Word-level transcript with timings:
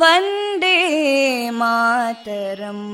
वन्दे 0.00 0.76
मातरम् 1.60 2.86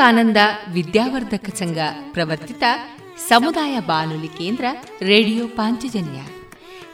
ವಿವೇಕಾನಂದ 0.00 0.36
ವಿದ್ಯಾವರ್ಧಕ 0.72 1.54
ಸಂಘ 1.54 1.76
ಪ್ರವರ್ತಿತ 2.12 2.62
ಸಮುದಾಯ 3.28 3.80
ಬಾನುಲಿ 3.80 4.28
ಕೇಂದ್ರ 4.28 4.64
radio 5.00 5.46
Panchajanya 5.46 6.20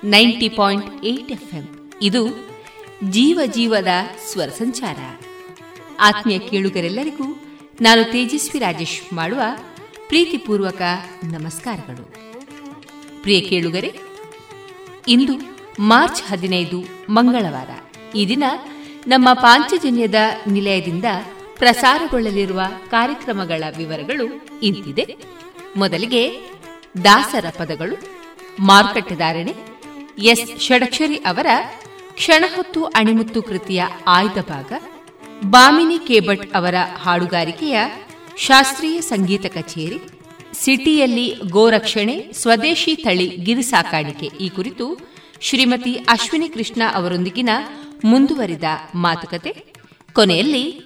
ninety 0.04 0.48
point 0.48 1.04
eight 1.04 1.30
FM. 1.30 1.90
ಇದು 2.02 2.48
ಜೀವ 3.04 3.40
ಜೀವದ 3.44 3.86
ಸ್ವರ 4.32 4.48
ಸಂಚಾರ. 4.48 4.96
ಆತ್ಮೀಯ 6.00 6.38
ಕೇಳುಗರೆಲ್ಲರಿಗೂ 6.38 7.24
ನಾನು 7.80 8.04
ತೇಜಸ್ವಿ 8.04 8.60
ರಾಜೇಶ್ 8.60 9.12
ಮಾಡುವ 9.12 9.40
ಪ್ರೀತಿಪೂರ್ವಕ 10.08 10.82
ನಮಸ್ಕಾರಗಳು. 11.24 12.12
ಪ್ರಿಯ 13.22 13.40
ಕೇಳುಗರೆ, 13.40 14.00
ಇಂದು 15.08 15.32
ಮಾರ್ಚ್ 15.82 16.22
ಹದಿನೈದು 16.30 16.82
ಮಂಗಳವಾರ. 17.08 17.70
ಈ 18.16 18.28
ದಿನ 18.28 18.44
ನಮ್ಮ 19.06 19.32
ಪಾಂಚಜನ್ಯದ 19.32 20.14
ನಿಲಯದಿಂದ 20.46 21.04
ಪ್ರಸಾರಗೊಳ್ಳಲಿರುವ 21.58 22.60
ಕಾರ್ಯಕ್ರಮಗಳ 22.90 23.64
ವಿವರಗಳು 23.76 24.24
ಇಂತಿದೆ. 24.62 25.16
ಮೊದಲಿಗೆ 25.76 26.50
ದಾಸರ 27.04 27.44
ಪದಗಳು. 27.58 28.02
ಮಾರುಕಟ್ಟೆದಾರಣೆ. 28.60 29.54
ಎಸ್. 30.18 30.60
ಷಡಕ್ಷರಿ 30.60 31.16
ಅವರ 31.16 31.46
ಕ್ಷಣಹೊತ್ತು 32.14 32.84
ಅಣಿಮುತ್ತು 32.84 33.42
ಕೃತಿಯ 33.42 33.84
ಆಯ್ದ 34.06 34.38
ಭಾಗ. 34.48 34.72
ಬಾಮಿನಿ 35.44 35.98
ಕೇಬಟ್ 35.98 36.54
ಅವರ 36.54 36.74
ಹಾಡುಗಾರಿಕೆಯ 37.02 37.78
ಶಾಸ್ತ್ರೀಯ 38.36 39.00
ಸಂಗೀತ 39.00 39.46
ಕಚೇರಿ. 39.46 40.00
ಸಿಟಿಯಲ್ಲಿ 40.52 41.34
ಗೋರಕ್ಷಣೆ, 41.48 42.32
ಸ್ವದೇಶಿ 42.32 42.96
ತಳಿ 42.96 43.28
ಗಿರಿ 43.28 43.62
ಸಾಕಾಣಿಕೆ 43.62 44.26
ಈ 44.26 44.48
ಕುರಿತು 44.48 44.98
ಶ್ರೀಮತಿ 45.40 45.94
ಅಶ್ವಿನಿ 45.94 46.48
ಕೃಷ್ಣ 46.48 46.82
ಅವರೊಂದಿಗಿನ 46.94 47.48
ಮುಂದುವರಿದ 48.04 48.64
ಮಾತುಕತೆ. 48.94 49.66
ಕೊನೆಯಲ್ಲಿ 50.12 50.85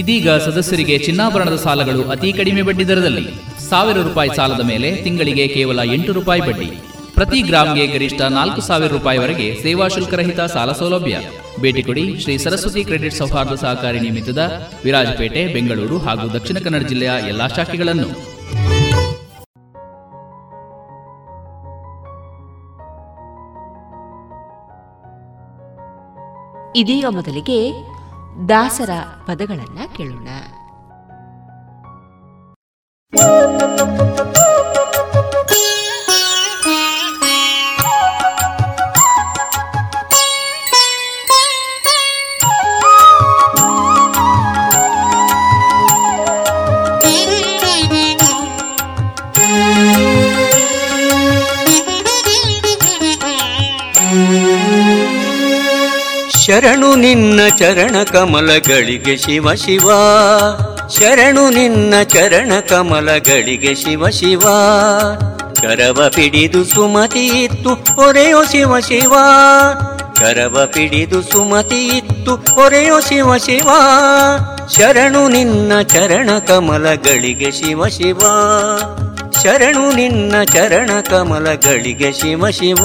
ಇದೀಗ 0.00 0.30
ಸದಸ್ಯರಿಗೆ 0.44 0.94
ಚಿನ್ನಾಭರಣದ 1.06 1.56
ಸಾಲಗಳು 1.64 2.02
ಅತಿ 2.14 2.30
ಕಡಿಮೆ 2.38 2.62
ಬಡ್ಡಿ 2.68 2.84
ದರದಲ್ಲಿ. 2.90 3.26
ಸಾವಿರ 3.68 3.98
ರೂಪಾಯಿ 4.06 4.30
ಸಾಲದ 4.38 4.62
ಮೇಲೆ 4.70 4.88
ತಿಂಗಳಿಗೆ 5.04 5.44
ಕೇವಲ 5.56 5.80
ಎಂಟು 5.96 6.12
ರೂಪಾಯಿ 6.18 6.42
ಬಡ್ಡಿ. 6.48 6.68
ಪ್ರತಿ 7.16 7.40
ಗ್ರಾಮ್ಗೆ 7.48 7.84
ಗರಿಷ್ಠ 7.86 8.20
ನಾಲ್ಕು 8.36 8.60
ಸಾವಿರ 8.68 8.90
ರೂಪಾಯಿವರೆಗೆ 8.96 9.46
ಸೇವಾ 9.62 9.86
ಶುಲ್ಕರಹಿತ 9.94 10.40
ಸಾಲ 10.54 10.72
ಸೌಲಭ್ಯ. 10.72 11.16
ಭೇಟಿ 11.62 11.82
ಕೊಡಿ 11.88 12.04
ಶ್ರೀ 12.22 12.36
ಸರಸ್ವತಿ 12.44 12.84
ಕ್ರೆಡಿಟ್ 12.88 13.18
ಸೌಹಾರ್ದ 13.20 13.54
ಸಹಕಾರಿ 13.54 14.00
ನಿಮಿತ್ತದ 14.00 14.42
ವಿರಾಜಪೇಟೆ, 14.84 15.42
ಬೆಂಗಳೂರು 15.54 15.98
ಹಾಗೂ 15.98 16.26
ದಕ್ಷಿಣ 16.36 16.58
ಕನ್ನಡ 16.58 16.86
ಜಿಲ್ಲೆಯ 16.92 17.12
ಎಲ್ಲಾ 17.32 17.48
ಶಾಖೆಗಳನ್ನು. 17.56 18.10
ಇದೀಗ 26.80 27.06
ಮೊದಲಿಗೆ 27.16 27.58
ದಾಸರ 28.48 28.90
ಪದಗಳನ್ನ 29.26 29.78
ಕೇಳೋಣ. 29.96 30.28
ಶರಣು 56.52 56.94
ನಿನ್ನ 56.94 57.40
ಚರಣ 57.58 57.96
ಕಮಲಗಳಿಗೆ 58.12 59.16
ಶಿವ 59.16 59.54
ಶಿವ. 59.54 59.90
ಶರಣು 60.98 61.50
ನಿನ್ನ 61.50 61.94
ಚರಣ 62.02 62.52
ಕಮಲಗಳಿಗೆ 62.68 63.74
ಶಿವ 63.74 64.08
ಶಿವ. 64.08 64.40
ಕರವ 65.60 66.10
ಪಿಡಿದು 66.14 66.64
ಸುಮತಿ 66.64 67.26
ಇತ್ತು, 67.26 67.74
ಹೊರೆಯೋ 67.74 68.44
ಶಿವ 68.44 68.80
ಶಿವ. 68.80 69.14
ಕರವ 70.14 70.66
ಪಿಡಿದು 70.66 71.22
ಸುಮತಿ 71.22 71.88
ಇತ್ತು, 71.88 72.34
ಹೊರೆಯೋ 72.34 73.00
ಶಿವ 73.00 73.36
ಶಿವ. 73.36 73.68
ಶರಣು 74.76 75.28
ನಿನ್ನ 75.28 75.80
ಚರಣ 75.82 76.30
ಕಮಲಗಳಿಗೆ 76.38 77.50
ಶಿವ 77.50 77.86
ಶಿವ. 77.86 78.20
ಶರಣು 79.42 79.92
ನಿನ್ನ 79.92 80.42
ಚರಣ 80.42 80.90
ಕಮಲಗಳಿಗೆ 81.10 82.12
ಶಿವ 82.12 82.50
ಶಿವ. 82.50 82.78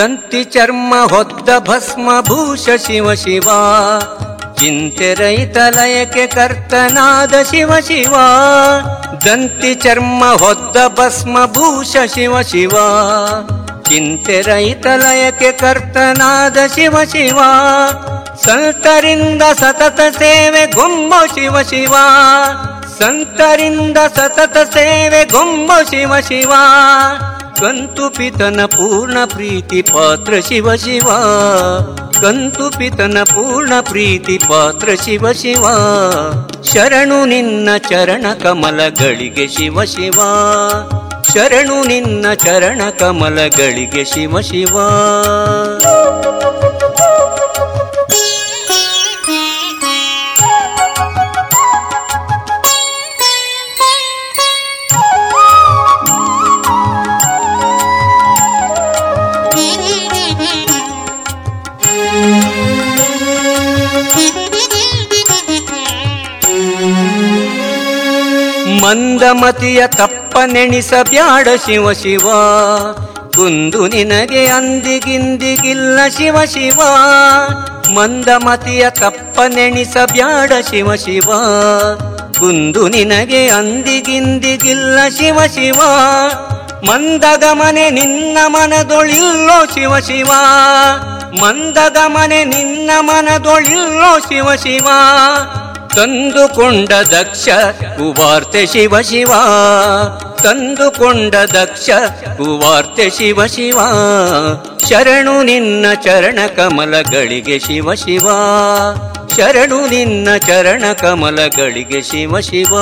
ದಂತಿ 0.00 0.44
ಚರ್ಮ 0.44 0.94
ಹೊದ್ದ 1.08 1.48
ಭಸ್ಮ 1.58 2.10
ಭೂಷ 2.20 2.68
ಶಿವ 2.86 3.14
ಶಿವ. 3.14 3.48
ಚಿಂತೆ 4.54 5.14
ರೈತ 5.14 5.56
ಲಯಕ್ಕೆ 5.58 6.26
ಕರ್ತನಾದ 6.26 7.34
ಶಿವ 7.42 7.80
ಶಿವ. 7.80 8.14
ದಂತಿ 9.26 9.74
ಚರ್ಮ 9.74 10.24
ಹೊದ್ದ 10.38 10.76
ಭಸ್ಮ 10.86 11.46
ಭೂಷ 11.46 11.96
ಶಿವ 12.14 12.42
ಶಿವ. 12.42 12.70
ಚಿಂತೆ 13.82 14.40
ರೈತ 14.40 14.86
ಲಯಕ್ಕೆ 14.86 15.52
ಕರ್ತನಾದ 15.52 16.56
ಶಿವ 16.74 17.04
ಶಿವ. 17.04 17.38
ಸಂತರಿಂದ 18.44 19.42
ಸತತ 19.42 20.00
ಸೇವೆ 20.00 20.66
ಗೊಂಬ 20.66 21.14
ಶಿವ 21.34 21.62
ಶಿವ. 21.62 21.94
ಸಂತರಿಂದ 22.98 23.98
ಸತತ 24.16 24.56
ಸೇವೆ 24.58 25.24
ಗೊಂಬ 25.24 25.72
ಶಿವ 25.90 26.20
ಶಿವ. 26.20 26.52
ಕಂತು 27.60 28.10
ಪಿತನ 28.10 28.60
ಪೂರ್ಣ 28.66 29.18
ಪ್ರೀತಿ 29.24 29.82
ಪಾತ್ರ 29.82 30.34
ಶಿವ 30.48 30.74
ಶಿವ. 30.74 31.08
ಕಂತು 32.20 32.70
ಪಿತನ 32.78 33.18
ಪೂರ್ಣ 33.24 33.72
ಪ್ರೀತಿ 33.80 34.38
ಪಾತ್ರ 34.38 34.88
ಶಿವ 35.04 35.32
ಶಿವ. 35.32 35.64
ಶರಣು 36.62 37.24
ನಿನ್ನ 37.24 37.68
ಚರಣ 37.76 38.26
ಕಮಲಗಳಿಗೆ 38.42 39.48
ಶಿವ 39.48 39.84
ಶಿವ. 39.84 40.20
ಶರಣು 41.34 41.86
ನಿನ್ನ 41.86 42.26
ಚರಣ 42.34 42.80
ಕಮಲಗಳಿಗೆ 42.98 44.04
ಶಿವ 44.04 44.40
ಶಿವ. 44.40 44.76
ಮಂದಮತಿಯ 69.20 69.86
ತಪ್ಪ 69.86 70.38
ನೆಣಿಸಬ್ಯಾಡ 70.46 71.48
ಶಿವ 71.66 71.92
ಶಿವ. 71.92 72.32
ಕುಂದು 73.36 73.88
ನಿನಗೆ 73.88 74.46
ಅಂದಿಗಿಂದಿಗಿಲ್ಲ 74.46 76.00
ಶಿವ 76.16 76.44
ಶಿವ. 76.44 76.80
ಮಂದಮತಿಯ 77.94 78.90
ತಪ್ಪ 78.90 79.40
ನೆಣಿಸಬ್ಯಾಡ 79.48 80.52
ಶಿವ 80.70 80.94
ಶಿವ. 80.94 81.32
ಕುಂದು 82.38 82.88
ನಿನಗೆ 82.88 83.48
ಅಂದಿಗಿಂದಿಗಿಲ್ಲ 83.48 84.98
ಶಿವ 85.18 85.38
ಶಿವ. 85.54 85.80
ಮಂದಗಮನೆ 86.86 87.90
ನಿನ್ನ 87.90 88.38
ಮನದೊಳಿಲ್ಲೋ 88.46 89.66
ಶಿವ 89.66 89.98
ಶಿವ. 89.98 90.30
ಮಂದಗಮನೆ 91.40 92.44
ನಿನ್ನ 92.44 92.90
ಮನದೊಳಿಲ್ಲೋ 93.00 94.18
ಶಿವ 94.18 94.54
ಶಿವ. 94.54 94.88
ತಂದುಕೊಂಡ 95.94 96.88
ದಕ್ಷ, 96.88 97.48
ಕುವಾರ್ತೆ 97.80 98.66
ಶಿವ 98.66 99.00
ಶಿವ. 99.00 99.28
ತಂದುಕೊಂಡ 100.42 101.34
ದಕ್ಷ, 101.34 101.90
ಕುವಾರ್ತೆ 102.36 103.10
ಶಿವ 103.10 103.46
ಶಿವ. 103.46 103.78
ಶರಣು 104.88 105.42
ನಿನ್ನ 105.42 105.86
ಚರಣ 106.02 106.38
ಕಮಲಗಳಿಗೆ 106.56 107.58
ಶಿವ 107.58 107.94
ಶಿವ. 107.94 108.28
ಶರಣು 109.36 109.86
ನಿನ್ನ 109.86 110.28
ಚರಣ 110.36 110.84
ಕಮಲಗಳಿಗೆ 111.00 112.02
ಶಿವ 112.02 112.40
ಶಿವ. 112.40 112.72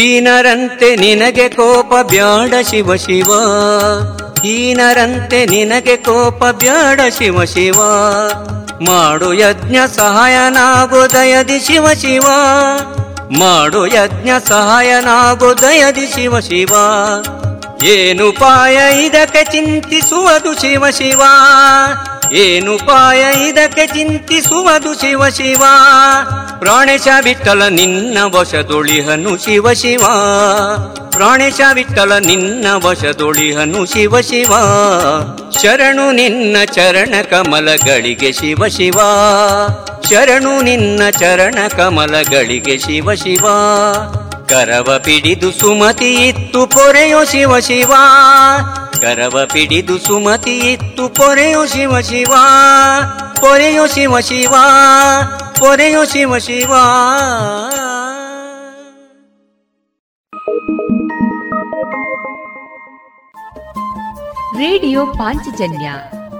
ಹೀನರಂತೆ 0.00 0.96
ನಿನಗೆ 0.96 1.48
ಕೋಪ 1.48 2.06
ಬ್ಯಾಡ 2.06 2.54
ಶಿವ 2.70 2.96
ಶಿವ. 2.96 3.30
ಹೀನರಂತೆ 4.42 5.46
ನಿನಗೆ 5.46 5.96
ಕೋಪ 5.96 6.44
ಬ್ಯಾಡ 6.44 7.00
ಶಿವ 7.18 7.44
ಶಿವ. 7.44 7.74
ಮಾಡು 8.84 9.32
ಯಜ್ಞ 9.34 9.76
ಸಹಾಯನಾಗು 9.96 11.12
ದಯದಿ 11.12 11.60
ಶಿವ 11.60 11.92
ಶಿವ. 11.92 12.22
ಮಾಡು 13.30 13.86
ಯಜ್ಞ 13.86 14.28
ಸಹಾಯನಾಗು 14.48 15.62
ದಯದಿ 15.62 16.06
ಶಿವ. 16.06 16.40
ಶಿವ 16.40 16.74
ಏನುಪಾಯ 17.82 19.06
ಇದಕ್ಕೆ 19.06 19.44
ಚಿಂತಿಸುವುದು 19.44 20.60
ಶಿವ 20.60 20.90
ಶಿವ. 20.90 21.22
ಏನುಪಾಯ 22.32 23.48
ಇದಕ್ಕೆ 23.48 23.86
ಚಿಂತಿಸುವುದು 23.86 25.00
ಶಿವ 25.00 25.28
ಶಿವ? 25.28 25.62
ಪ್ರಾಣೇಶ 26.58 27.08
ವಿಠಲ 27.24 27.62
ನಿನ್ನ 27.68 28.18
ವಶದೊಳಿಹನು 28.22 29.36
ಶಿವ 29.36 29.72
ಶಿವ. 29.72 30.02
ಪ್ರಾಣೇಶ 31.10 31.60
ವಿಠಲ 31.74 32.18
ನಿನ್ನ 32.18 32.66
ವಶದೊಳಿಹನು 32.72 33.86
ಶಿವ 33.86 34.20
ಶಿವ. 34.20 34.52
ಶರಣು 35.62 36.12
ನಿನ್ನ 36.12 36.56
ಚರಣ 36.64 37.14
ಕಮಲಗಳಿಗೆ 37.30 38.32
ಶಿವ 38.32 38.66
ಶಿವ. 38.68 39.00
ಶರಣು 40.10 40.62
ನಿನ್ನ 40.62 41.10
ಚರಣ 41.10 41.54
ಕಮಲಗಳಿಗೆ 41.68 42.78
ಶಿವ 42.78 43.14
ಶಿವ. 43.14 43.44
ಕರವ 44.50 44.98
ಪಿಡಿದು 44.98 45.52
ಸುಮತಿ 45.52 46.28
ಇತ್ತು 46.28 46.66
ಪೊರೆಯೋ 46.66 47.24
ಶಿವ 47.24 47.58
ಶಿವ. 47.58 47.92
ಕರವ 49.00 49.40
ಪಿಡಿದು 49.52 49.98
ಸುಮತಿ 49.98 50.58
ಇತ್ತು 50.58 51.08
ಪೊರೆಯೋ 51.08 51.66
ಶಿವ 51.66 52.00
ಶಿವ. 52.00 52.34
ಪೊರೆಯೋ 53.40 53.86
ಶಿವ 53.86 54.20
ಶಿವ, 54.20 54.54
ಪೊರೆಯೋ 55.58 56.04
ಶಿವ 56.04 56.38
ಶಿವ. 56.38 56.72
ರೇಡಿಯೋ 64.58 65.06
ಪಾಂಚಜನ್ಯ 65.06 65.92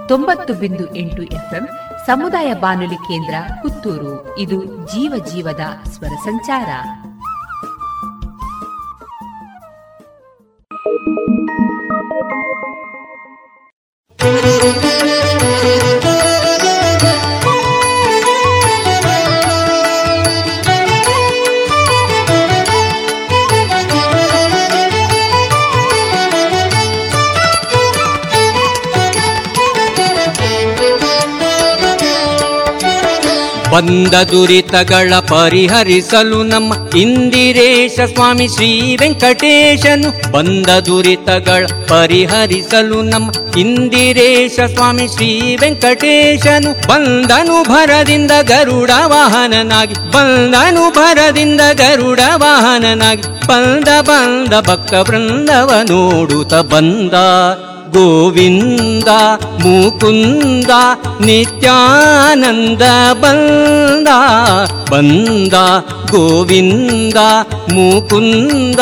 ತೊಂಬತ್ತು 0.07 0.53
ಬಿಂದು 0.53 0.95
ಎಂಟು 0.95 1.23
ಎಫ್ಎಂ 1.23 1.69
ಸಮುದಾಯ 2.05 2.53
ಬಾನುಲಿ 2.53 2.95
ಕೇಂದ್ರ 2.95 3.35
ಪುತ್ತೂರು. 3.61 4.37
ಇದು 4.37 4.65
ಜೀವ 4.65 5.25
ಜೀವದ 5.25 5.89
ಸ್ವರ 5.89 6.13
ಸಂಚಾರ. 6.23 6.67
Thank 11.03 11.45
you. 15.85 15.90
ಬಂದ 33.71 34.13
ದುರಿತಗಳ 34.13 35.13
ಪರಿಹರಿಸಲು 35.19 36.43
ನಮ್ಮ 36.43 36.73
ಇಂದಿರೇಶ 36.97 37.99
ಸ್ವಾಮಿ 38.13 38.47
ಶ್ರೀ 38.47 38.95
ವೆಂಕಟೇಶನು 38.95 40.31
ಬಂದ 40.31 40.67
ದುರಿತಗಳ 40.67 41.65
ಪರಿಹರಿಸಲು 41.87 43.01
ನಮ್ಮ 43.01 43.31
ಇಂದಿರೇಶ 43.57 44.59
ಸ್ವಾಮಿ 44.59 45.07
ಶ್ರೀ 45.07 45.55
ವೆಂಕಟೇಶನು 45.55 46.87
ಬಂದನು 46.87 47.63
ಭರದಿಂದ 47.63 48.31
ಗರುಡ 48.41 48.91
ವಾಹನನಾಗಿ, 49.05 49.93
ಬಂದನು 49.93 50.91
ಭರದಿಂದ 50.91 51.61
ಗರುಡ 51.73 52.19
ವಾಹನನಾಗಿ, 52.35 53.47
ಬಂದ 53.47 53.87
ಬಂದ 54.01 54.53
ಭಕ್ತ 54.67 54.93
ವೃಂದವ 54.93 55.71
ನೋಡುತ್ತ 55.89 56.53
ಬಂದ. 56.53 57.13
गोविन्द 57.95 59.09
मुकुन्द 59.63 60.71
नित्यानन्द 61.27 62.83
बन्द 63.23 64.09
बन्द 64.91 65.55
गोविन्द 66.11 67.17
मुकुन्द 67.75 68.81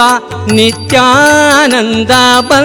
नित्यानन्द 0.58 2.12
ब 2.50 2.60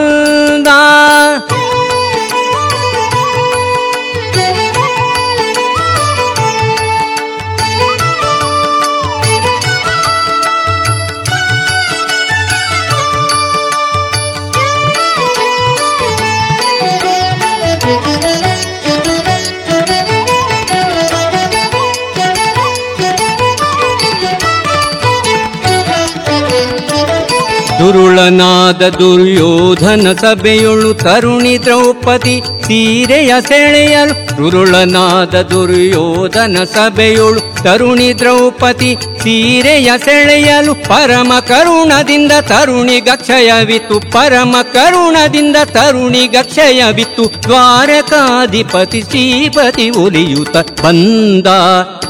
ದುರುಳನಾದ 27.85 28.83
ದುರ್ಯೋಧನ 28.99 30.13
ಸಭೆಯೊಳು 30.21 30.91
ತರುಣಿ 31.03 31.53
ದ್ರೌಪದಿ 31.59 32.37
ಸೀರೆಯ 32.63 33.33
ಸೆಳೆಯಲು 33.41 34.15
ದುರುಳನಾದ 34.39 35.35
ದುರ್ಯೋಧನ 35.51 36.63
ಸಭೆಯೊಳು 36.73 37.41
ತರುಣಿ 37.65 38.19
ದ್ರೌಪದಿ 38.19 38.93
ಸೀರೆಯ 39.23 39.91
ಸೆಳೆಯಲು 40.05 40.75
ಪರಮ 40.75 41.33
ಕರುಣದಿಂದ 41.49 42.33
ತರುಣಿ 42.41 43.01
ಗಕ್ಷಯವಿತ್ತು. 43.01 43.97
ಪರಮ 44.13 44.55
ಕರುಣದಿಂದ 44.73 45.57
ತರುಣಿ 45.65 46.27
ಗಕ್ಷಯವಿತ್ತು. 46.27 47.25
ದ್ವಾರಕಾಧಿಪತಿ 47.43 49.01
ಶ್ರೀಪತಿ 49.01 49.91
ಒಲಿಯುತ 49.91 50.57
ಬಂದ 50.83 51.49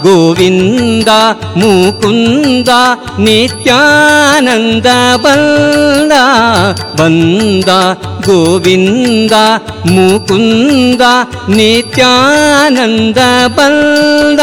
ಗೋವಿಂದ 0.02 1.10
ಮುಕುಂದ 1.56 2.68
ನಿತ್ಯಾನಂದ 3.18 4.86
ಬಂದ 5.16 6.12
ಬಂದ 7.00 7.70
ಗೋವಿಂದ 8.26 9.32
ಮುಕುಂದ 9.86 11.02
ನಿತ್ಯಾನಂದ 11.48 13.18
ಬಂದ 13.46 14.40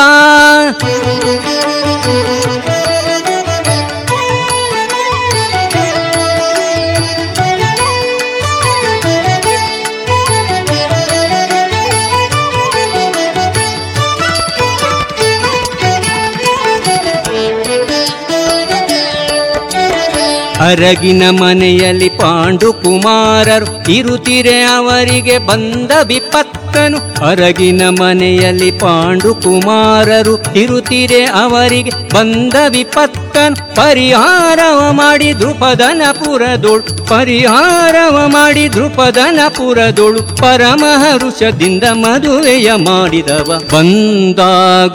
ಅರಗಿನ 20.63 21.24
ಮನೆಯಲ್ಲಿ 21.29 22.10
ಪಾಂಡು 22.10 22.74
ಕುಮಾರರು 22.74 23.70
ಇರುತ್ತಿರೆ 23.91 24.63
ಅವರಿಗೆ 24.63 25.38
ಬಂದ 25.38 25.91
ವಿಪತ್ತನು 26.33 26.97
ಅರಗಿನ 27.29 27.81
ಮನೆಯಲ್ಲಿ 27.89 28.71
ಪಾಂಡು 28.71 29.33
ಕುಮಾರರು 29.33 30.59
ಇರುತ್ತಿರೆ 30.59 31.25
ಅವರಿಗೆ 31.25 31.91
ಬಂದ 32.13 32.55
ವಿಪತ್ತನು 32.67 33.75
ಪರಿಹಾರವ 33.75 34.79
ಮಾಡಿ 34.91 35.39
ದೃಪದನ 35.39 36.01
ಪುರದೊಳು 36.11 37.07
ಪರಿಹಾರವ 37.07 38.17
ಮಾಡಿ 38.27 38.73
ದೃಪದನ 38.73 39.39
ಪುರದೋಳು 39.50 40.21
ಪರಮಹರುಷದಿಂದ 40.38 41.83
ಮದುವೆಯ 41.93 42.71
ಮಾಡಿದವ 42.71 43.59
ಬಂದ 43.73 44.39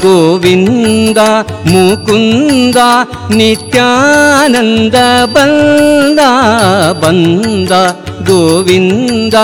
ಗೋವಿಂದ, 0.02 1.18
ಮುಕುಂದ, 1.66 2.78
ನಿತ್ಯಾನಂದ 3.30 4.94
ಬಂದ 5.26 6.20
ಬಂದ 7.00 7.72
गोविन्द 8.28 9.36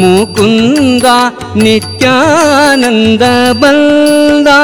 मुकुन्द 0.00 1.06
नित्यानन्द 1.62 3.24
नित्यानन्दबङ्गा 3.62 4.60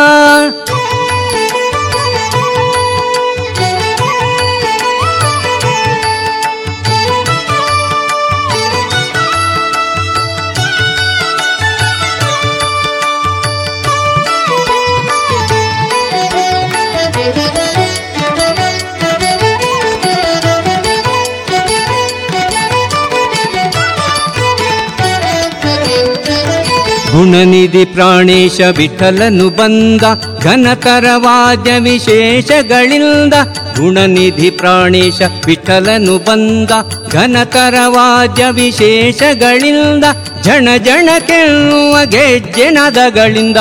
ಗುಣನಿಧಿ 27.77 27.95
ಪ್ರಾಣೇಶ 27.95 28.61
ವಿಠಲನು 28.77 29.51
ಬಂದ, 29.51 30.03
ಘನತರ 30.43 31.07
ವಾದ್ಯ 31.17 31.73
ವಿಶೇಷಗಳಿಂದ, 31.79 33.35
ಗುಣನಿಧಿ 33.79 34.51
ಪ್ರಾಣೇಶ 34.51 35.23
ವಿಠಲನು 35.47 36.19
ಬಂದ, 36.19 36.71
ಘನತರ 37.13 37.75
ವಾದ್ಯ 37.87 38.45
ವಿಶೇಷಗಳಿಂದ, 38.51 40.05
ಜಣ 40.43 40.69
ಜಣ 40.79 41.09
ಕೆನ್ನುವ 41.19 41.97
ಗೆಜ್ಜೆನದಗಳಿಂದ 42.05 43.57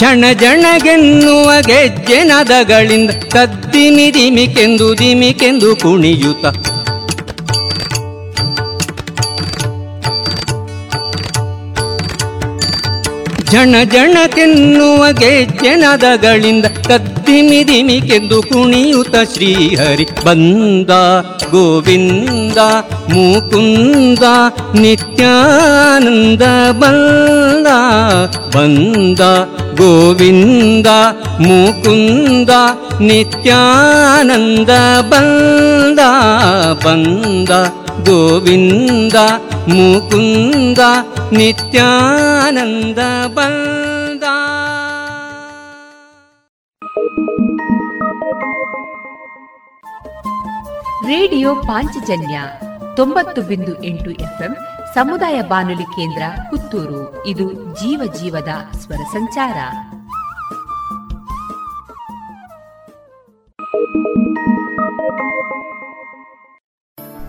ಜಣ 0.00 0.24
ಜಣಗೆನ್ನುವ 0.40 1.50
ಗೆಜ್ಜೆನದಗಳಿಂದ 1.66 3.10
ಕದ್ದಿಮಿ 3.10 4.14
ದಿಮಿಕೆಂದು 4.14 4.98
ದಿಮಿಕೆಂದು 4.98 5.76
ಕುಣಿಯುತ್ತ 5.76 6.71
ಜಣ 13.52 13.74
ಜಣ 13.84 14.16
ತಿನ್ನುವ 14.34 15.02
ಗೆಜ್ಜೆನದಗಳಿಂದ 15.18 16.66
ಕದ್ದಿಮಿದಿಮಿಕೆಂದು 16.88 18.38
ಕುಣಿಯುತ 18.42 19.16
ಶ್ರೀಹರಿ 19.32 20.06
ಬಂದ 20.24 20.90
ಗೋವಿಂದ 21.52 22.58
ಮುಕುಂದ 23.12 24.24
ನಿತ್ಯಾನಂದ 24.74 26.44
ಬಂದ 26.80 27.68
ಬಂದ 28.56 29.20
ಗೋವಿಂದ 29.74 30.88
ಮುಕುಂದ 31.40 32.50
ನಿತ್ಯಾನಂದ 33.00 34.70
ಬಂದ 35.12 36.00
ಬಂದ 36.84 37.50
ಗೋವಿಂದ 38.04 39.14
ಮುಕುಂದ 39.68 40.78
ನಿತ್ಯಾನಂದ 41.32 42.98
ಬಂದ 43.26 44.22
ರೇಡಿಯೋ 51.06 51.54
ಪಾಂಚಜನ್ಯ 51.54 52.42
ತೊಂಬತ್ತು 52.96 53.42
ಬಿಂದು 53.42 53.84
ಎಂಟು 53.84 54.10
ಎಫ್ಎಂ 54.10 54.56
ಸಮುದಾಯ 54.94 55.42
ಬಾನುಲಿ 55.42 55.82
ಕೇಂದ್ರ 55.82 56.22
ಪುತ್ತೂರು. 56.50 57.26
ಇದು 57.26 57.52
ಜೀವ 57.52 58.12
ಜೀವದ 58.20 58.48
ಸ್ವರ 58.78 59.02
ಸಂಚಾರ. 59.12 59.54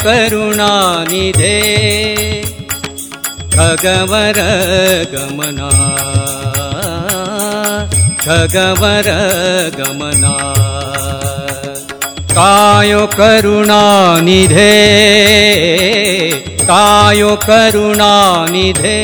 खगवरगमना। 3.53 4.37
गगमर 8.27 9.07
गमना 9.77 10.31
कायो 12.37 13.05
करुणानिधे 13.17 14.73
कायो 16.69 17.35
करुणानिधे 17.47 18.97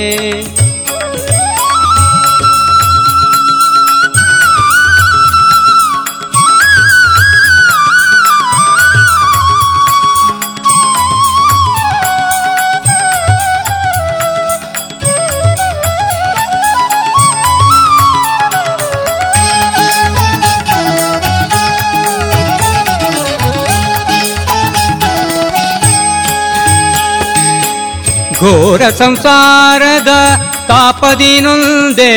ಘೋರ 28.52 28.82
ಸಂಸಾರದ 28.90 30.12
ತಾಪದಿನೊಂದೇ 30.66 32.12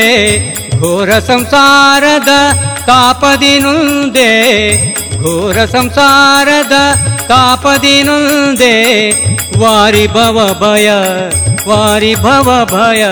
ಘೋರ 0.80 1.20
ಸಂಸಾರದ 1.20 2.32
ತಾಪದಿನೊಂದೇ 2.86 4.30
ಘೋರ 5.18 5.66
ಸಂಸಾರದ 5.66 6.78
ತಾಪದಿನೊಂದೇ 7.28 8.76
ವಾರಿ 9.58 10.08
ಭವ 10.08 10.38
ಭಯ 10.62 10.90
ವಾರಿ 11.70 12.16
ಭವ 12.16 12.50
ಭಯ 12.66 13.04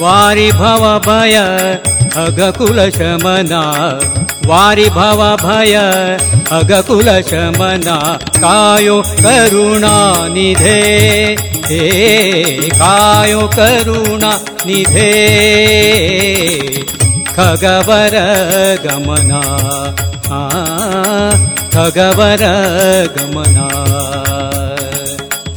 ವಾರಿ 0.00 0.50
ಭವ 0.50 1.02
ಭಯ 1.06 1.36
ಅಗಕುಲ 2.16 2.88
ಶಮನ 2.88 3.52
वारि 4.45 4.89
भवा 4.89 5.35
भय 5.35 5.73
अगकुलशमना 6.51 8.19
कायो 8.37 9.03
करुणानिधे। 9.07 10.81
हे 11.65 12.69
कायो 12.69 13.41
करुणा 13.41 14.39
निधे 14.65 15.13
खगवर 17.29 18.15
गमना। 18.85 19.41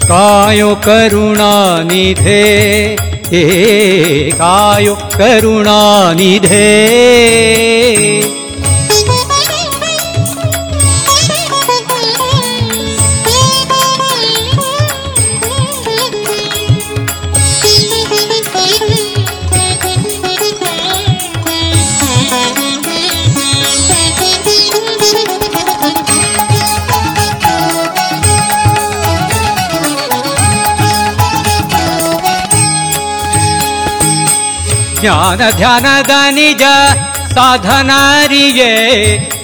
कायो 0.04 0.74
करुणानिधे। 0.74 2.42
हेकायो 3.26 4.94
करुणानिधे। 4.94 6.66
ಜ್ಞಾನ 35.26 35.56
ಧ್ಯಾನದ 35.56 36.10
ನಿಜ 36.30 36.62
ಸಾಧನಾರಿಯೇ. 37.34 38.72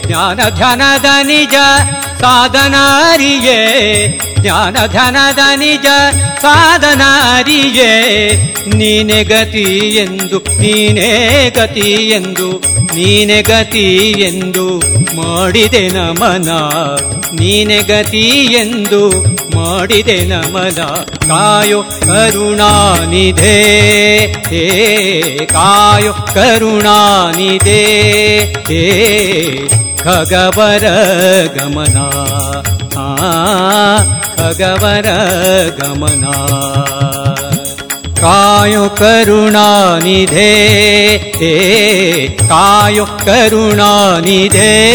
ಜ್ಞಾನ 0.07 0.41
ಧ್ಯಾನದ 0.51 1.05
ನಿಜ 1.23 1.55
ಸಾಧನಾರಿಯೇ. 2.21 3.59
ಜ್ಞಾನ 4.41 4.77
ಧ್ಯಾನದ 4.87 5.39
ನಿಜ 5.57 5.87
ಸಾಧನಾರಿಯೇ. 6.43 7.93
ನೀನೆ 8.75 9.25
ಗತಿ 9.25 9.79
ಎಂದು, 9.79 10.39
ನೀನೇ 10.39 11.51
ಗತಿ 11.57 12.11
ಎಂದು, 12.11 12.53
ನೀನೆ 12.95 13.43
ಗತಿ 13.43 14.11
ಎಂದು 14.11 14.79
ಮಾಡಿದೆ 15.17 15.89
ನಮನ. 15.89 16.49
ನೀನೆ 17.41 17.79
ಗತಿ 17.79 18.29
ಎಂದು 18.61 19.11
ಮಾಡಿದೆ 19.55 20.25
ನಮನ 20.25 20.83
ಕಾಯೋ 21.29 21.83
ಕರುಣಾನಿದೆ 21.83 23.63
ಹೇ 24.23 25.47
ಕಾಯೋ 25.47 26.13
ಕರುಣಾನಿದೆ 26.13 27.85
ಹೇ 28.43 28.93
ಖಗವರ 29.97 30.85
ಗಮನ. 31.59 31.99
ಖಗವರ 34.37 35.07
ಗಮನ. 35.83 36.25
ಕಾಯೋ 38.21 38.91
ಕರುಣಾನಿದೆ 38.91 40.53
ಹೇ 41.17 42.39
ಕಾಯೋ 42.49 43.07
ಕರುಣಾನಿಧೆ. 43.07 44.93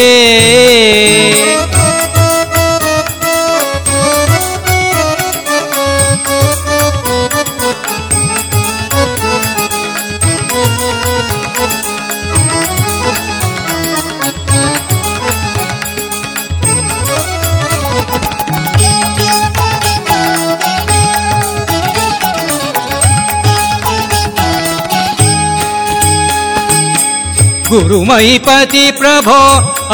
गुरुमयीपति 27.78 28.86
प्रभो 29.00 29.40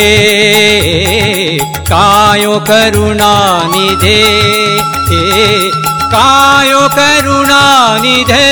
कायो 1.80 2.60
करुणानिधे। 2.60 4.24
हे 5.10 5.88
ಹೇ 6.12 6.15
ಕಾಯೋ 6.15 6.82
ಕರುಣಾನಿಧೆ 6.89 8.45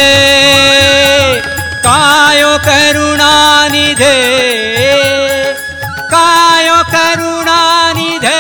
ಕಾಯೋ 1.84 2.52
ಕರುಣಾನಿಧೆ 2.66 4.16
ಕಾಯೋ 6.12 6.78
ಕರುಣಾನಿಧೆ 6.92 8.40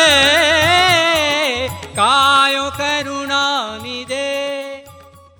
ಕಾಯೋ 1.95 2.65
ಕರುಣಾನಿಧೆ 2.77 4.25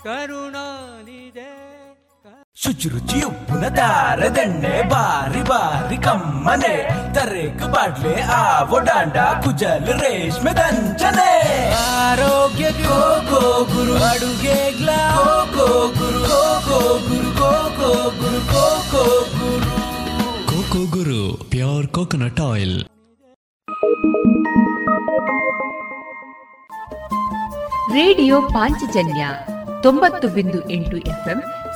ಕರುಣಾನಿಧೆ 0.03 1.49
ಉಪ್ಪಿನ 3.57 3.75
ದಾರದೆಣ್ಣೆ 3.75 4.81
ಬಾರಿ 4.89 5.41
ಬಾರಿ 5.41 5.97
ಕಮ್ಮನೆ. 5.97 6.89
ತರೇಕು 7.13 7.71
ಬಾಡ್ಲೆ 7.71 8.21
ಆವೋ 8.21 8.79
ಡಾಂಡ 8.79 9.17
ಕುಜಲ್ 9.43 9.87
ರೇಷ್ಮೆ 9.87 10.51
ದಂಚನೆ. 10.51 11.73
ಆರೋಗ್ಯ 12.01 12.71
ಗೋ 12.71 13.21
ಗೋ 13.29 13.63
Guru. 13.63 14.03
ಅಡುಗೆಗ್ಲ 14.03 14.89
go 15.15 15.23
go 15.23 15.87
Guru. 15.87 16.19
Go 16.19 16.59
go 16.69 16.79
Guru. 16.97 17.29
Go 17.29 17.51
go 17.79 18.09
Guru. 18.09 18.39
Go 18.51 18.83
go 18.91 19.03
Guru. 19.21 19.77
Koko 20.47 20.97
Guru. 20.97 21.49
Pure 21.49 21.87
coconut 21.87 22.39
oil. 22.39 22.83
Radio 27.93 28.41
Panchajanya 28.41 29.27
ತೊಂಬತ್ತು 29.83 30.27
ಬಿಂದು 30.27 30.69
ಎಂಟು 30.69 30.97
ಎಫ್ಎಂ 30.97 31.43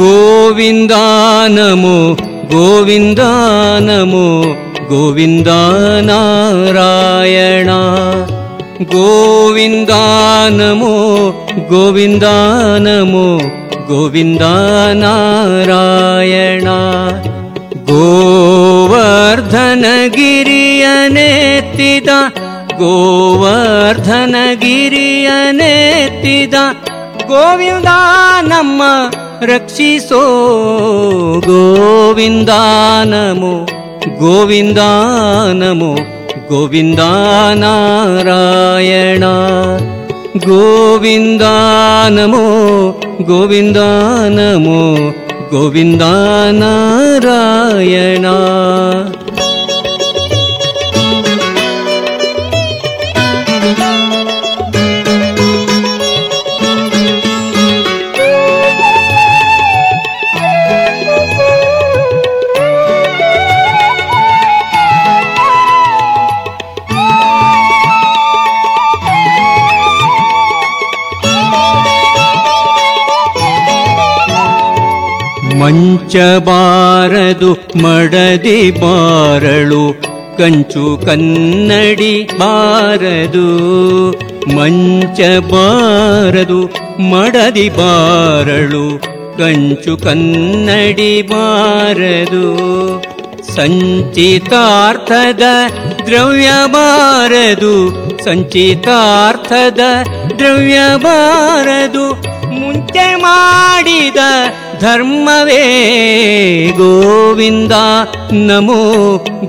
गोविन्द 0.00 0.92
नमो 1.54 1.94
गोविन्द 2.50 3.20
नमो 3.86 4.26
गोविन्द 4.90 5.48
नारायणा 6.08 7.78
गोविन्द 8.92 9.90
नमो 10.58 10.92
गोविन्द 11.70 12.26
नमो 12.86 13.24
गोविन्द 13.88 14.44
नारायणा 15.02 16.78
गोवर्धनगिरि 17.90 19.24
अनेदा 20.94 22.20
गोवर्धनगिरि 22.82 24.28
अने 25.38 25.74
रक्षिसो 29.42 30.20
गोविन्द 31.46 32.50
नमो 33.10 33.52
गोविन्द 34.20 34.78
नमो 35.60 35.90
गोविन्द 36.50 37.00
नारायणा 37.62 39.32
गोविन्द 40.46 41.42
नमो 42.16 42.42
गोविन्द 43.30 43.78
नमो 44.38 44.80
गोविन्द 45.52 46.02
नारायणा 46.60 48.36
ಮಂಚ 76.08 76.44
ಬಾರದು 76.44 77.48
ಮಡದಿ 77.76 78.70
ಬಾರಳು. 78.70 79.82
ಕಂಚು 80.38 81.02
ಕನ್ನಡಿ 81.06 82.30
ಬಾರದು, 82.38 83.48
ಮಂಚಬಾರದು, 84.56 86.60
ಮಡದಿ 87.02 87.68
ಬಾರಳು. 87.68 88.86
ಕಂಚು 89.38 89.96
ಕನ್ನಡಿ 89.96 91.22
ಬಾರದು, 91.22 92.46
ಸಂಚಿತಾರ್ಥದ 93.54 95.42
ದ್ರವ್ಯ 96.06 96.50
ಬಾರದು. 96.66 97.74
ಸಂಚಿತಾರ್ಥದ 98.24 99.80
ದ್ರವ್ಯ 100.38 100.78
ಬಾರದು, 100.96 102.06
ಮುಂಚೆ 102.50 103.14
ಮಾಡಿದ 103.14 104.16
धर्मवे 104.82 105.62
गोविन्दा 106.78 107.84
नमो 108.48 108.82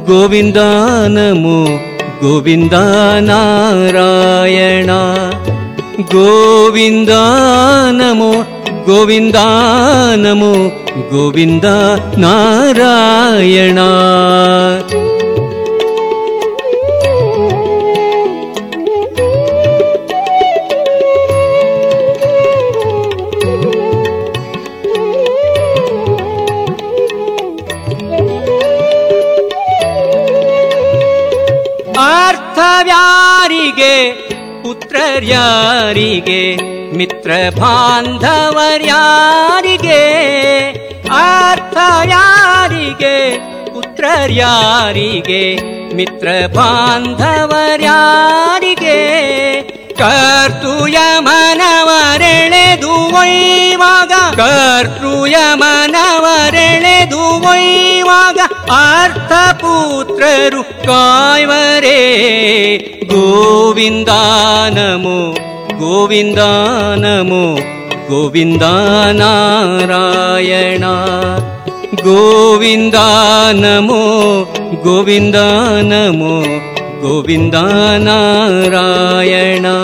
गोविन्दा 0.08 0.68
नमो 1.16 1.58
गोविन्दा 2.24 2.84
नारायणा। 3.28 5.00
गोविन्दा 6.14 7.22
नमो 8.00 8.32
गोविन्दा 8.88 9.46
नमो 10.24 10.54
गोविन्दा 11.14 11.76
नारायणा। 12.24 13.90
ಅರ್ಥವ್ಯಾರಿಗೆ 32.82 33.96
ಪುತ್ರರ್ಯಾರಿಗೆ 34.64 36.42
ಮಿತ್ರ 36.98 37.32
ಬಾಂಧವರ್ಯಾರಿಗೆ 37.58 38.22
ಅರ್ಥವ್ಯಾರಿಗೆ 41.20 43.16
ಪುತ್ರರ್ಯಾರಿಗೆ 43.74 45.42
ಮಿತ್ರ 45.96 46.28
ಬಾಂಧವರ್ಯಾರಿಗೆ 46.56 47.38
ಕರ್ತೃಯ 50.00 50.98
ಮನವರೆಳೆದು 51.22 52.94
ಒಯ್ಯುವಾಗ 53.16 54.14
ಕರ್ತೃಯ 54.38 55.38
ಮನವರೆಳೆದು 55.56 56.49
अर्थपुत्ररुक्यव 60.20 61.52
रे 61.84 62.00
गोविन्दा 63.12 64.22
नमो 64.76 65.18
गोविन्दा 65.82 66.50
नमो 67.04 67.44
गोविन्द 68.10 68.64
नारायणा 69.22 70.94
गोविन्दा 72.08 73.08
नमो 73.64 74.02
गोविन्द 74.86 75.38
नमो 75.92 76.34
गोविन्द 77.04 77.56
नारायणा 78.08 79.76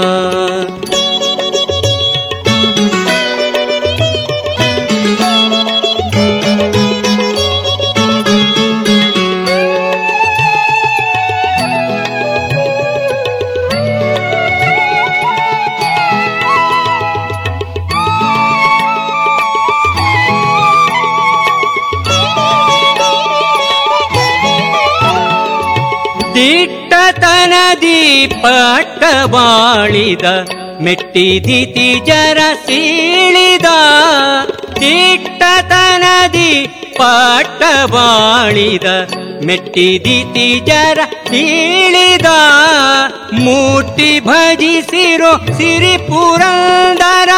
ನಾರಾಯಣ 28.26 28.34
ದಿಟ್ಟತನದಿ 28.34 28.34
ಪಟ್ಟ 28.44 29.04
ಬಾಳಿದ 29.26 30.26
ಮೆಟ್ಟಿದಿತಿ 30.82 31.88
ಜರ 32.06 32.40
ಸೀಳಿದ 32.66 33.68
ದಿಟ್ಟತನದಿ 34.80 36.52
ಪಟ್ಟ 36.92 37.64
ಬಾಳಿದ 37.86 38.88
ಮೆಟ್ಟಿದಿತಿ 39.46 40.48
ಜರ 40.60 41.00
ಸೀಳಿದ 41.35 42.29
ಮುಟ್ಟಿ 43.41 44.11
ಭಜಿಸಿರೋ 44.21 45.33
ಸಿರಿ 45.59 45.95
ಪುರಂದರ 46.07 47.33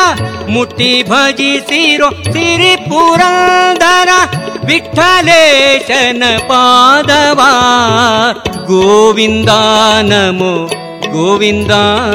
ಮುಟ್ಟಿ 0.49 0.93
ಭಜಿಸಿರೋ 1.03 2.09
ಸಿರಿ 2.33 2.73
ಪುರಂದರ 2.89 4.11
ವಿಠಲೇಶನ 4.67 6.23
ಪಾದವಾ 6.49 7.51
ಗೋವಿಂದ 8.67 9.53
ನಮೋ 10.03 10.53
ಗೋವಿಂದ 11.13 11.73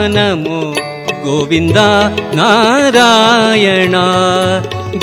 ನಮೋ 0.07 0.59
ಗೋವಿಂದ 1.25 1.79
ನಾರಾಯಣ 2.35 3.95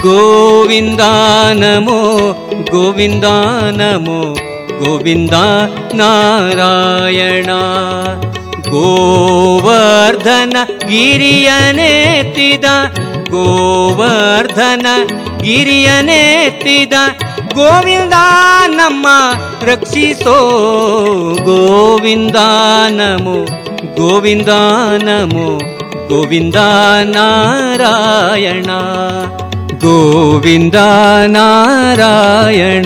ಗೋವಿಂದ 0.02 1.02
ನಮೋ 1.54 1.98
ಗೋವಿಂದ 2.70 3.26
ನಮೋ 3.72 4.20
ಗೋವಿಂದ 4.83 5.33
ನಾರಾಯಣ. 5.93 7.45
ಗೋವರ್ಧನ 8.69 10.57
ಗಿರಿಯನೆತ್ತಿದ 10.87 12.65
ಗೋವರ್ಧನ 13.29 14.85
ಗಿರಿಯನೆತ್ತಿದ 15.41 16.93
ಗೋವಿಂದ 17.53 18.13
ನಮ್ಮ 18.67 19.07
ರಕ್ಷಿಸೋ. 19.61 20.49
ಗೋವಿಂದ 21.45 22.35
ನಮೋ 22.89 23.45
ಗೋವಿಂದ 23.95 24.49
ನಮೋ, 25.03 25.57
ಗೋವಿಂದ 26.09 26.55
ನಾರಾಯಣ. 27.03 28.65
ಗೋವಿಂದ 29.79 30.75
ನಾರಾಯಣ. 31.27 32.85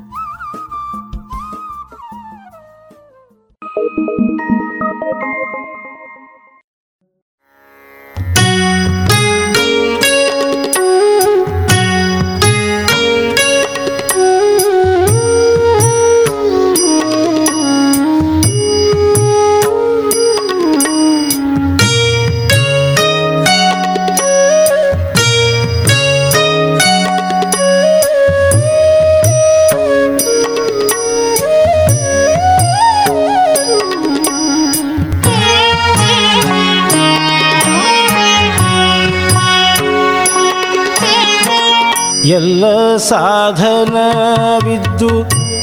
ಎಲ್ಲ 42.51 42.67
ಸಾಧನವಿದ್ದು 42.97 45.09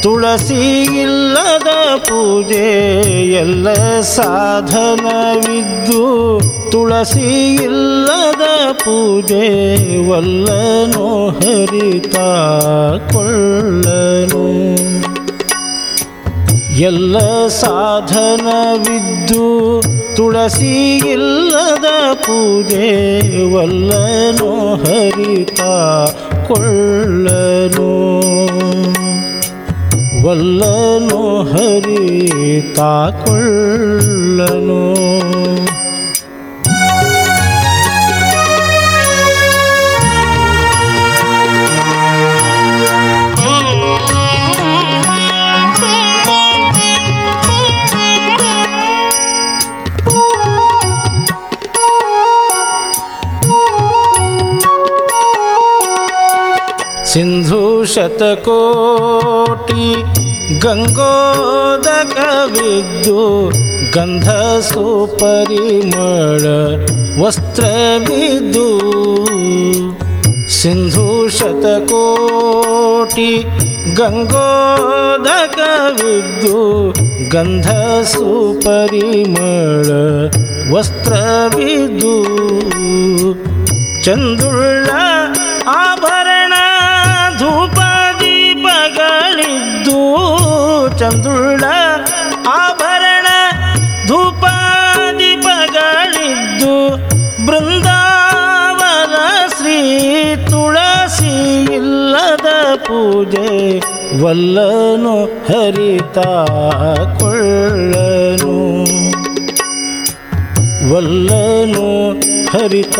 ತುಳಸಿ 0.02 0.58
ಇಲ್ಲದ 1.02 1.70
ಪೂಜೆ, 1.96 2.66
ಎಲ್ಲ 3.32 3.68
ಸಾಧನವಿದ್ದು 4.00 6.02
ತುಳಸಿ 6.70 7.54
ಇಲ್ಲದ 7.54 8.44
ಪೂಜೆ 8.72 9.48
ವಲ್ಲನು 10.10 11.28
ಹರಿತ 11.28 12.16
ಕೊಳ್ಳನು. 13.12 14.46
ಎಲ್ಲ 16.90 17.16
ಸಾಧನವಿದ್ದು 17.48 19.46
ತುಳಸಿ 20.16 20.96
ಇಲ್ಲದ 20.96 21.88
ಪೂಜೆ 22.14 22.94
ವಲ್ಲನು 23.54 24.52
ಹರಿತ 24.76 25.60
ಕೊಳ್ಳನು 26.48 27.90
ವಲ್ಲನು 30.24 31.20
ಹರಿತ 31.50 32.78
ಕೊಳ್ಳನು 33.22 34.80
सिंधु 57.18 57.60
शतकोटि 57.92 59.86
गङ्गोदक 60.64 62.12
विद्यु 62.52 63.22
सुपरिम 64.66 65.94
वस्त्रु 67.22 68.68
सिंधु 70.58 71.06
शतकोटि 71.38 73.32
गङ्गोदक 74.00 75.58
विद्यु 76.00 76.62
वस्त्र 80.74 81.20
विदु 81.56 82.14
चन्दुल्ल 84.04 84.90
आभर 85.76 86.27
ಚಂದುಳ್ಳ 90.98 91.64
ಆಭರಣ 92.46 93.26
ಧೂಪ 94.06 94.44
ದೀಪಗಳಿದ್ದು 95.18 96.74
ಬೃಂದಾವನ 97.46 99.14
ಶ್ರೀ 99.56 99.78
ತುಳಸಿ 100.50 101.64
ಇಲ್ಲದ 101.64 102.76
ಪೂಜೆ 102.76 103.78
ವಲ್ಲನು 104.22 105.24
ಹರಿತ 105.24 106.18
ಕೊಳ್ಳನು. 107.18 108.56
ವಲ್ಲನು 110.94 112.10
ಹರಿತ 112.50 112.98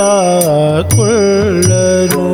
ಕೊಳ್ಳನು. 0.95 2.29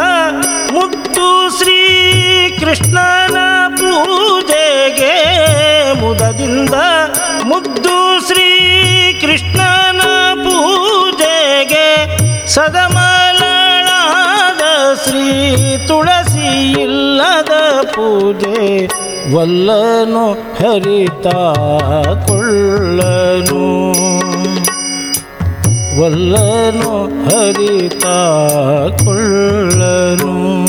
ಕೃಷ್ಣನ 2.60 3.36
ಪೂಜೆಗೆ 3.76 5.14
ಮುದದಿಂದ 6.00 6.74
ಮುದ್ದು 7.44 8.26
ಶ್ರೀ 8.26 8.48
ಕೃಷ್ಣನ 9.20 10.00
ಪೂಜೆಗೆ 10.34 12.16
ಸದಮಲಾದ 12.46 14.62
ಶ್ರೀ 15.04 15.86
ತುಳಸಿ 15.86 16.72
ಇಲ್ಲದ 16.72 17.82
ಪೂಜೆ 17.82 18.88
ವಲ್ಲನು 19.36 20.32
ಹರಿತ 20.32 21.26
ಕೊಳ್ಳನು. 22.26 23.64
ವಲ್ಲನು 26.00 27.24
ಹರಿತ 27.24 28.04
ಕೊಳ್ಳನು. 29.04 30.67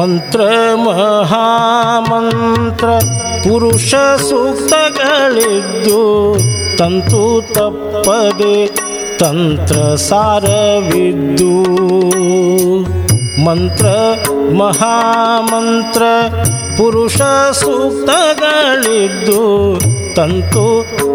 ಮಂತ್ರ 0.00 0.40
ಮಹಾಮಂತ್ರ 0.86 2.88
ಪುರುಷ 3.44 3.94
ಸೂಕ್ತಗಳಿದ್ದು 4.28 6.00
ತಂತು 6.78 7.22
ತಪ್ಪದೆ 7.54 8.56
ತಂತ್ರ 9.18 9.76
ಸಾರವಿದ್ದು 10.06 11.52
ಮಂತ್ರ 13.46 13.86
ಮಹಾಮಂತ್ರ 14.60 16.02
ಪುರುಷ 16.76 17.18
ಸೂಕ್ತಗಳಿದ್ದು 17.60 19.42
ತಂತು 20.16 20.64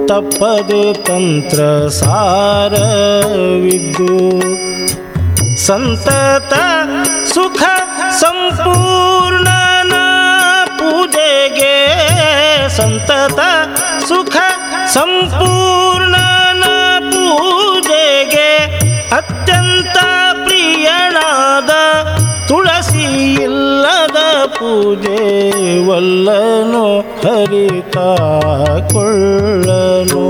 ತಪ್ಪದೆ 0.07 0.81
ತಂತ್ರ 1.03 1.59
ಸಾರವಿದ್ದು 2.01 4.09
ಸಂತತ 5.65 6.53
ಸುಖ 7.33 7.61
ಸಂಪೂರ್ಣನ 8.20 9.94
ಪೂಜೆಗೆ 10.78 11.74
ಸಂತತ 12.76 13.40
ಸುಖ. 14.08 14.34
ಸಂಪೂರ್ಣನ 14.94 16.64
ಪೂಜೆಗೆ 17.10 18.48
ಅತ್ಯಂತ 19.12 19.96
ಪ್ರಿಯನಾದ 20.44 21.72
ತುಳಸಿ 22.48 23.04
ಇಲ್ಲದ 23.44 24.18
ಪೂಜೆ 24.58 25.18
ವಲ್ಲನು 25.88 26.84
ಹರಿತ 27.22 27.96
ಕೊಳ್ಳನು 28.92 30.26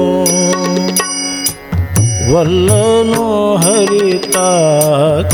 ವಲ್ಲನು 2.32 3.24
ಹರಿತ 3.56 4.36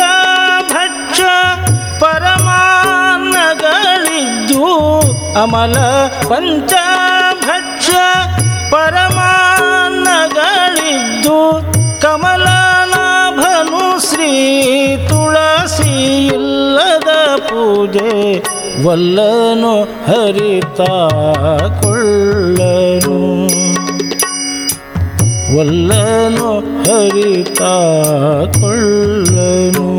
ಅಮಲ 5.37 5.75
ಪಂಚಭಕ್ಷ 6.29 7.89
ಪರಮಾನ್ನಗಳಿದ್ದು 8.73 9.37
ಕಮಲನಾಭನು 12.03 13.83
ಶ್ರೀ 14.07 14.31
ತುಳಸಿ 15.09 15.93
ಇಲ್ಲದ 16.35 17.09
ಪೂಜೆ 17.47 18.13
ವಲ್ಲನು 18.85 19.73
ಹರಿತ 20.07 20.79
ಕೊಳ್ಳನು 21.79 23.19
ವಲ್ಲನು 25.55 26.49
ಹರಿತ 26.85 27.61
ಕೊಳ್ಳನು 28.57 29.90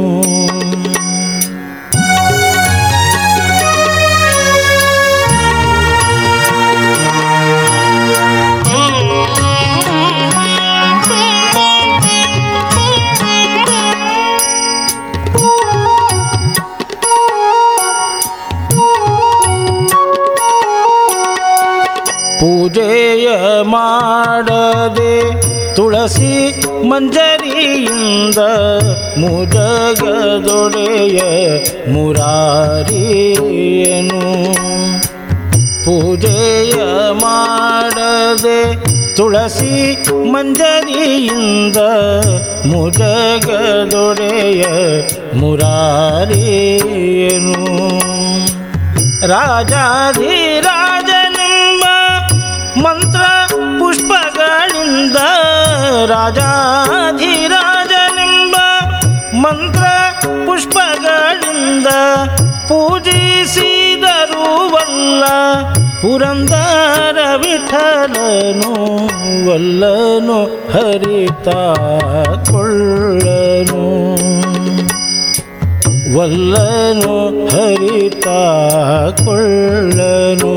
ಪೂಜೆಯ 22.73 23.29
ಮಾಡದೆ 23.63 25.15
ತುಳಸಿ 25.75 26.63
ಮಂಜರಿಯಿಂದ 26.89 28.39
ಮುಜಗದೊಡೆಯ 29.19 31.19
ಮುರಾರಿಯನು? 31.93 34.21
ಪೂಜೆಯ 35.85 36.75
ಮಾಡದೆ 37.13 38.87
ತುಳಸಿ 39.17 39.99
ಮಂಜರಿಯಿಂದ 40.33 41.77
ಮುಜಗದೊಡೆಯ 42.67 44.65
ಮುರಾರಿಯನು? 45.35 47.59
ರಾಜಾಧಿರಾಜನೆಂಬ 49.27 51.02
ಪುಷ್ಪಗಳಿಂದ 55.03 55.21
ರಾಜಾಧಿರಾಜನೆಂಬ 56.11 58.57
ಮಂತ್ರ 59.37 59.85
ಪುಷ್ಪಗಳಿಂದ 60.47 61.89
ಪೂಜಿಸಿದರುವಲ್ಲ 62.69 65.25
ಪುರಂದರ 66.03 67.19
ವಿಠಲನು 67.37 68.73
ವಲ್ಲನು 69.51 70.45
ಹರಿತ 70.45 71.49
ಕೊಳ್ಳನು. 72.51 73.85
ವಲ್ಲನು 76.19 77.47
ಹರಿತ 77.47 78.27
ಕೊಳ್ಳನು. 79.21 80.55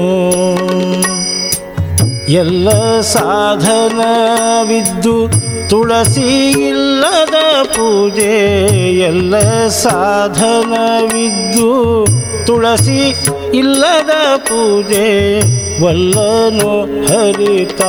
ಎಲ್ಲ 2.30 3.02
ಸಾಧನವಿದ್ದು 3.02 5.32
ತುಳಸಿ 5.70 6.50
ಇಲ್ಲದ 6.50 7.64
ಪೂಜೆ. 7.64 9.00
ಎಲ್ಲ 9.00 9.68
ಸಾಧನವಿದ್ದು 9.68 12.06
ತುಳಸಿ 12.48 13.16
ಇಲ್ಲದ 13.54 14.38
ಪೂಜೆ. 14.38 15.42
ವಲ್ಲನು 15.84 16.82
ಹರಿತ 16.82 17.82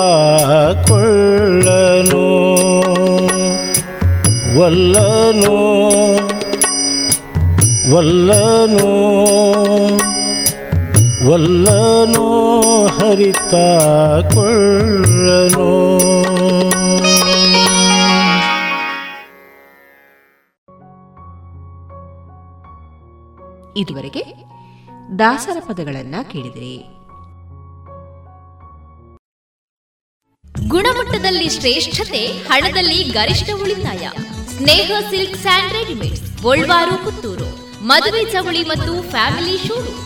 ಕೊಳ್ಳನು. 0.88 2.26
ವಲ್ಲನು 4.60 5.56
ವಲ್ಲನು 7.94 8.96
ವಲ್ಲನು 11.28 12.86
ಹರಿತ 12.86 13.54
ಕೊಳ್ಳನೋ. 14.34 15.86
ಇದುವರೆಗೆ 23.76 24.24
ದಾಸರ 25.18 25.56
ಪದಗಳನ್ನ 25.68 26.14
ಕೇಳಿದಿರಿ. 26.22 26.76
ಗುಣಮಟ್ಟದಲ್ಲಿ 30.68 31.48
ಶ್ರೇಷ್ಠತೆ 31.48 32.26
ಹಣದಲ್ಲಿ 32.26 33.02
ಗರಿಷ್ಠ 33.02 33.50
ಉಳಿತಾಯ. 33.62 34.10
Sneha 34.56 34.90
silk 35.10 35.36
and 35.36 35.72
readymade 35.72 36.42
Golwar 36.42 37.04
Puttur. 37.04 37.66
ಮದುವೆ 37.86 38.32
ಚವಳಿ 38.32 38.62
ಮತ್ತು 38.62 39.10
ಫ್ಯಾಮಿಲಿ 39.10 39.68
ಶೂರು 39.68 40.05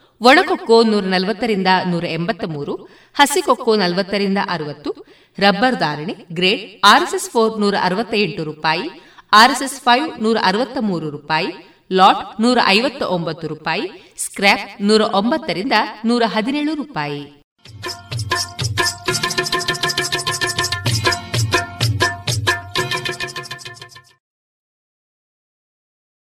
ಒಣಕೊಕ್ಕೋ 0.21 0.83
ನೂರ 0.83 1.03
ನಲವತ್ತರಿಂದ 1.03 1.67
ನೂರ 1.89 2.05
ಎಂಬತ್ತ 2.05 2.43
ಮೂರು 2.43 2.73
ಹಸಿಕೊಕ್ಕೋ 3.13 3.75
ನಲವತ್ತರಿಂದ 3.75 4.37
ಅರವತ್ತು, 4.49 4.91
ರಬ್ಬರ್ 5.39 5.79
ಧಾರಣೆ 5.79 6.15
ಗ್ರೇಡ್ 6.33 6.85
ಆರ್ಎಸ್ಎಸ್ 6.85 7.29
ಫೋರ್ 7.29 7.59
ನೂರ 7.59 7.75
ಅರವತ್ತ 7.81 8.13
ಎಂಟು 8.13 8.43
ರೂಪಾಯಿ, 8.43 8.89
ಆರ್ಎಸ್ಎಸ್ 9.31 9.81
ಫೈವ್ 9.81 10.23
ನೂರ 10.23 10.37
ಅರವತ್ತ 10.43 10.77
ಮೂರು 10.81 11.09
ರೂಪಾಯಿ, 11.09 11.47
ಲಾಟ್ 11.91 12.41
ನೂರ 12.41 12.57
ಐವತ್ತ 12.67 13.01
ಒಂಬತ್ತು 13.01 13.47
ರೂಪಾಯಿ, 13.47 14.13
ಸ್ಕ್ರ್ಯಾಪ್ 14.17 14.81
ನೂರ 14.81 15.01
ಒಂಬತ್ತರಿಂದ 15.01 15.73
ನೂರ 16.05 16.23
ಹದಿನೇಳು 16.25 16.75
ರೂಪಾಯಿ. 16.75 17.23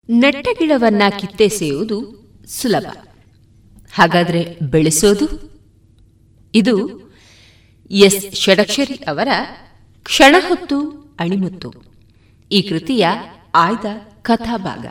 ನೆಟ್ಟಗಿಡವನ್ನ 0.09 1.03
ಕಿತ್ತೆಸೆಯುವುದು 1.21 1.99
ಸುಲಭ. 2.49 3.12
ಹಾಗಾದ್ರೆ 3.95 4.59
ಬೆಳೆಸೋದು? 4.63 5.53
ಇದು 6.55 7.03
ಎಸ್ 7.91 8.35
ಷಡಕ್ಷರಿ 8.35 8.95
ಅವರ 8.95 9.29
ಕ್ಷಣ 10.03 10.37
ಹೊತ್ತು, 10.49 10.91
ಅಣಿಮುತ್ತು. 11.21 11.73
ಈ 12.53 12.63
ಕೃತಿಯ 12.63 13.07
ಆಯ್ದ 13.55 13.85
ಕಥಾಭಾಗ. 14.23 14.87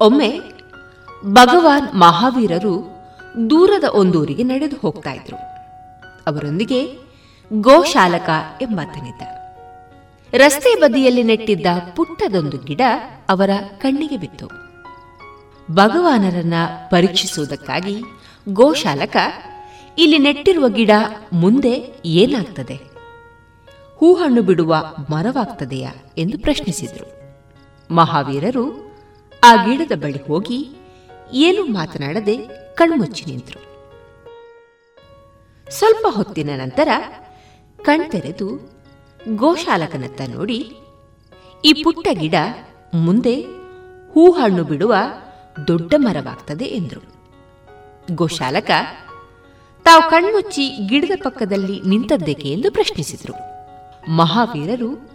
ಒಮ್ಮೆ 0.00 0.40
ಭಗವಾನ್ 1.24 1.94
ಮಹಾವೀರರು 1.94 2.90
ದೂರದ 3.50 3.84
ಒಂದೂರಿಗೆ 3.92 4.42
ನಡೆದು 4.42 4.76
ಹೋಗ್ತಾ 4.76 5.12
ಇದ್ರು. 5.12 5.36
ಅವರೊಂದಿಗೆ 6.26 6.98
ಗೋಶಾಲಕ 7.52 8.30
ಎಂಬಾತನಿದ್ದ. 8.62 9.22
ರಸ್ತೆ 10.34 10.80
ಬದಿಯಲ್ಲಿ 10.80 11.22
ನೆಟ್ಟಿದ್ದ 11.22 11.66
ಪುಟ್ಟದೊಂದು 11.96 12.58
ಗಿಡ 12.58 12.80
ಅವರ 13.28 13.50
ಕಣ್ಣಿಗೆ 13.78 14.16
ಬಿತ್ತು. 14.16 14.63
ಭಗವಾನರನ್ನ 15.70 16.54
ಪರೀಕ್ಷಿಸುವುದಕ್ಕಾಗಿ 16.90 18.02
ಗೋಶಾಲಕ 18.48 19.16
ಇಲ್ಲಿ 19.98 20.18
ನೆಟ್ಟಿರುವ 20.18 20.68
ಗಿಡ 20.68 20.90
ಮುಂದೆ 21.32 22.02
ಏನಾಗ್ತದೆ? 22.06 22.80
ಹೂಹಣ್ಣು 23.96 24.42
ಬಿಡುವ 24.42 24.74
ಮರವಾಗ್ತದೆಯಾ 25.10 25.90
ಎಂದು 26.18 26.38
ಪ್ರಶ್ನಿಸಿದರು. 26.38 27.06
ಮಹಾವೀರರು 27.90 28.64
ಆ 29.44 29.64
ಗಿಡದ 29.64 29.92
ಬಳಿ 29.96 30.26
ಹೋಗಿ 30.26 30.70
ಏನು 31.32 31.64
ಮಾತನಾಡದೆ 31.64 32.36
ಕಣ್ಮುಚ್ಚಿ 32.74 33.24
ನಿಂತರು. 33.24 33.60
ಸ್ವಲ್ಪ 35.70 36.06
ಹೊತ್ತಿನ 36.10 36.50
ನಂತರ 36.56 36.88
ಕಣ್ತೆರೆದು 37.82 38.48
ಗೋಶಾಲಕನತ್ತ 39.36 40.20
ನೋಡಿ, 40.28 40.76
ಈ 41.64 41.72
ಪುಟ್ಟ 41.82 42.08
ಗಿಡ 42.12 42.34
ಮುಂದೆ 42.94 43.40
ಹೂಹಣ್ಣು 44.12 44.64
ಬಿಡುವ 44.64 44.94
ದೊಡ್ಡ 45.66 45.94
ಮರವಾಗ್ತದೆ 45.96 46.64
ಎಂದರು. 46.64 47.14
ಗೋಶಾಲಕ, 48.14 48.70
ತಾವು 49.84 50.10
ಕಣ್ಮುಚ್ಚಿ 50.10 50.68
ಗಿಡದ 50.86 51.20
ಪಕ್ಕದಲ್ಲಿ 51.24 51.80
ನಿಂತದ್ದೇಕೆ 51.88 52.48
ಎಂದು 52.48 52.72
ಪ್ರಶ್ನಿಸಿದರು. 52.72 53.34
ಮಹಾವೀರರು, 54.10 55.10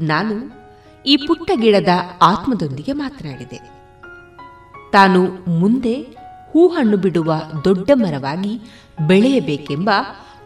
ನಾನು 0.00 0.60
ಈ 1.06 1.16
ಪುಟ್ಟ 1.16 1.50
ಗಿಡದ 1.54 1.88
ಆತ್ಮದೊಂದಿಗೆ 2.22 2.92
ಮಾತನಾಡಿದೆ. 2.92 3.70
ತಾನು 4.92 5.50
ಮುಂದೆ 5.50 6.02
ಹೂಹಣ್ಣು 6.52 6.96
ಬಿಡುವ 6.96 7.34
ದೊಡ್ಡ 7.64 7.90
ಮರವಾಗಿ 7.94 8.60
ಬೆಳೆಯಬೇಕೆಂಬ 9.06 9.90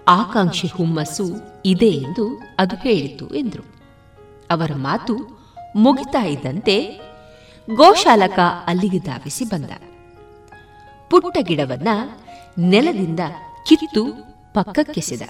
ಆಕಾಂಕ್ಷೆ 0.08 0.68
ಹುಮ್ಮಸ್ಸು 0.68 1.24
ಇದೆ 1.64 1.86
ಎಂದು 1.86 2.42
ಅದು 2.58 2.76
ಹೇಳಿತು 2.76 3.26
ಎಂದರು. 3.34 3.66
ಅವರ 4.50 4.70
ಮಾತು 4.76 5.14
ಮುಗಿತಾ 5.76 6.24
ಇದ್ದಂತೆ 6.24 7.00
ಗೋಶಾಲಕ 7.70 8.38
ಅಲ್ಲಿಗೆ 8.66 8.98
ಧಾವಿಸಿ 8.98 9.44
ಬಂದ. 9.44 9.70
ಪುಟ್ಟ 11.10 11.38
ಗಿಡವನ್ನ 11.40 11.88
ನೆಲದಿಂದ 12.58 13.20
ಕಿತ್ತು 13.66 14.04
ಪಕ್ಕಕ್ಕೆಸೆದ. 14.54 15.22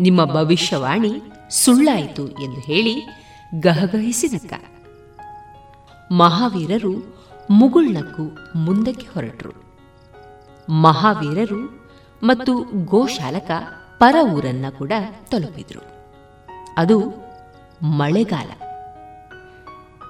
ನಿಮ್ಮ 0.00 0.24
ಭವಿಷ್ಯವಾಣಿ 0.24 1.22
ಸುಳ್ಳಾಯಿತು 1.50 2.28
ಎಂದು 2.28 2.60
ಹೇಳಿ 2.60 3.02
ಗಹಗಹಿಸಿ 3.60 4.26
ನಕ್ಕ 4.26 4.52
ಮಹಾವೀರರು 6.12 7.22
ಮುಗುಳ್ನಕ್ಕು 7.50 8.58
ಮುಂದಕ್ಕೆ 8.58 9.06
ಹೊರಟರು. 9.14 9.62
ಮಹಾವೀರರು 10.72 11.90
ಮತ್ತು 12.22 12.64
ಗೋಶಾಲಕ 12.84 13.50
ಪರ 13.98 14.16
ಊರನ್ನ 14.32 14.64
ಕೂಡ 14.78 14.92
ತಲುಪಿದ್ರು. 15.30 15.80
ಅದು 16.76 17.02
ಮಳೆಗಾಲ. 17.82 18.50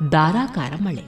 ಧಾರಾಕಾರ 0.08 0.72
ಮಳೆ. 0.80 1.02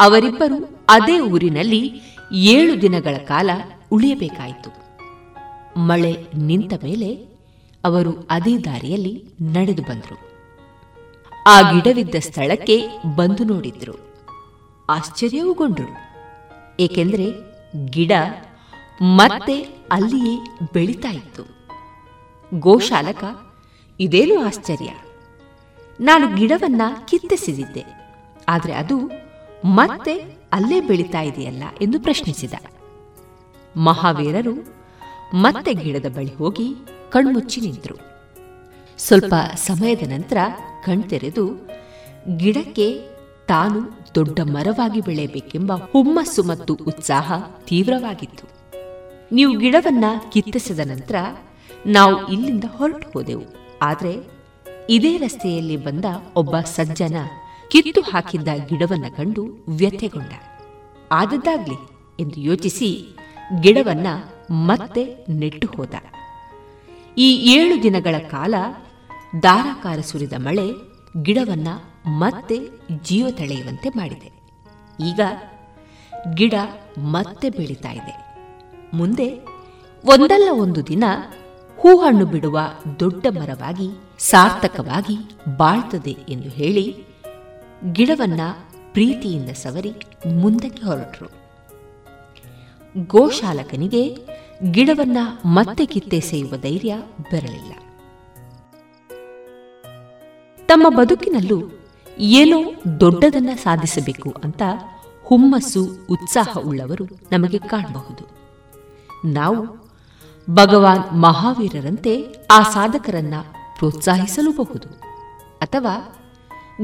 ಅವರಿಬ್ಬರು 0.00 0.84
ಅದೇ 0.88 1.20
ಊರಿನಲ್ಲಿ 1.20 2.00
ಏಳು 2.32 2.82
ದಿನಗಳ 2.82 3.16
ಕಾಲ 3.16 3.50
ಉಳಿಯಬೇಕಾಯಿತು. 3.92 4.84
ಮಳೆ 5.80 6.26
ನಿಂತ 6.34 6.72
ಮೇಲೆ 6.84 7.28
ಅವರು 7.84 8.26
ಅದೇ 8.30 8.58
ದಾರಿಯಲ್ಲಿ 8.58 9.24
ನಡೆದು 9.42 9.82
ಬಂದರು. 9.82 10.34
ಆ 11.46 11.70
ಗಿಡವಿದ್ದ 11.70 12.14
ಸ್ಥಳಕ್ಕೆ 12.18 12.86
ಬಂದು 13.16 13.44
ನೋಡಿದ್ರು. 13.44 13.94
ಆಶ್ಚರ್ಯವೂಗೊಂಡರು. 14.90 15.94
ಏಕೆಂದರೆ 16.80 17.26
ಗಿಡ 17.90 18.12
ಮತ್ತೆ 19.02 19.62
ಅಲ್ಲಿಯೇ 19.92 20.38
ಬೆಳೀತಾ 20.72 21.08
ಇತ್ತು. 21.08 21.42
ಗೋಶಾಲಕ, 22.60 23.24
ಇದೇನು 24.00 24.44
ಆಶ್ಚರ್ಯ? 24.44 24.90
ನಾನು 26.00 26.36
ಗಿಡವನ್ನ 26.36 26.82
ಕಿತ್ತೆಸೆದಿದ್ದೆ. 27.08 27.84
ಆದರೆ 28.48 28.72
ಅದು 28.72 29.10
ಮತ್ತೆ 29.64 30.22
ಅಲ್ಲೇ 30.52 30.80
ಬೆಳೀತಾ 30.80 31.20
ಇದೆಯಲ್ಲ 31.20 31.62
ಎಂದು 31.82 32.00
ಪ್ರಶ್ನಿಸಿದ. 32.00 32.54
ಮಹಾವೀರರು 33.76 34.74
ಮತ್ತೆ 35.34 35.74
ಗಿಡದ 35.74 36.06
ಬಳಿ 36.16 36.34
ಹೋಗಿ 36.34 36.74
ಕಣ್ಮುಚ್ಚಿ 37.10 37.60
ನಿಂತರು. 37.60 37.96
ಸ್ವಲ್ಪ 38.98 39.34
ಸಮಯದ 39.56 40.02
ನಂತರ 40.08 40.36
ಕಣ್ತೆರೆದು 40.84 41.68
ಗಿಡಕ್ಕೆ 42.36 43.00
ತಾನು 43.46 44.04
ದೊಡ್ಡ 44.14 44.40
ಮರವಾಗಿ 44.40 45.00
ಬೆಳೆಯಬೇಕೆಂಬ 45.00 45.72
ಹುಮ್ಮಸ್ಸು 45.72 46.42
ಮತ್ತು 46.42 46.74
ಉತ್ಸಾಹ 46.74 47.32
ತೀವ್ರವಾಗಿತ್ತು. 47.64 48.48
ನೀವು 49.32 49.58
ಗಿಡವನ್ನ 49.58 50.04
ಕಿತ್ತಿಸಿದ 50.32 50.78
ನಂತರ 50.78 51.14
ನಾವು 51.86 52.28
ಇಲ್ಲಿಂದ 52.28 52.64
ಹೊರಟು 52.76 53.10
ಹೋದೆವು. 53.12 53.78
ಆದರೆ 53.82 54.33
ಇದೇ 54.90 55.16
ರಸ್ತೆಯಲ್ಲಿ 55.16 55.76
ಬಂದ 55.76 56.04
ಒಬ್ಬ 56.36 56.60
ಸಜ್ಜನ 56.60 57.16
ಕಿತ್ತು 57.68 58.00
ಹಾಕಿದ್ದ 58.00 58.48
ಗಿಡವನ್ನ 58.68 59.04
ಕಂಡು 59.16 59.64
ವ್ಯಥೆಗೊಂಡ. 59.68 60.32
ಆದದ್ದಾಗ್ಲಿ 61.12 61.74
ಎಂದು 62.20 62.40
ಯೋಚಿಸಿ 62.40 63.16
ಗಿಡವನ್ನ 63.60 64.06
ಮತ್ತೆ 64.50 65.26
ನೆಟ್ಟು 65.28 65.66
ಹೋದ. 65.66 65.94
ಈ 67.18 67.52
ಏಳು 67.54 67.82
ದಿನಗಳ 67.82 68.18
ಕಾಲ 68.18 68.54
ದಾರಾಕಾರ 69.42 70.00
ಸುರಿದ 70.00 70.32
ಮಳೆ 70.32 70.68
ಗಿಡವನ್ನ 71.22 71.68
ಮತ್ತೆ 72.06 72.60
ಜೀವ 73.02 73.30
ತಳೆಯುವಂತೆ 73.30 73.88
ಮಾಡಿದೆ. 73.88 74.32
ಈಗ 75.04 75.20
ಗಿಡ 76.34 76.54
ಮತ್ತೆ 76.98 77.50
ಬೆಳೀತಾ 77.50 77.90
ಇದೆ. 77.90 78.38
ಮುಂದೆ 78.94 79.28
ಒಂದಲ್ಲ 80.04 80.48
ಒಂದು 80.52 80.86
ದಿನ 80.86 81.04
ಹೂಹಣ್ಣು 81.80 82.26
ಬಿಡುವ 82.26 82.60
ದೊಡ್ಡ 83.00 83.26
ಮರವಾಗಿ 83.30 84.03
ಸಾರ್ಥಕವಾಗಿ 84.18 85.16
ಬಾಳ್ತದೆ 85.56 86.10
ಎಂದು 86.10 86.48
ಹೇಳಿ 86.48 87.04
ಗಿಡವನ್ನ 87.92 88.40
ಪ್ರೀತಿಯಿಂದ 88.92 89.50
ಸವರಿ 89.50 89.92
ಮುಂದಕ್ಕೆ 90.34 90.86
ಹೊರಟರು. 90.86 91.30
ಗೋಶಾಲಕನಿಗೆ 93.06 94.16
ಗಿಡವನ್ನ 94.70 95.18
ಮತ್ತೆ 95.46 95.86
ಕಿತ್ತೆಸೆಯುವ 95.86 96.56
ಧೈರ್ಯ 96.56 96.96
ಬರಲಿಲ್ಲ 97.32 97.72
ತಮ್ಮ 100.66 100.98
ಬದುಕಿನಲ್ಲೂ 100.98 101.62
ಏನೋ 102.18 102.72
ದೊಡ್ಡದನ್ನ 103.00 103.50
ಸಾಧಿಸಬೇಕು 103.54 104.34
ಅಂತ 104.44 104.62
ಹುಮ್ಮಸ್ಸು 105.24 106.06
ಉತ್ಸಾಹ 106.10 106.58
ಉಳ್ಳವರು 106.58 107.04
ನಮಗೆ 107.32 107.58
ಕಾಣಬಹುದು. 107.58 108.30
ನಾವು 109.32 109.66
ಭಗವಾನ್ 110.50 111.22
ಮಹಾವೀರರಂತೆ 111.22 112.26
ಆ 112.50 112.62
ಸಾಧಕರನ್ನ 112.62 113.34
ಪ್ರೋತ್ಸಾಹಿಸಲೂಬಹುದು. 113.78 114.88
ಅಥವಾ 115.62 116.16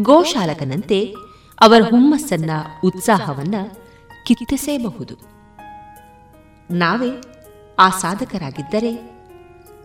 ಗೋಶಾಲಕನಂತೆ 0.02 1.14
ಅವರ 1.60 1.80
ಹುಮ್ಮಸ್ಸನ್ನ, 1.80 2.50
ಉತ್ಸಾಹವನ್ನ 2.84 3.54
ಕಿತ್ತೆಸೆಯಬಹುದು. 4.26 5.14
ನಾವೇ 6.70 7.10
ಆ 7.78 7.88
ಸಾಧಕರಾಗಿದ್ದರೆ 7.88 9.20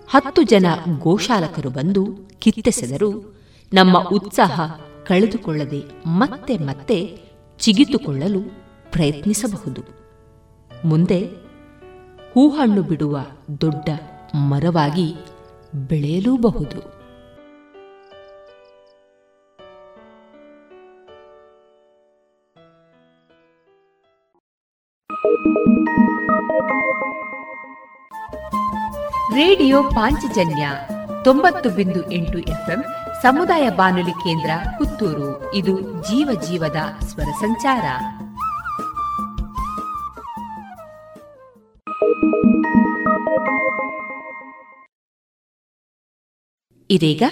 ಹತ್ತು 0.09 0.43
ಜನ 0.43 0.65
ಗೋಶಾಲಕರು 0.99 1.69
ಬಂದು 1.69 2.07
ಕಿತ್ತೆಸೆದರು 2.39 3.39
ನಮ್ಮ 3.73 3.99
ಉತ್ಸಾಹ 3.99 4.61
ಕಳೆದುಕೊಳ್ಳದೆ 5.07 5.83
ಮತ್ತೆ 6.07 6.57
ಮತ್ತೆ 6.57 7.19
ಚಿಗಿತುಕೊಳ್ಳಲು 7.59 8.39
ಪ್ರಯತ್ನಿಸಬಹುದು. 8.91 9.81
ಮುಂದೆ 10.85 11.19
ಹೂಹಣ್ಣು 12.33 12.81
ಬಿಡುವ 12.81 13.19
ದೊಡ್ಡ 13.61 13.89
ಮರವಾಗಿ 14.35 15.13
ಬೆಳೆಯಲೂಬಹುದು. 15.75 16.94
ರೇಡಿಯೋ 29.35 29.83
ಪಾಂಚಜನ್ಯ 29.83 30.69
ತೊಂಬತ್ತು 31.23 31.69
ಬಿಂದು 31.69 32.11
ಎಂಟು 32.11 32.37
ಎಫ್ಎಂ 32.37 32.83
ಸಮುದಾಯ 33.21 33.69
ಬಾನುಲಿ 33.69 34.11
ಕೇಂದ್ರ 34.11 34.49
ಪುತ್ತೂರು. 34.77 35.53
ಇದು 35.53 35.81
ಜೀವ 35.81 36.41
ಜೀವದ 36.41 36.75
ಸ್ವರ 37.05 37.23
ಸಂಚಾರ. 37.23 37.83
ಇದೀಗ 46.89 47.23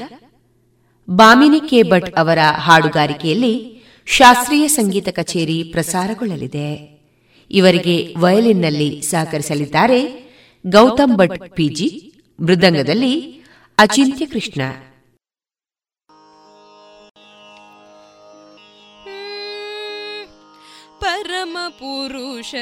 ಬಾಮಿನಿ 1.09 1.59
ಕೆ 1.59 1.83
ಭಟ್ 1.83 2.19
ಅವರ 2.19 2.39
ಹಾಡುಗಾರಿಕೆಯಲ್ಲಿ 2.57 3.83
ಶಾಸ್ತ್ರೀಯ 4.05 4.67
ಸಂಗೀತ 4.67 5.07
ಕಚೇರಿ 5.09 5.63
ಪ್ರಸಾರಗೊಳ್ಳಲಿದೆ. 5.63 6.92
ಇವರಿಗೆ 7.51 8.15
ವಯಲಿನ್ನಲ್ಲಿ 8.17 9.01
ಸಹಕರಿಸಲಿದ್ದಾರೆ 9.01 10.23
ಗೌತಮ್ 10.67 11.17
ಭಟ್ 11.17 11.55
ಪಿಜಿ 11.55 12.13
ಮೃದಂಗದಲ್ಲಿ 12.39 13.43
ಅಚಿಂತ್ಯ 13.77 14.25
ಕೃಷ್ಣ. 14.25 14.61
ಪರಮ 20.99 21.57
ಪುರುಷ 21.69 22.55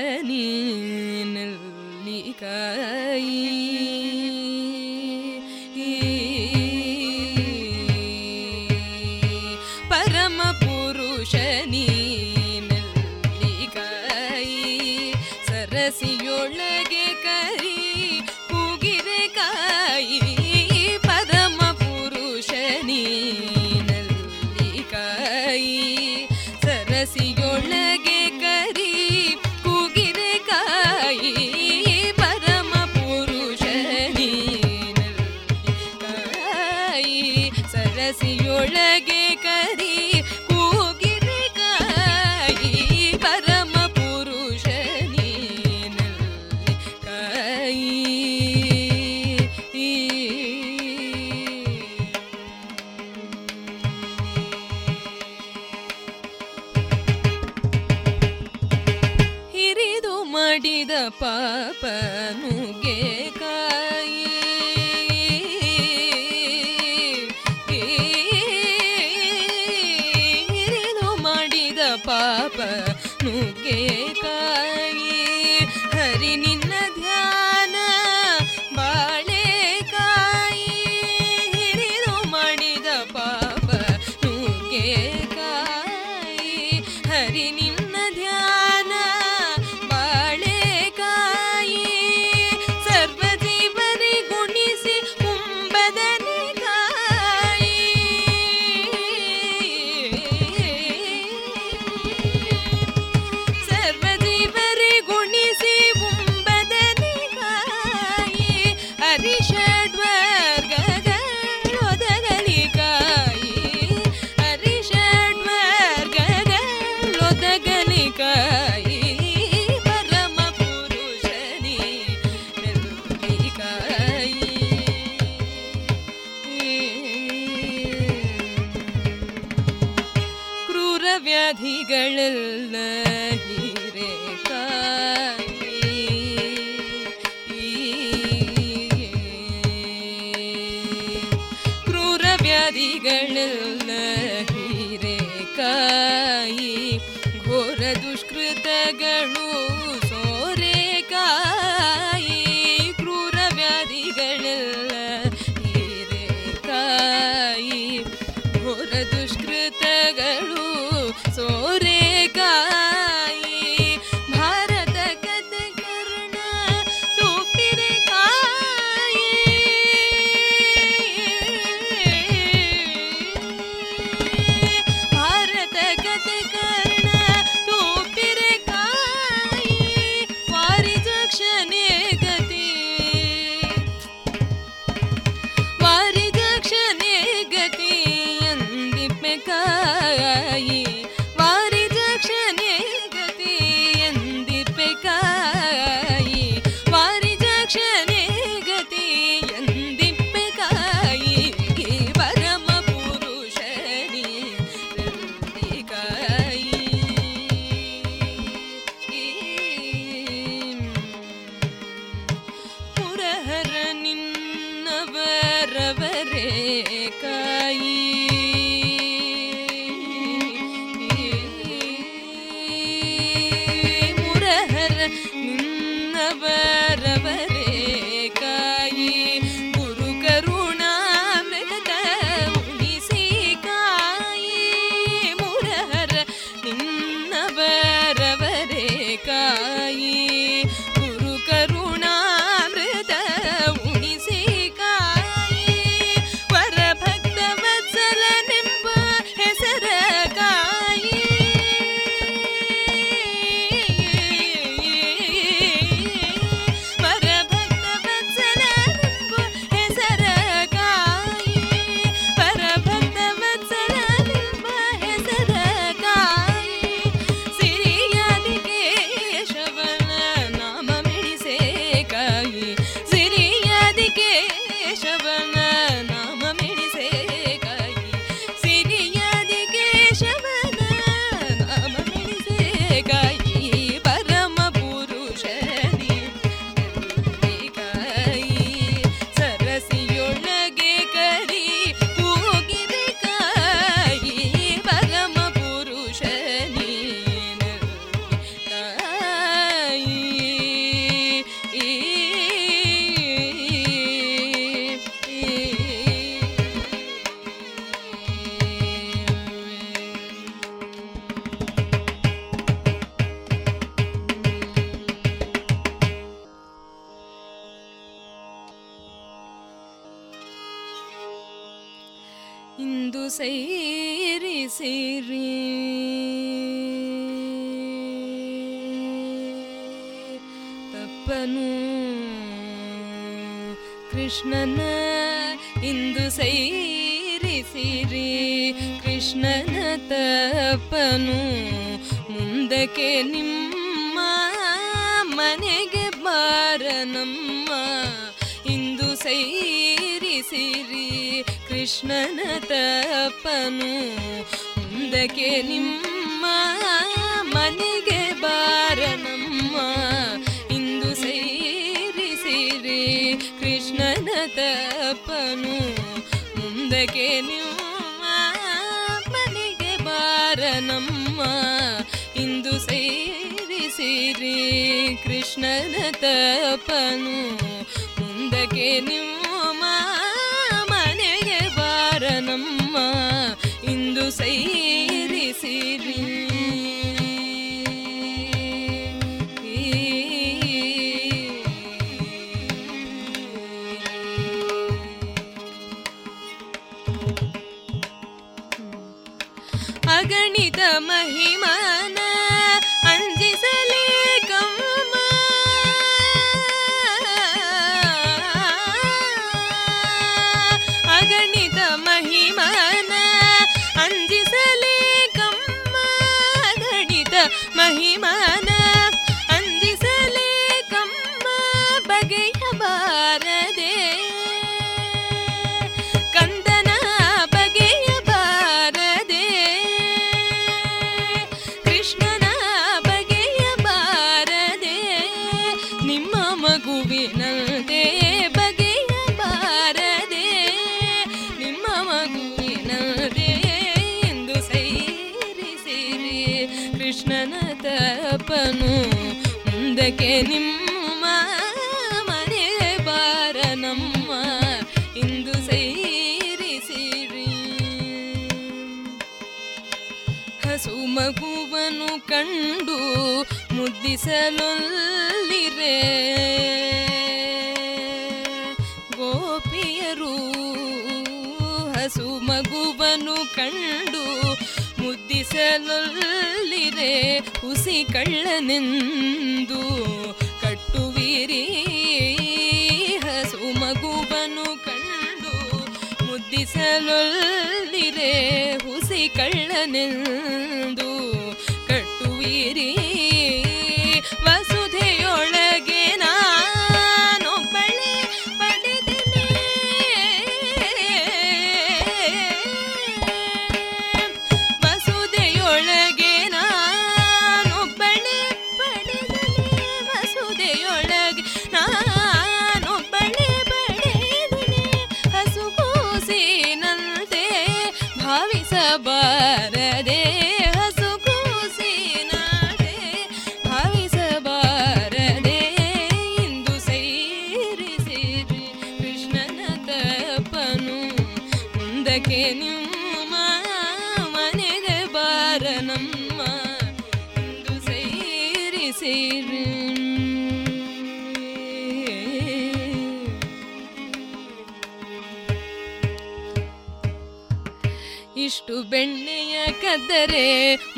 ಪಾಪನುಗೆ 61.21 62.97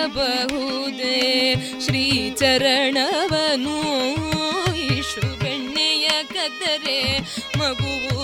ಶ್ರೀಚರಣವನು 1.84 3.78
ಇಷ್ಟು 4.96 5.26
ಬೆಣ್ಣೆಯ 5.38 6.08
ಕದರೆ 6.34 6.98
ಮಗುವು 7.58 8.18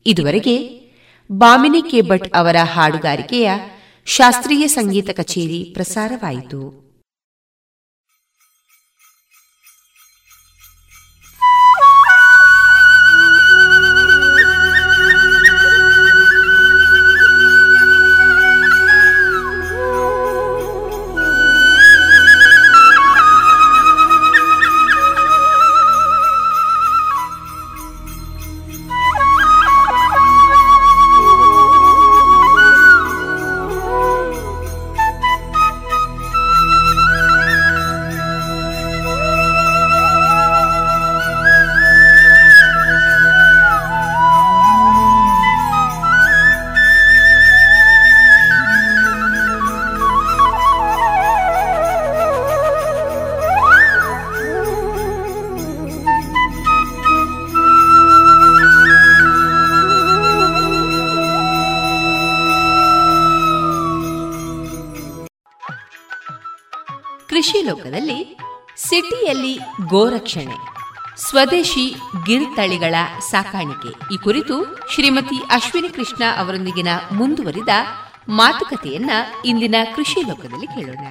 ಇದುವರೆಗೆ 0.05 0.85
ಬಾಮಿನಿ 1.31 1.81
ಕೆ 1.81 2.01
ಭಟ್ 2.01 2.27
ಅವರ 2.35 2.55
ಹಾಡುಗಾರಿಕೆಯ 2.63 3.51
ಶಾಸ್ತ್ರೀಯ 4.05 4.67
ಸಂಗೀತ 4.67 5.09
ಕಚೇರಿ 5.09 5.71
ಪ್ರಸಾರವಾಯಿತು. 5.73 6.84
ಗೋರಕ್ಷಣೆ. 69.95 70.57
ಸ್ವದೇಶಿ 71.17 71.95
ಗಿರ್ತಳಿಗಳ 72.25 72.95
ಸಾಕಾಣಿಕೆ. 73.29 74.15
ಈ 74.15 74.17
ಕುರಿತು 74.17 74.77
ಶ್ರೀಮತಿ 74.93 75.35
ಅಶ್ವಿನಿ 75.35 75.89
ಕೃಷ್ಣ 75.89 76.23
ಅವರೊಂದಿಗಿನ 76.37 76.87
ಮುಂದುವರಿದ 77.11 77.69
ಮಾತುಕತೆಯನ್ನ 78.29 79.11
ಇಂದಿನ 79.45 79.75
ಕೃಷಿ 79.95 80.21
ಲೋಕದಲ್ಲಿ 80.27 80.67
ಕೇಳೋಣ. 80.67 81.05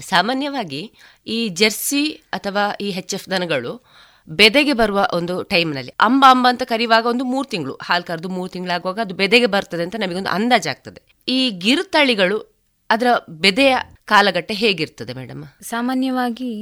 ಸಾಮಾನ್ಯವಾಗಿ 0.00 0.94
ಈ 1.26 1.48
ಜೆರ್ಸಿ 1.48 2.06
ಅಥವಾ 2.06 2.76
ಈ 2.80 2.90
ಹೆಚ್ 2.90 3.14
ಎಫ್ 3.14 3.30
ದನಗಳು 3.30 3.86
ಬೆದೆಗೆ 4.28 4.72
ಬರುವ 4.72 5.08
ಒಂದು 5.12 5.42
ಟೈಮ್ನಲ್ಲಿ, 5.42 5.92
ಅಂಬ 6.00 6.24
ಅಂಬ 6.30 6.48
ಅಂತ 6.48 6.62
ಕರೆಯುವಾಗ 6.62 7.06
ಒಂದು 7.06 7.24
ಮೂರು 7.24 7.48
ತಿಂಗಳು, 7.48 7.78
ಹಾಲು 7.82 8.04
ಕರೆದು 8.04 8.28
ಮೂರು 8.28 8.50
ತಿಂಗಳಾಗುವಾಗ 8.50 8.98
ಅದು 9.00 9.14
ಬೆದೆಗೆ 9.14 9.46
ಬರ್ತದೆ 9.46 9.82
ಅಂತ 9.82 9.96
ನಮಗೊಂದು 9.96 10.30
ಅಂದಾಜಾಗ್ತದೆ. 10.30 11.22
ಈ 11.28 11.50
ಗಿರುತಳಿಗಳು 11.50 12.52
ಅದರ 12.90 13.06
ಬೆದೆಯ 13.28 13.76
ಕಾಲಘಟ್ಟ 14.12 14.50
ಹೇಗಿರ್ತದೆ 14.54 15.12
ಮೇಡಮ್ 15.12 15.44
ಸಾಮಾನ್ಯವಾಗಿ 15.62 16.52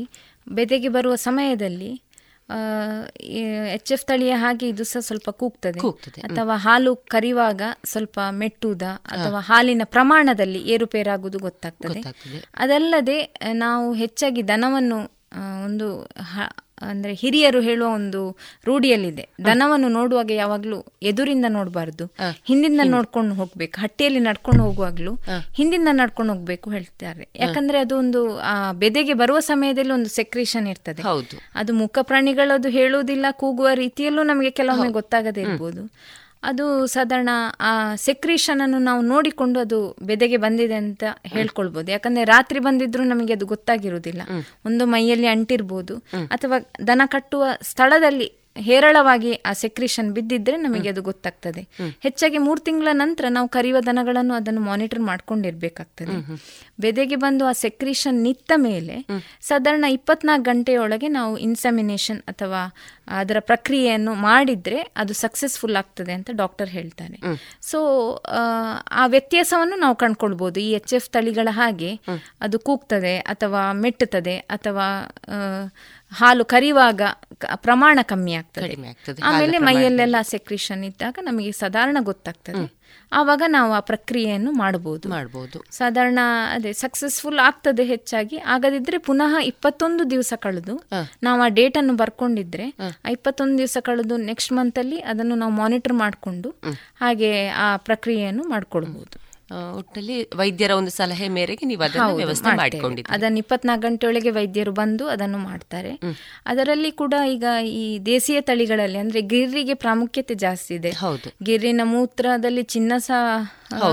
ಬೆದೆಗೆ 0.49 0.89
ಬರುವ 0.89 1.15
ಸಮಯದಲ್ಲಿ 1.15 1.91
ಎಚ್ 3.75 3.93
ಎಫ್ 3.93 4.05
ತಳಿಯ 4.07 4.33
ಹಾಗೆ 4.33 4.69
ಇದು 4.69 4.85
ಸಹ 4.85 5.01
ಸ್ವಲ್ಪ 5.01 5.31
ಕೂಗ್ತದೆ. 5.31 5.81
ಅಥವಾ 6.23 6.55
ಹಾಲು 6.57 6.93
ಕರಿವಾಗ 6.97 7.63
ಸ್ವಲ್ಪ 7.85 8.19
ಮೆಟ್ಟುದ 8.31 8.83
ಅಥವಾ 9.11 9.41
ಹಾಲಿನ 9.41 9.83
ಪ್ರಮಾಣದಲ್ಲಿ 9.85 10.61
ಏರುಪೇರಾಗುವುದು 10.69 11.39
ಗೊತ್ತಾಗ್ತದೆ. 11.39 12.01
ಅದಲ್ಲದೆ 12.55 13.19
ನಾವು 13.53 13.87
ಹೆಚ್ಚಾಗಿ 13.93 14.43
ದನವನ್ನು 14.49 14.99
ಒಂದು 15.65 15.89
ಅಂದ್ರೆ 16.83 17.15
ಹಿರಿಯರು 17.15 17.61
ಹೇಳುವ 17.61 17.89
ಒಂದು 17.89 18.37
ರೂಢಿಯಲ್ಲಿದೆ. 18.67 19.29
ದನವನ್ನು 19.45 19.89
ನೋಡುವಾಗ 19.89 20.31
ಯಾವಾಗ್ಲೂ 20.31 20.85
ಎದುರಿಂದ 21.03 21.45
ನೋಡಬಾರ್ದು. 21.49 22.07
ಹಿಂದಿಂದ 22.45 22.81
ನೋಡ್ಕೊಂಡು 22.91 23.35
ಹೋಗ್ಬೇಕು. 23.35 23.81
ಹಟ್ಟಿಯಲ್ಲಿ 23.81 24.21
ನಡ್ಕೊಂಡು 24.21 24.63
ಹೋಗುವಾಗ್ಲೂ 24.63 25.15
ಹಿಂದಿಂದ 25.55 25.89
ನಡ್ಕೊಂಡು 25.91 26.33
ಹೋಗ್ಬೇಕು 26.35 26.71
ಹೇಳ್ತಾರೆ. 26.71 27.29
ಯಾಕಂದ್ರೆ 27.37 27.79
ಅದು 27.79 27.99
ಒಂದು 27.99 28.39
ಆ 28.39 28.73
ಬೆದೆಗೆ 28.73 29.15
ಬರುವ 29.15 29.41
ಸಮಯದಲ್ಲಿ 29.41 29.93
ಒಂದು 29.93 30.09
ಸೆಕ್ರೇಷನ್ 30.09 30.69
ಇರ್ತದೆ. 30.69 31.03
ಅದು 31.55 31.73
ಮುಖ 31.73 31.99
ಪ್ರಾಣಿಗಳದು 32.03 32.69
ಹೇಳುವುದಿಲ್ಲ 32.69 33.27
ಕೂಗುವ 33.31 33.69
ರೀತಿಯಲ್ಲೂ 33.75 34.23
ನಮಗೆ 34.23 34.51
ಕೆಲವೊಮ್ಮೆ 34.51 34.89
ಗೊತ್ತಾಗದೇ 34.93 35.41
ಇರ್ಬೋದು. 35.41 35.91
ಅದು 36.43 36.87
ಸಾಧಾರಣ 36.87 37.29
ಆ 37.61 37.95
ಸೆಕ್ರೀಷನ್ 37.95 38.61
ಅನ್ನು 38.61 38.79
ನಾವು 38.79 39.03
ನೋಡಿಕೊಂಡು 39.03 39.61
ಅದು 39.61 39.97
ಬೆದೆಗೆ 40.03 40.37
ಬಂದಿದೆ 40.37 40.75
ಅಂತ 40.75 41.05
ಹೇಳ್ಕೊಳ್ಬಹುದು 41.27 41.93
ಯಾಕಂದ್ರೆ 41.93 42.25
ರಾತ್ರಿ 42.25 42.59
ಬಂದಿದ್ರು 42.59 43.05
ನಮಗೆ 43.05 43.33
ಅದು 43.33 43.47
ಗೊತ್ತಾಗಿರುವುದಿಲ್ಲ. 43.47 44.23
ಒಂದು 44.67 44.87
ಮೈಯಲ್ಲಿ 44.87 45.27
ಅಂಟಿರ್ಬೋದು. 45.27 45.97
ಅಥವಾ 46.31 46.71
ದನ 46.87 47.03
ಕಟ್ಟುವ 47.07 47.45
ಸ್ಥಳದಲ್ಲಿ 47.63 48.40
ಹೇರಳವಾಗಿ 48.69 49.33
ಆ 49.47 49.53
ಸೆಕ್ರಿಷನ್ 49.53 50.09
ಬಿದ್ದಿದ್ರೆ 50.13 50.57
ನಮಗೆ 50.57 50.89
ಅದು 50.89 51.03
ಗೊತ್ತಾಗ್ತದೆ. 51.03 51.63
ಹೆಚ್ಚಾಗಿ 52.03 52.39
ಮೂರು 52.39 52.61
ತಿಂಗಳ 52.61 52.89
ನಂತರ 52.93 53.27
ನಾವು 53.29 53.49
ಕರಿಯುವ 53.49 53.81
ದನಗಳನ್ನು 53.81 54.35
ಅದನ್ನು 54.35 54.61
ಮಾನಿಟರ್ 54.61 55.01
ಮಾಡ್ಕೊಂಡಿರ್ಬೇಕಾಗ್ತದೆ. 55.01 56.17
ಬೆದೆಗೆ 56.81 57.17
ಬಂದು 57.17 57.45
ಆ 57.47 57.53
ಸೆಕ್ರಿಷನ್ 57.53 58.19
ನಿತ್ತ 58.23 58.53
ಮೇಲೆ 58.57 58.97
ಸಾಧಾರಣ 59.41 59.85
ಇಪ್ಪತ್ನಾಲ್ಕು 59.91 60.47
ಗಂಟೆಯೊಳಗೆ 60.51 61.09
ನಾವು 61.09 61.33
ಇನ್ಸಮಿನೇಷನ್ 61.39 62.21
ಅಥವಾ 62.27 62.63
ಅದರ 63.09 63.39
ಪ್ರಕ್ರಿಯೆಯನ್ನು 63.41 64.13
ಮಾಡಿದ್ರೆ 64.15 64.81
ಅದು 64.97 65.13
ಸಕ್ಸಸ್ಫುಲ್ 65.15 65.77
ಆಗ್ತದೆ 65.77 66.13
ಅಂತ 66.13 66.31
ಡಾಕ್ಟರ್ 66.33 66.69
ಹೇಳ್ತಾರೆ. 66.69 67.17
ಸೊ 67.63 67.79
ಆ 68.93 69.05
ವ್ಯತ್ಯಾಸವನ್ನು 69.07 69.77
ನಾವು 69.77 69.97
ಕಂಡ್ಕೊಳ್ಬಹುದು 69.97 70.61
ಈ 70.61 70.69
ಎಚ್ 70.73 70.95
ಎಫ್ 70.95 71.09
ತಳಿಗಳ 71.11 71.49
ಹಾಗೆ 71.51 71.93
ಅದು 72.41 72.59
ಕೂಗ್ತದೆ 72.59 73.15
ಅಥವಾ 73.33 73.63
ಮೆಟ್ಟುತ್ತದೆ 73.73 74.37
ಅಥವಾ 74.57 74.87
ಹಾಲು 76.13 76.45
ಕರಿವಾಗ 76.45 77.03
ಪ್ರಮಾಣ 77.55 77.99
ಕಮ್ಮಿ 78.03 78.33
ಆಗ್ತದೆ. 78.33 78.75
ಆಮೇಲೆ 79.23 79.59
ಮೈಯಲ್ಲೆಲ್ಲ 79.59 80.17
ಸೆಕ್ರಿಷನ್ 80.23 80.85
ಇದ್ದಾಗ 80.85 81.19
ನಮಗೆ 81.23 81.53
ಸಾಧಾರಣ 81.53 81.97
ಗೊತ್ತಾಗ್ತದೆ. 82.01 82.65
ಆವಾಗ 83.13 83.43
ನಾವು 83.49 83.73
ಆ 83.73 83.81
ಪ್ರಕ್ರಿಯೆಯನ್ನು 83.81 84.53
ಮಾಡಬಹುದು 84.53 85.09
ಮಾಡಬಹುದು 85.09 85.59
ಸಾಧಾರಣ 85.71 86.19
ಅದೇ 86.55 86.73
ಸಕ್ಸಸ್ಫುಲ್ 86.73 87.39
ಆಗ್ತದೆ 87.39 87.85
ಹೆಚ್ಚಾಗಿ. 87.85 88.37
ಆಗದಿದ್ರೆ 88.37 88.99
ಪುನಃ 88.99 89.35
ಇಪ್ಪತ್ತೊಂದು 89.45 90.11
ದಿವಸ 90.11 90.33
ಕಳೆದು 90.37 90.75
ನಾವು 91.23 91.43
ಆ 91.43 91.49
ಡೇಟ್ 91.49 91.79
ಅನ್ನು 91.79 91.95
ಬರ್ಕೊಂಡಿದ್ರೆ 91.97 92.67
ಇಪ್ಪತ್ತೊಂದು 93.11 93.59
ದಿವಸ 93.59 93.77
ಕಳೆದು 93.81 94.17
ನೆಕ್ಸ್ಟ್ 94.17 94.53
ಮಂತ್ 94.53 94.79
ಅಲ್ಲಿ 94.79 95.01
ಅದನ್ನು 95.01 95.35
ನಾವು 95.35 95.53
ಮಾನಿಟರ್ 95.53 95.93
ಮಾಡಿಕೊಂಡು 95.93 96.51
ಹಾಗೆ 97.01 97.49
ಆ 97.49 97.77
ಪ್ರಕ್ರಿಯೆಯನ್ನು 97.77 98.45
ಮಾಡ್ಕೊಳ್ಬಹುದು 98.45 99.30
ಒಟ್ಟಲ್ಲಿ 99.51 100.29
ವೈದ್ಯರ 100.37 100.73
ಒಂದು 100.73 100.91
ಸಲಹೆ 100.91 101.29
ಮೇರೆಗೆ 101.29 101.67
ನೀವು 101.67 101.83
ಅದನ್ನು 101.83 102.17
ವ್ಯವಸ್ಥೆ 102.17 102.57
ಮಾಡಿಕೊಂಡಿದ್ದೀರಿ. 102.57 103.15
ಅದನ್ನು 103.15 103.39
ಇಪ್ಪತ್ನಾಲ್ಕು 103.39 103.83
ಗಂಟೆಯೊಳಗೆ 103.89 104.31
ವೈದ್ಯರು 104.31 104.73
ಬಂದು 104.73 105.09
ಅದನ್ನು 105.09 105.39
ಮಾಡ್ತಾರೆ. 105.39 105.93
ಅದರಲ್ಲಿ 106.47 106.91
ಕೂಡ 106.91 107.15
ಈಗ 107.29 107.45
ಈ 107.65 107.99
ದೇಸಿಯ 108.07 108.41
ತಳಿಗಳಲ್ಲಿ 108.41 108.99
ಅಂದ್ರೆ 108.99 109.21
ಗಿರ್ರಿಗೆ 109.21 109.75
ಪ್ರಾಮುಖ್ಯತೆ 109.75 110.35
ಜಾಸ್ತಿ 110.35 110.75
ಇದೆ. 110.75 110.91
ಹೌದು. 110.91 111.31
ಗಿರ್ರಿನ 111.43 111.81
ಮೂತ್ರದಲ್ಲಿ 111.85 112.63
ಚಿನ್ನ 112.63 112.93
ಸಹ 112.99 113.25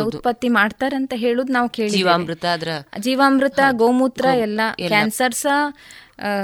ಉತ್ಪತ್ತಿ 0.04 0.50
ಮಾಡ್ತಾರೆ 0.50 0.96
ಅಂತ 0.96 1.14
ಹೇಳುದು 1.16 1.54
ನಾವು 1.54 1.70
ಕೇಳಿ 1.70 1.90
ಜೀವಾಮೃತ 1.90 2.46
ಅದರ 2.54 2.70
ಜೀವಾಮೃತ 3.00 3.60
ಗೋಮೂತ್ರ 3.72 4.26
ಎಲ್ಲ. 4.40 4.62
ಕ್ಯಾನ್ಸರ್ 4.88 5.34
ಸಹ 5.36 5.58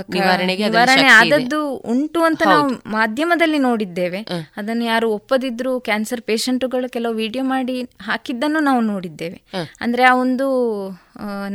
ನಿವಾರಣೆ 0.10 1.08
ಆದದ್ದು 1.08 1.74
ಉಂಟು 1.76 2.24
ಅಂತ 2.24 2.44
ನಾವು 2.46 2.90
ಮಾಧ್ಯಮದಲ್ಲಿ 2.92 3.58
ನೋಡಿದ್ದೇವೆ. 3.58 4.22
ಅದನ್ನು 4.58 4.86
ಯಾರು 4.86 5.12
ಒಪ್ಪದಿದ್ರು 5.12 5.80
ಕ್ಯಾನ್ಸರ್ 5.80 6.22
ಪೇಷಂಟುಗಳು 6.22 6.92
ಕೆಲವು 6.92 7.14
ವಿಡಿಯೋ 7.14 7.44
ಮಾಡಿ 7.44 7.82
ಹಾಕಿದ್ದನ್ನು 7.82 8.60
ನಾವು 8.60 8.82
ನೋಡಿದ್ದೇವೆ. 8.82 9.42
ಅಂದ್ರೆ 9.82 10.04
ಆ 10.04 10.16
ಒಂದು 10.16 10.48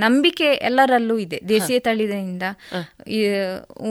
ನಂಬಿಕೆ 0.03 0.49
ಎಲ್ಲರಲ್ಲೂ 0.69 1.17
ಇದೆ. 1.19 1.39
ದೇಸಿಯ 1.53 1.79
ತಳಿದಿಂದ 1.87 2.45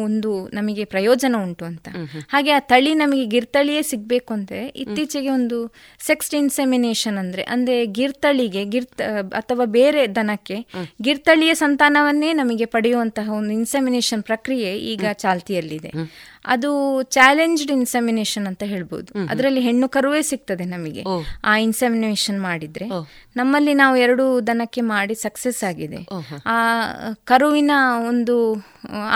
ಒಂದು 0.03 0.31
ನಮಗೆ 0.53 0.83
ಪ್ರಯೋಜನ 0.93 1.35
ಉಂಟು 1.45 1.65
ಅಂತ. 1.65 1.87
ಹಾಗೆ 2.33 2.51
ಆ 2.51 2.59
ತಳಿ 2.71 2.91
ನಮಗೆ 2.95 3.25
ಗಿರ್ತಳಿಯೇ 3.33 3.81
ಸಿಗಬೇಕು 3.91 4.31
ಅಂದರೆ 4.33 4.61
ಇತ್ತೀಚೆಗೆ 4.83 5.29
ಒಂದು 5.29 5.59
ಸೆಕ್ಸ್ಟ್ 6.07 6.35
ಇನ್ಸೆಮಿನೇಷನ್ 6.41 7.17
ಅಂದ್ರೆ 7.23 7.45
ಅಂದರೆ 7.55 7.77
ಗಿರ್ತಳಿಗೆ 7.97 8.63
ಗಿರ್ತ 8.73 9.01
ಅಥವಾ 9.41 9.65
ಬೇರೆ 9.77 10.03
ದನಕ್ಕೆ 10.17 10.59
ಗಿರ್ತಳಿಯ 11.01 11.53
ಸಂತಾನವನ್ನೇ 11.63 12.31
ನಮಗೆ 12.33 12.67
ಪಡೆಯುವಂತಹ 12.75 13.27
ಒಂದು 13.39 13.53
ಇನ್ಸೆಮಿನೇಷನ್ 13.59 14.23
ಪ್ರಕ್ರಿಯೆ 14.23 14.71
ಈಗ 14.93 15.05
ಚಾಲ್ತಿಯಲ್ಲಿದೆ. 15.23 15.91
ಅದು 16.47 17.01
ಚಾಲೆಂಜ್ಡ್ 17.03 17.71
ಇನ್ಸೆಮಿನೇಷನ್ 17.71 18.47
ಅಂತ 18.47 18.63
ಹೇಳ್ಬೋದು. 18.63 19.27
ಅದರಲ್ಲಿ 19.29 19.61
ಹೆಣ್ಣು 19.61 19.89
ಕರುವೇ 19.89 20.21
ಸಿಗ್ತದೆ 20.21 20.65
ನಮಗೆ. 20.65 21.03
ಆ 21.43 21.57
ಇನ್ಸೆಮಿನೇಷನ್ 21.57 22.41
ಮಾಡಿದ್ರೆ 22.41 22.85
ನಮ್ಮಲ್ಲಿ 23.35 23.73
ನಾವು 23.73 23.95
ಎರಡು 23.97 24.47
ದನಕ್ಕೆ 24.47 24.81
ಮಾಡಿ 24.81 25.15
ಸಕ್ಸಸ್ 25.15 25.63
ಆಗಿದೆ. 25.63 26.07
ಆ 26.45 26.57
ಕರುವಿನ 27.25 27.71
ಒಂದು 28.07 28.35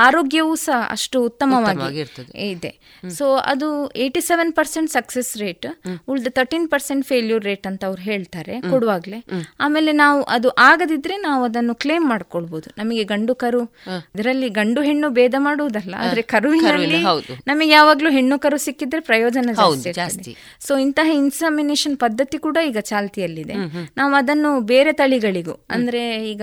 ಆರೋಗ್ಯವೂ 0.05 0.53
ಸಹ 0.55 0.77
ಅಷ್ಟು 0.89 1.17
ಉತ್ತಮವಾಗಿ. 1.23 2.03
ಇದೆ. 2.49 2.71
ಸೊ 3.17 3.25
ಅದು 3.51 3.67
eighty 3.95 4.21
seven 4.21 4.53
percent 4.53 4.91
success 4.91 5.31
rate 5.37 5.67
ಉಳಿದ 6.09 6.27
ತರ್ಟೀನ್ 6.29 6.67
ಪರ್ಸೆಂಟ್ 6.69 7.05
ಫೇಲ್ಯೂರ್ 7.05 7.43
ರೇಟ್ 7.45 7.67
ಅಂತ 7.67 7.83
ಅವ್ರು 7.85 8.01
ಹೇಳ್ತಾರೆ 8.01 8.55
ಕೊಡುವಾಗ್ಲೇ. 8.61 9.19
ಆಮೇಲೆ 9.59 9.91
ನಾವು 9.91 10.19
ಅದು 10.37 10.49
ಆಗದಿದ್ರೆ 10.69 11.17
ನಾವು 11.27 11.43
ಅದನ್ನು 11.43 11.75
ಕ್ಲೇಮ್ 11.75 12.05
ಮಾಡ್ಕೊಳ್ಬಹುದು 12.05 12.69
ನಮಗೆ 12.77 13.03
ಗಂಡು 13.03 13.35
ಕರು 13.35 13.63
ಇದರಲ್ಲಿ 14.15 14.49
ಗಂಡು 14.49 14.81
ಹೆಣ್ಣು 14.81 15.09
ಭೇದ 15.09 15.35
ಮಾಡುವುದಲ್ಲ 15.37 15.95
ಆದ್ರೆ 15.97 16.21
ಕರುವಿನಲ್ಲಿ. 16.21 17.01
ನಮಗೆ 17.47 17.69
ಯಾವಾಗ್ಲೂ 17.69 18.09
ಹೆಣ್ಣು 18.09 18.39
ಕರು 18.39 18.57
ಸಿಕ್ಕಿದ್ರೆ 18.57 19.01
ಪ್ರಯೋಜನ 19.01 19.49
ಜಾಸ್ತಿ. 19.93 20.33
ಸೊ 20.67 20.77
ಇಂತಹ 20.77 21.09
ಇನ್ಸಾಮಿನೇಷನ್ 21.23 21.97
ಪದ್ಧತಿ 21.97 22.37
ಕೂಡ 22.37 22.57
ಈಗ 22.67 22.79
ಚಾಲ್ತಿಯಲ್ಲಿದೆ. 22.79 23.55
ನಾವು 23.97 24.13
ಅದನ್ನು 24.13 24.51
ಬೇರೆ 24.61 24.93
ತಳಿಗಳಿಗೂ 24.93 25.55
ಅಂದ್ರೆ 25.69 26.01
ಈಗ 26.31 26.41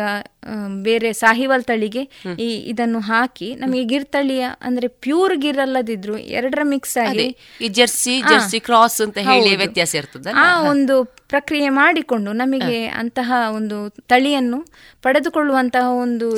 ಬೇರೆ 0.82 1.11
ಸಾಹಿವಾಲ್ 1.12 1.64
ತಳಿಗೆ 1.64 2.03
ಈ 2.38 2.49
ಇದನ್ನು 2.66 3.01
ಹಾಕಿ 3.01 3.49
ನಮಗೆ 3.55 3.84
ಗಿರ್ 3.84 4.07
ತಳಿಯ 4.07 4.44
ಅಂದ್ರೆ 4.62 4.88
ಪ್ಯೂರ್ 5.01 5.34
ಗಿರ್ 5.36 5.59
ಅಲ್ಲದಿದ್ರು 5.59 6.16
ಎರಡರ 6.32 6.64
ಮಿಕ್ಸ್ 6.64 6.96
ಆಗಿ 6.99 7.28
ಈ 7.61 7.68
ಜರ್ಸಿ 7.68 8.14
ಜರ್ಸಿ 8.22 8.61
ಕ್ರಾಸ್ 8.61 8.99
ಅಂತ 9.01 9.18
ಹೇಳಿ 9.28 9.53
ವ್ಯತ್ಯಾಸ 9.57 9.94
ಇರ್ತದೆ 9.94 10.32
ಆ 10.38 10.49
ಒಂದು 10.70 10.96
ಪ್ರಕ್ರಿಯೆ 11.28 11.70
ಮಾಡಿಕೊಂಡು 11.74 12.32
ನಮಗೆ 12.32 12.78
ಅಂತಹ 12.94 13.32
ಒಂದು 13.51 13.78
ತಳಿಯನ್ನು 14.09 14.61
ಪಡೆದುಕೊಳ್ಳುವಂತಹ 15.03 15.86
ಒಂದು 15.96 16.28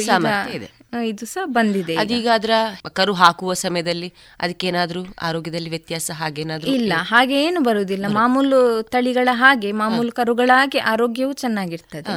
ಇದೆ. 0.92 1.26
ಸಹ 1.26 1.44
ಬಂದಿದೆ. 1.48 1.94
ಅದೀಗ 1.96 2.28
ಅದರ 2.34 2.52
ಕರು 2.92 3.12
ಹಾಕುವ 3.12 3.54
ಸಮಯದಲ್ಲಿ 3.54 4.08
ಅದಕ್ಕೇನಾದ್ರೂ 4.40 5.02
ಆರೋಗ್ಯದಲ್ಲಿ 5.22 5.70
ವ್ಯತ್ಯಾಸ 5.70 6.10
ಹಾಗೇನಾದ್ರೂ 6.14 6.70
ಇಲ್ಲ 6.72 6.92
ಹಾಗೆ 7.10 7.36
ಏನು 7.42 7.60
ಬರುವುದಿಲ್ಲ 7.60 8.06
ಮಾಮೂಲು 8.12 8.58
ತಳಿಗಳ 8.90 9.28
ಹಾಗೆ 9.34 9.70
ಮಾಮೂಲು 9.72 10.12
ಕರುಗಳ 10.12 10.50
ಹಾಗೆ 10.54 10.80
ಆರೋಗ್ಯವು 10.92 11.32
ಚೆನ್ನಾಗಿರ್ತದೆ 11.34 12.16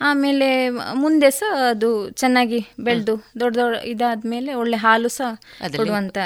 ಆಮೇಲೆ 0.00 0.48
ಮುಂದೆ 0.94 1.30
ಸಹ 1.30 1.52
ಅದು 1.70 1.90
ಚೆನ್ನಾಗಿ 2.14 2.60
ಬೆಳೆದು 2.80 3.16
ದೊಡ್ಡ 3.40 3.54
ದೊಡ್ಡ 3.58 3.78
ಇದಾದ್ಮೇಲೆ 3.84 4.54
ಒಳ್ಳೆ 4.54 4.76
ಹಾಲು 4.76 5.10
ಸಹ 5.10 5.30
ಕೊಡುವಂತ 5.76 6.16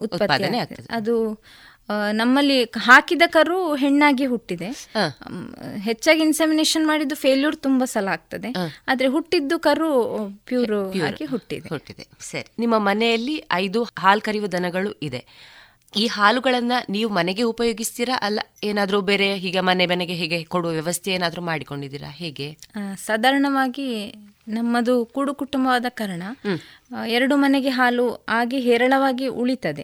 ಉತ್ಪಾದನೆ. 0.00 0.60
ಅದು 0.90 1.14
ನಮ್ಮಲ್ಲಿ 2.12 2.64
ಹಾಕಿದ 2.64 3.22
ಕರು 3.26 3.74
ಹೆಣ್ಣಾಗಿ 3.74 4.26
ಹುಟ್ಟಿದೆ. 4.26 4.68
ಹೆಚ್ಚಾಗಿ 5.78 6.20
ಇನ್ಸೆಮಿನೇಷನ್ 6.20 6.86
ಮಾಡಿದ್ದು 6.86 7.14
ಫೇಲ್ಯೂರ್ 7.14 7.56
ತುಂಬಾ 7.56 7.84
ಸಲ 7.84 8.08
ಆಗ್ತದೆ. 8.08 8.54
ಆದ್ರೆ 8.88 9.08
ಹುಟ್ಟಿದ್ದು 9.08 9.58
ಕರು 9.58 9.90
ಪ್ಯೂರ್ 10.46 10.98
ಹಾಕಿ 10.98 11.24
ಹುಟ್ಟಿದೆ. 11.24 11.68
ಹುಟ್ಟಿದೆ. 11.68 12.06
ಸರಿ 12.20 12.50
ನಿಮ್ಮ 12.58 12.78
ಮನೆಯಲ್ಲಿ 12.78 13.44
ಐದು 13.52 13.82
ಹಾಲು 13.98 14.20
ಕರೆಯುವ 14.20 14.46
ದನಗಳು 14.46 14.92
ಇದೆ. 15.02 15.22
ಈ 15.96 16.06
ಹಾಲುಗಳನ್ನ 16.06 16.72
ನೀವು 16.90 17.10
ಮನೆಗೆ 17.14 17.42
ಉಪಯೋಗಿಸ್ತೀರಾ? 17.42 18.18
ಅಲ್ಲ 18.22 18.40
ಏನಾದ್ರೂ 18.64 19.00
ಬೇರೆ 19.00 19.34
ಹೀಗೆ 19.34 19.60
ಮನೆ 19.60 19.86
ಮನೆಗೆ 19.86 20.14
ಹೀಗೆ 20.14 20.44
ಕೊಡುವ 20.44 20.70
ವ್ಯವಸ್ಥೆ 20.70 21.10
ಏನಾದ್ರೂ 21.10 21.42
ಮಾಡಿಕೊಂಡಿದ್ದೀರಾ? 21.42 22.10
ಹೇಗೆ? 22.10 22.58
ಸಾಧಾರಣವಾಗಿ 23.06 23.88
ನಮ್ಮದು 24.48 25.04
ಕೂಡು 25.04 25.34
ಕುಟುಂಬವಾದ 25.34 25.86
ಕಾರಣ 25.88 26.22
ಎರಡು 27.08 27.36
ಮನೆಗೆ 27.36 27.68
ಹಾಲು 27.68 28.24
ಆಗಿ 28.28 28.58
ಹೇರಳವಾಗಿ 28.60 29.26
ಉಳಿತದೆ. 29.26 29.82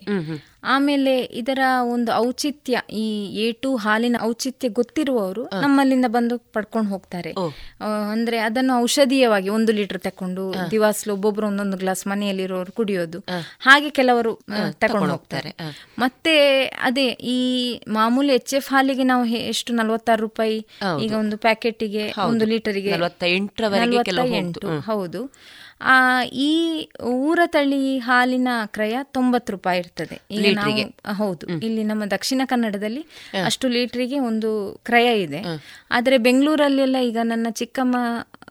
ಆಮೇಲೆ 0.65 1.21
ಇದರ 1.21 1.59
ಒಂದು 1.83 2.13
ಔಚಿತ್ಯ 2.13 2.81
ಈ 2.93 3.07
ಏಟು 3.37 3.77
ಹಾಲಿನ 3.77 4.17
ಔಚಿತ್ಯ 4.23 4.69
ಗೊತ್ತಿರುವವರು 4.69 5.45
ನಮ್ಮಲ್ಲಿಂದ 5.61 6.05
ಬಂದು 6.09 6.39
ಪಡ್ಕೊಂಡು 6.39 6.91
ಹೋಗ್ತಾರೆ. 6.91 7.31
ಅಂದ್ರೆ 8.13 8.39
ಅದನ್ನು 8.39 8.81
ಔಷಧೀಯವಾಗಿ 8.81 9.49
ಒಂದು 9.49 9.73
ಲೀಟರ್ 9.73 10.01
ತಕೊಂಡು 10.01 10.55
ದಿವಾಸ್ಲು 10.71 11.15
ಒಬ್ಬೊಬ್ರು 11.15 11.47
ಒಂದೊಂದು 11.47 11.77
ಗ್ಲಾಸ್ 11.77 12.07
ಮನೆಯಲ್ಲಿರೋರು 12.07 12.73
ಕುಡಿಯೋದು. 12.73 13.19
ಹಾಗೆ 13.61 13.91
ಕೆಲವರು 13.91 14.41
ತಕೊಂಡು 14.71 15.11
ಹೋಗ್ತಾರೆ. 15.11 15.55
ಮತ್ತೆ 15.99 16.65
ಅದೇ 16.65 17.07
ಈ 17.09 17.39
ಮಾಮೂಲಿ 17.89 18.33
ಎಚ್ 18.33 18.55
ಎಫ್ 18.55 18.71
ಹಾಲಿಗೆ 18.71 19.05
ನಾವು 19.05 19.25
ಎಷ್ಟು 19.27 19.73
ನಲ್ವತ್ತಾರು 19.73 20.21
ರೂಪಾಯಿ 20.21 20.67
ಈಗ 21.01 21.13
ಒಂದು 21.13 21.37
ಪ್ಯಾಕೆಟಿಗೆ. 21.37 22.13
ಒಂದು 22.29 22.45
ಲೀಟರಿಗೆ. 22.45 22.91
ಎಂಟು, 24.43 24.52
ಹ್ಮ್. 24.61 24.83
ಹೌದು. 24.83 25.33
ಆ 25.81 26.23
ಈ 26.25 26.83
ಊರ 27.05 27.41
ತಳಿ 27.47 27.99
ಹಾಲಿನ 27.99 28.49
ಕ್ರಯ 28.67 28.99
ತೊಂಬತ್ತು 29.03 29.53
ರೂಪಾಯಿ 29.53 29.79
ಇರ್ತದೆ. 29.79 30.23
ಈಗ 30.31 30.41
ನಾವು- 30.55 30.77
ಹೌದು. 31.13 31.47
ಇಲ್ಲಿ 31.67 31.85
ನಮ್ಮ 31.85 32.05
ದಕ್ಷಿಣ 32.05 32.43
ಕನ್ನಡದಲ್ಲಿ 32.45 33.07
ಅಷ್ಟು 33.45 33.69
ಲೀಟ್ರಿಗೆ 33.69 34.19
ಒಂದು 34.19 34.81
ಕ್ರಯ 34.85 35.23
ಇದೆ. 35.23 35.39
ಆದ್ರೆ 35.91 36.19
ಬೆಂಗಳೂರಲ್ಲೆಲ್ಲ 36.19 36.97
ಈಗ 37.03 37.19
ನನ್ನ 37.23 37.47
ಚಿಕ್ಕಮ್ಮ 37.51 37.97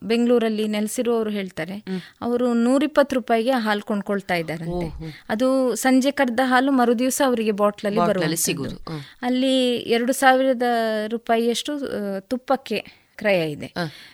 ಬೆಂಗಳೂರಲ್ಲಿ 0.03 0.67
ನೆಲೆಸಿರುವವರು 0.67 1.29
ಹೇಳ್ತಾರೆ 1.29 1.73
ಅವರು 2.21 2.53
ನೂರಿಪ್ಪತ್ತು 2.53 3.15
ರೂಪಾಯಿಗೆ 3.15 3.51
ಹಾಲು 3.51 3.81
ಕೊಂಡ್ಕೊಳ್ತಾ 3.81 4.35
ಇದ್ದಾರಂತೆ. 4.35 4.87
ಅದು 5.29 5.75
ಸಂಜೆ 5.75 6.11
ಕರೆದ 6.11 6.39
ಹಾಲು 6.43 6.71
ಮರುದಿವಸ 6.71 7.21
ಅವರಿಗೆ 7.25 7.51
ಬಾಟ್ಲಲ್ಲಿ 7.51 7.99
ಬರುವಲ್ಲಿ. 8.07 8.37
ಸಿಗುದು. 8.37 8.75
ಅಲ್ಲಿ 9.21 9.75
ಎರಡು 9.75 10.13
ಸಾವಿರದ 10.13 10.63
ರೂಪಾಯಿಯಷ್ಟು 11.07 11.79
ತುಪ್ಪಕ್ಕೆ 12.19 13.00
ಕ್ರಯ 13.21 13.51
ಇದೆ. 13.51 13.73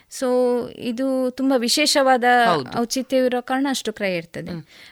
ಸೊ 0.09 0.27
ಇದು 0.69 1.31
ತುಂಬಾ 1.31 1.57
ವಿಶೇಷವಾದ 1.57 2.23
ಔಚಿತ್ಯವಿರೋ 2.79 3.41
ಕಾರಣ 3.41 3.67
ಅಷ್ಟು 3.69 3.93
ಕ್ರಯ 3.93 4.17
ಇರ್ತದೆ. 4.17 4.51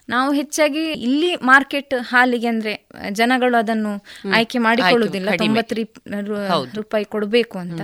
ನಾವು 0.10 0.34
ಹೆಚ್ಚಾಗಿ 0.34 0.92
ಇಲ್ಲಿ 0.92 1.36
ಮಾರ್ಕೆಟ್ 1.36 1.94
ಹಾಲಿಗೆ 2.00 2.48
ಅಂದ್ರೆ 2.48 2.88
ಜನಗಳು 3.12 3.58
ಅದನ್ನು 3.58 4.04
ಆಯ್ಕೆ 4.36 4.58
ಮಾಡಿಕೊಳ್ಳುವುದಿಲ್ಲ. 4.58 5.30
ತೊಂಬತ್ತು 5.38 5.76
ರೀಪ್- 5.76 6.76
ರೂಪಾಯಿ 6.76 7.06
ಕೊಡಬೇಕು 7.06 7.60
ಅಂತ. 7.60 7.82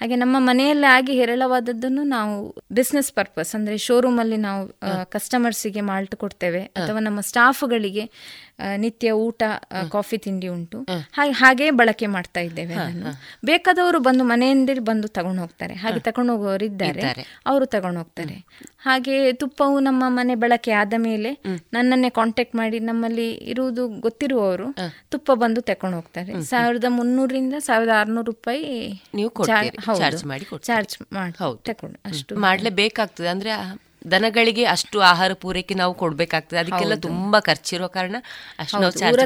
ಹಾಗೆ 0.00 0.16
ನಮ್ಮ 0.16 0.36
ಮನೆಯಲ್ಲೇ 0.38 0.86
ಆಗಿ 0.86 1.12
ಹೇರಳವಾದದ್ದನ್ನು 1.12 2.02
ನಾವು 2.02 2.54
ಬಿಸ್ನೆಸ್ 2.72 3.12
ಪರ್ಪಸ್ 3.12 3.54
ಅಂದ್ರೆ 3.54 3.78
ಶೋರೂಮ್ 3.78 4.20
ಅಲ್ಲಿ 4.20 4.36
ನಾವು 4.36 4.76
ಕಸ್ಟಮರ್ಸಿಗೆ 5.04 5.80
ಮಾಲ್ಟ್ 5.80 6.16
ಕೊಡ್ತೇವೆ 6.16 6.62
ಅಥವಾ 6.62 6.98
ನಮ್ಮ 6.98 7.20
ಸ್ಟಾಫ್ಗಳಿಗೆ 7.20 8.10
ನಿತ್ಯ 8.76 9.10
ಊಟ 9.10 9.42
ಕಾಫಿ 9.92 10.18
ತಿಂಡಿ 10.18 10.48
ಉಂಟು. 10.48 10.78
ಹಾಗೆ 11.12 11.30
ಹಾಗೆ 11.30 11.70
ಬಳಕೆ 11.70 12.06
ಮಾಡ್ತಾ 12.06 12.40
ಇದ್ದೇವೆ 12.40 12.74
ಬೇಕಾದವರು 13.44 13.98
ಬಂದು 13.98 14.24
ಮನೆಯಿಂದ 14.24 14.70
ಬಂದು 14.80 15.08
ತಗೊಂಡು 15.08 15.42
ಹೋಗ್ತಾರೆ. 15.42 15.74
ಹಾಗೆ 15.74 16.00
ತಗೊಂಡು 16.00 16.32
ಹೋಗುವವರು 16.32 16.64
ಇದ್ದಾರೆ. 16.64 17.26
ಅವರು 17.46 17.66
ತಗೊಂಡು 17.66 17.98
ಹೋಗ್ತಾರೆ. 17.98 18.36
ಹಾಗೆ 18.78 19.32
ತುಪ್ಪವು 19.32 19.80
ನಮ್ಮ 19.80 20.04
ಮನೆ 20.08 20.34
ಬಳಕೆ 20.34 20.70
ಆದ 20.70 20.94
ಮೇಲೆ 20.96 21.32
ನನ್ನನ್ನೇ 21.72 22.10
ಕಾಂಟ್ಯಾಕ್ಟ್ 22.10 22.54
ಮಾಡಿ 22.54 22.80
ನಮ್ಮಲ್ಲಿ 22.80 23.32
ಇರುವುದು 23.32 23.88
ಗೊತ್ತಿರುವವರು 23.88 24.74
ತುಪ್ಪ 25.08 25.32
ಬಂದು 25.32 25.60
ತಕೊಂಡು 25.60 25.96
ಹೋಗ್ತಾರೆ. 25.96 26.42
ಸಾವಿರದ 26.42 26.84
ಮುನ್ನೂರಿಂದ 26.88 27.54
ಸಾವಿರದ 27.58 27.92
ಆರ್ನೂರು 28.00 28.26
ರೂಪಾಯಿ 28.26 28.64
ನೀವು 29.14 29.30
charge 29.30 30.26
ಮಾಡಿ. 30.26 30.46
ಚಾರ್ಜ್ 30.62 30.96
ಮಾಡಿ 31.12 31.34
ತಕೊಂಡು 31.64 32.00
ಅಷ್ಟು 32.04 32.36
ಮಾಡಲೇಬೇಕಾಗ್ತದೆ 32.36 33.28
ಅಂದ್ರೆ 33.28 33.50
ದನಗಳಿಗೆ 34.10 34.64
ಅಷ್ಟು 34.64 35.00
ಆಹಾರ 35.00 35.32
ಪೂರೈಕೆ 35.32 35.74
ನಾವು 35.74 35.94
ಕೊಡ್ಬೇಕಾಗ್ತದೆ. 35.94 36.58
ಅದಕ್ಕೆಲ್ಲ. 36.58 36.94
ತುಂಬಾ 36.94 37.40
ಖರ್ಚಿರೋ 37.40 37.88
ಕಾರಣ 37.88 38.16
ಅಷ್ಟು 38.58 38.80
ನಾವು 38.80 38.92
ಚಾರ್ಜ್ 38.92 39.18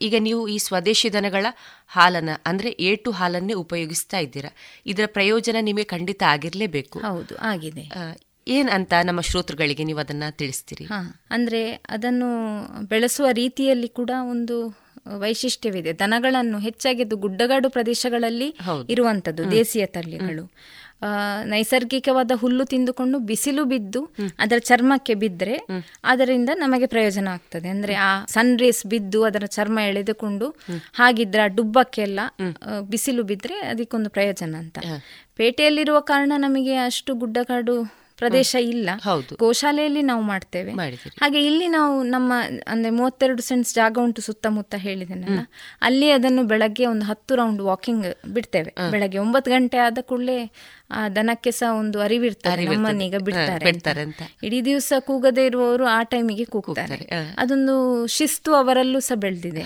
ಈಗ 0.00 0.14
ನೀವು 0.18 0.48
ಈ 0.48 0.58
ಸ್ವದೇಶಿ 0.58 1.12
ದನಗಳ 1.12 1.46
ಹಾಲನ್ನ 1.86 2.30
ಅಂದ್ರೆ 2.46 2.76
ಏಟು 2.80 3.10
ಹಾಲನ್ನೇ 3.10 3.52
ಉಪಯೋಗಿಸ್ತಾ 3.52 4.18
ಇದ್ದೀರಾ. 4.18 4.48
ಇದರ 4.86 5.02
ಪ್ರಯೋಜನ 5.06 5.56
ನಿಮಗೆ 5.60 5.84
ಖಂಡಿತ 5.84 6.22
ಆಗಿರ್ಲೇಬೇಕು. 6.22 6.98
ಹೌದು 6.98 7.36
ಆಗಿದೆ. 7.36 7.90
ಏನ್ 8.48 8.70
ಅಂತ 8.70 8.92
ನಮ್ಮ 9.04 9.20
ಶ್ರೋತೃಗಳಿಗೆ 9.20 9.84
ನೀವು 9.84 9.98
ಅದನ್ನ 9.98 10.22
ತಿಳಿಸ್ತೀರಿ? 10.30 10.86
ಅಂದ್ರೆ 11.30 11.72
ಅದನ್ನು 11.72 12.82
ಬೆಳೆಸುವ 12.82 13.30
ರೀತಿಯಲ್ಲಿ 13.30 13.88
ಕೂಡ 13.88 14.10
ಒಂದು 14.30 14.88
ವೈಶಿಷ್ಟ್ಯವಿದೆ. 15.18 15.98
ದನಗಳನ್ನು 15.98 16.58
ಹೆಚ್ಚಾಗಿ 16.58 17.02
ಅದು 17.02 17.16
ಗುಡ್ಡಗಾಡು 17.16 17.70
ಪ್ರದೇಶಗಳಲ್ಲಿ 17.70 18.56
ಇರುವಂತದ್ದು 18.88 19.50
ದೇಸಿಯ 19.50 19.86
ತಳಿಗಳು. 19.86 20.50
ನೈಸರ್ಗಿಕವಾದ 21.44 22.32
ಹುಲ್ಲು 22.34 22.64
ತಿಂದುಕೊಂಡು 22.64 23.18
ಬಿಸಿಲು 23.30 23.64
ಬಿದ್ದು 23.64 24.00
ಅದರ 24.38 24.58
ಚರ್ಮಕ್ಕೆ 24.58 25.14
ಬಿದ್ದರೆ 25.14 25.56
ಅದರಿಂದ 26.04 26.50
ನಮಗೆ 26.54 26.86
ಪ್ರಯೋಜನ 26.86 27.28
ಆಗ್ತದೆ. 27.28 27.68
ಅಂದ್ರೆ 27.68 27.94
ಆ 28.08 28.10
ಸನ್ 28.34 28.52
ರೇಸ್ 28.58 28.82
ಬಿದ್ದು 28.86 29.20
ಅದರ 29.24 29.44
ಚರ್ಮ 29.56 29.78
ಎಳೆದುಕೊಂಡು 29.90 30.48
ಹಾಗಿದ್ರೆ 30.94 31.42
ಆ 31.42 31.50
ಡುಬ್ಬಕ್ಕೆಲ್ಲ 31.58 32.20
ಬಿಸಿಲು 32.90 33.22
ಬಿದ್ದರೆ 33.22 33.58
ಅದಕ್ಕೊಂದು 33.66 34.10
ಪ್ರಯೋಜನ 34.10 34.54
ಅಂತ. 34.56 34.78
ಪೇಟೆಯಲ್ಲಿರುವ 35.36 36.00
ಕಾರಣ 36.00 36.32
ನಮಗೆ 36.36 36.76
ಅಷ್ಟು 36.88 37.14
ಗುಡ್ಡಗಾಡು 37.14 37.76
ಪ್ರದೇಶ 38.16 38.52
ಇಲ್ಲ. 38.70 38.88
ಗೋಶಾಲೆಯಲ್ಲಿ 39.38 40.00
ನಾವು 40.02 40.22
ಮಾಡ್ತೇವೆ. 40.22 40.72
ಹಾಗೆ 41.20 41.40
ಇಲ್ಲಿ 41.46 41.66
ನಾವು 41.68 41.96
ನಮ್ಮ 42.02 42.32
ಅಂದ್ರೆ 42.68 42.90
ಮೂವತ್ತೆರಡು 42.90 43.42
ಸೆಂಟ್ಸ್ 43.42 43.74
ಜಾಗ 43.74 43.98
ಉಂಟು 44.02 44.20
ಸುತ್ತಮುತ್ತ 44.22 44.74
ಹೇಳಿದೆನಲ್ಲ 44.86 45.40
ಅಲ್ಲಿ 45.82 46.08
ಅದನ್ನು 46.10 46.42
ಬೆಳಗ್ಗೆ 46.42 46.86
ಒಂದು 46.86 47.04
ಹತ್ತು 47.04 47.34
ರೌಂಡ್ 47.34 47.62
ವಾಕಿಂಗ್ 47.62 48.06
ಬಿಡ್ತೇವೆ. 48.34 48.70
ಬೆಳಗ್ಗೆ 48.90 49.18
ಒಂಬತ್ತು 49.18 49.50
ಗಂಟೆ 49.50 49.78
ಆದ 49.78 49.98
ಕೂಡಲೇ 50.00 50.38
ಆ 50.90 51.08
ದನಕ್ಕೆ 51.08 51.50
ಸಹ 51.50 51.70
ಒಂದು 51.78 51.98
ಅರಿವಿರ್ತಾರೆ 52.00 52.52
ಅರಿವಿರ್ತದೆ. 52.52 52.76
ನಮ್ಮನ್ನೀಗ 52.76 53.16
ಬಿಡ್ತಾರೆ 53.24 53.64
ಬಿಡ್ತಾರೆ 53.64 54.00
ಅಂತ. 54.00 54.22
ಇಡೀ 54.42 54.58
ದಿವಸ 54.62 54.92
ಕೂಗದೇ 54.98 55.46
ಇರುವವರು 55.46 55.84
ಆ 55.86 56.02
ಟೈಮಿಗೆ 56.02 56.44
ಕೂಗ್ತಾರೆ. 56.44 56.98
ಅದೊಂದು 57.38 57.74
ಶಿಸ್ತು 58.06 58.54
ಅವರಲ್ಲೂ 58.54 59.00
ಸಹ 59.00 59.14
ಬೆಳೆದಿದೆ. 59.14 59.64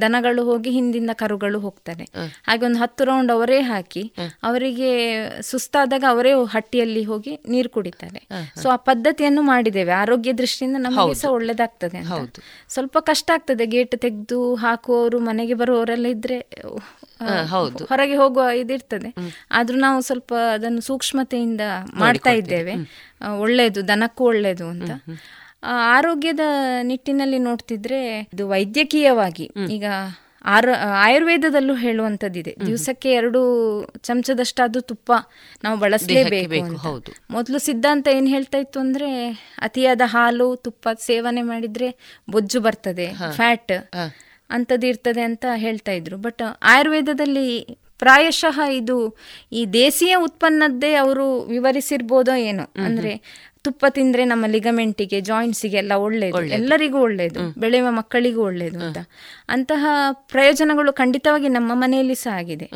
ದನಗಳು 0.00 0.44
ಹೋಗಿ 0.44 0.70
ಹಿಂದಿಂದ 0.70 1.10
ಕರುಗಳು 1.14 1.60
ಹೋಗ್ತಾರೆ 1.60 2.06
ಹಾಗೆ 2.48 2.64
ಒಂದು 2.64 2.78
ಹತ್ತು 2.78 3.04
ರೌಂಡ್ 3.04 3.32
ಅವರೇ 3.32 3.60
ಹಾಕಿ 3.60 4.04
ಅವರಿಗೆ 4.42 4.90
ಸುಸ್ತಾದಾಗ 5.42 6.04
ಅವರೇ 6.08 6.32
ಹಟ್ಟಿಯಲ್ಲಿ 6.50 7.04
ಹೋಗಿ 7.04 7.34
ನೀರು 7.48 7.70
ಕುಡಿತಾರೆ. 7.70 8.22
ಸೊ 8.62 8.68
ಆ 8.68 8.76
ಪದ್ಧತಿಯನ್ನು 8.90 9.42
ಮಾಡಿದ್ದೇವೆ. 9.42 9.92
ಆರೋಗ್ಯ 9.92 10.32
ದೃಷ್ಟಿಯಿಂದ 10.32 10.76
ನಮಗೆ 10.80 11.14
ಸಹ 11.14 11.30
ಒಳ್ಳೇದಾಗ್ತದೆ 11.30 11.98
ಅಂತ. 11.98 12.40
ಸ್ವಲ್ಪ 12.68 12.98
ಕಷ್ಟ 13.00 13.30
ಆಗ್ತದೆ. 13.34 13.66
ಗೇಟ್ 13.66 13.96
ತೆಗೆದು 13.98 14.40
ಹಾಕುವವರು 14.64 15.20
ಮನೆಗೆ 15.20 15.54
ಬರುವವರೆಲ್ಲ 15.54 16.06
ಇದ್ರೆ 16.06 16.38
ಹೌದು. 17.50 17.84
ಹೊರಗೆ 17.84 18.16
ಹೋಗುವ 18.16 18.44
ಇದಿರ್ತದೆ. 18.60 19.10
ಆದ್ರೂ 19.50 19.78
ನಾವು 19.78 20.00
ಸ್ವಲ್ಪ 20.00 20.32
ಅದನ್ನು 20.52 20.80
ಸೂಕ್ಷ್ಮತೆಯಿಂದ 20.80 21.60
ಮಾಡ್ತಾ 21.94 22.30
ಇದ್ದೇವೆ. 22.30 22.74
ಒಳ್ಳೆಯದು 22.74 23.40
ಒಳ್ಳೇದು 23.42 23.88
ದನಕ್ಕೂ 23.88 24.24
ಒಳ್ಳೆಯದು 24.24 24.66
ಅಂತ. 24.66 24.90
ಆರೋಗ್ಯದ 25.96 26.40
ನಿಟ್ಟಿನಲ್ಲಿ 26.82 27.38
ನೋಡ್ತಿದ್ರೆ 27.38 28.00
ಇದು 28.34 28.48
ವೈದ್ಯಕೀಯವಾಗಿ 28.48 29.46
ಈಗ 29.70 29.86
ಆರ 30.44 30.68
ಆಯುರ್ವೇದದಲ್ಲೂ 30.96 31.74
ಹೇಳುವಂಥದ್ದಿದೆ. 31.74 32.52
ದಿವಸಕ್ಕೆ 32.66 33.12
ಎರಡು 33.12 33.40
ಚಮಚದಷ್ಟಾದ್ರೂ 33.98 34.80
ತುಪ್ಪ 34.80 35.12
ನಾವು 35.64 35.76
ಬಳಸಲೇಬೇಕು 35.78 36.60
ಮೊದಲು 37.30 37.58
ಸಿದ್ಧಾಂತ 37.58 38.08
ಏನು 38.08 38.26
ಹೇಳ್ತಾ 38.26 38.58
ಇತ್ತು 38.58 38.80
ಅಂದ್ರೆ 38.80 39.10
ಅತಿಯಾದ 39.58 40.00
ಹಾಲು 40.04 40.56
ತುಪ್ಪ 40.56 40.88
ಸೇವನೆ 41.00 41.42
ಮಾಡಿದ್ರೆ 41.42 41.88
ಬೊಜ್ಜು 42.30 42.60
ಬರ್ತದೆ 42.60 43.08
ಫ್ಯಾಟ್ 43.32 43.74
ಅಂಥದ್ದು 44.50 44.86
ಇರ್ತದೆ 44.86 45.22
ಅಂತ 45.22 45.44
ಹೇಳ್ತಾ 45.56 45.92
ಇದ್ರು. 45.92 46.16
ಬಟ್ 46.16 46.42
ಆಯುರ್ವೇದದಲ್ಲಿ 46.62 47.48
ಪ್ರಾಯಶಃ 47.98 48.58
ಇದು 48.72 48.98
ಈ 49.52 49.66
ದೇಸಿಯ 49.72 50.16
ಉತ್ಪನ್ನದ್ದೇ 50.16 50.94
ಅವರು 50.94 51.40
ವಿವರಿಸಿರ್ಬೋದೋ 51.40 52.34
ಏನೋ. 52.34 52.66
ಅಂದ್ರೆ 52.84 53.12
ತುಪ್ಪ 53.62 53.86
ತಿಂದ್ರೆ 53.88 54.24
ನಮ್ಮ 54.24 54.46
ಲಿಗಮೆಂಟಿಗೆ 54.46 55.18
ಜಾಯಿಂಟ್ಸಿಗೆ 55.20 55.76
ಎಲ್ಲ 55.76 55.92
ಒಳ್ಳೇದು. 55.92 56.42
ಎಲ್ಲರಿಗೂ 56.42 56.98
ಒಳ್ಳೇದು 56.98 57.40
ಬೆಳೆಯುವ 57.60 57.88
ಮಕ್ಕಳಿಗೂ 57.90 58.42
ಒಳ್ಳೇದು 58.42 58.78
ಅಂತ. 58.78 58.98
ಅಂತಹ 59.48 59.86
ಪ್ರಯೋಜನಗಳು 60.12 60.92
ಖಂಡಿತವಾಗಿ 60.92 61.48
ನಮ್ಮ 61.48 61.72
ಮನೆಯಲ್ಲಿ 61.74 62.14
ಸಹ 62.14 62.36
ಆಗಿದೆ. 62.36 62.70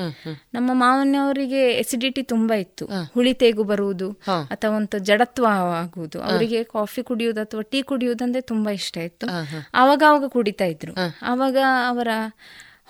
ನಮ್ಮ 0.54 0.70
ಮಾವನವರಿಗೆ 0.74 1.62
ಎಸಿಡಿಟಿ 1.72 2.22
ತುಂಬಾ 2.22 2.56
ಇತ್ತು. 2.56 2.86
ಹುಳಿ 3.14 3.34
ತೇಗು 3.34 3.64
ಬರುವುದು 3.64 4.10
ಅಥವಾ 4.50 4.76
ಒಂದು 4.76 4.98
ಜಡತ್ವ 4.98 5.46
ಆಗುವುದು. 5.82 6.22
ಅವರಿಗೆ 6.22 6.64
ಕಾಫಿ 6.64 7.02
ಕುಡಿಯುವುದು 7.02 7.40
ಅಥವಾ 7.40 7.62
ಟೀ 7.62 7.82
ಕುಡಿಯುವುದಂದ್ರೆ 7.82 8.40
ತುಂಬಾ 8.40 8.72
ಇಷ್ಟ 8.72 8.98
ಇತ್ತು. 8.98 9.28
ಆವಾಗ 9.74 10.02
ಅವಾಗ 10.08 10.28
ಕುಡಿತಾ 10.28 10.64
ಇದ್ರು. 10.64 10.94
ಆವಾಗ 11.22 11.56
ಅವರ 11.88 12.08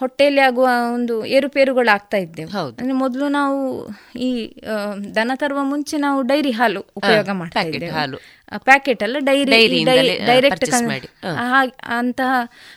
ಹೊಟ್ಟೆಯಲ್ಲಿ 0.02 0.40
ಆಗುವ 0.40 0.66
ಒಂದು 0.94 1.14
ಏರುಪೇರುಗಳು 1.36 1.90
ಆಗ್ತಾ 1.94 2.18
ಇದ್ದೆವು 2.24 2.50
ಅಂದ್ರೆ 2.58 2.94
ಮೊದಲು 3.02 3.26
ನಾವು 3.38 3.58
ಈ 4.18 4.30
ದನ 5.16 5.32
ತರುವ 5.34 5.60
ಮುಂಚೆ 5.62 5.96
ನಾವು 5.96 6.18
ಡೈರಿ 6.22 6.52
ಹಾಲು 6.60 6.80
ಉಪಯೋಗ 6.96 7.28
ಮಾಡ್ತಾ 7.40 7.60
ಇದ್ದೇವೆ. 7.60 7.90
ಪ್ಯಾಕೆಟ್ 8.68 9.02
ಅಲ್ಲ 9.02 9.16
ಡೈರಿ 9.20 9.84
ಡೈರೆಕ್ಟ್ 10.30 10.64
ಅಂತಹ 11.98 12.32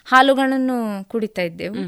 ಹಾಲುಗಳನ್ನು 0.05 0.77
ಕುಡಿತಾ 1.03 1.41
ಇದ್ದೆವು. 1.41 1.81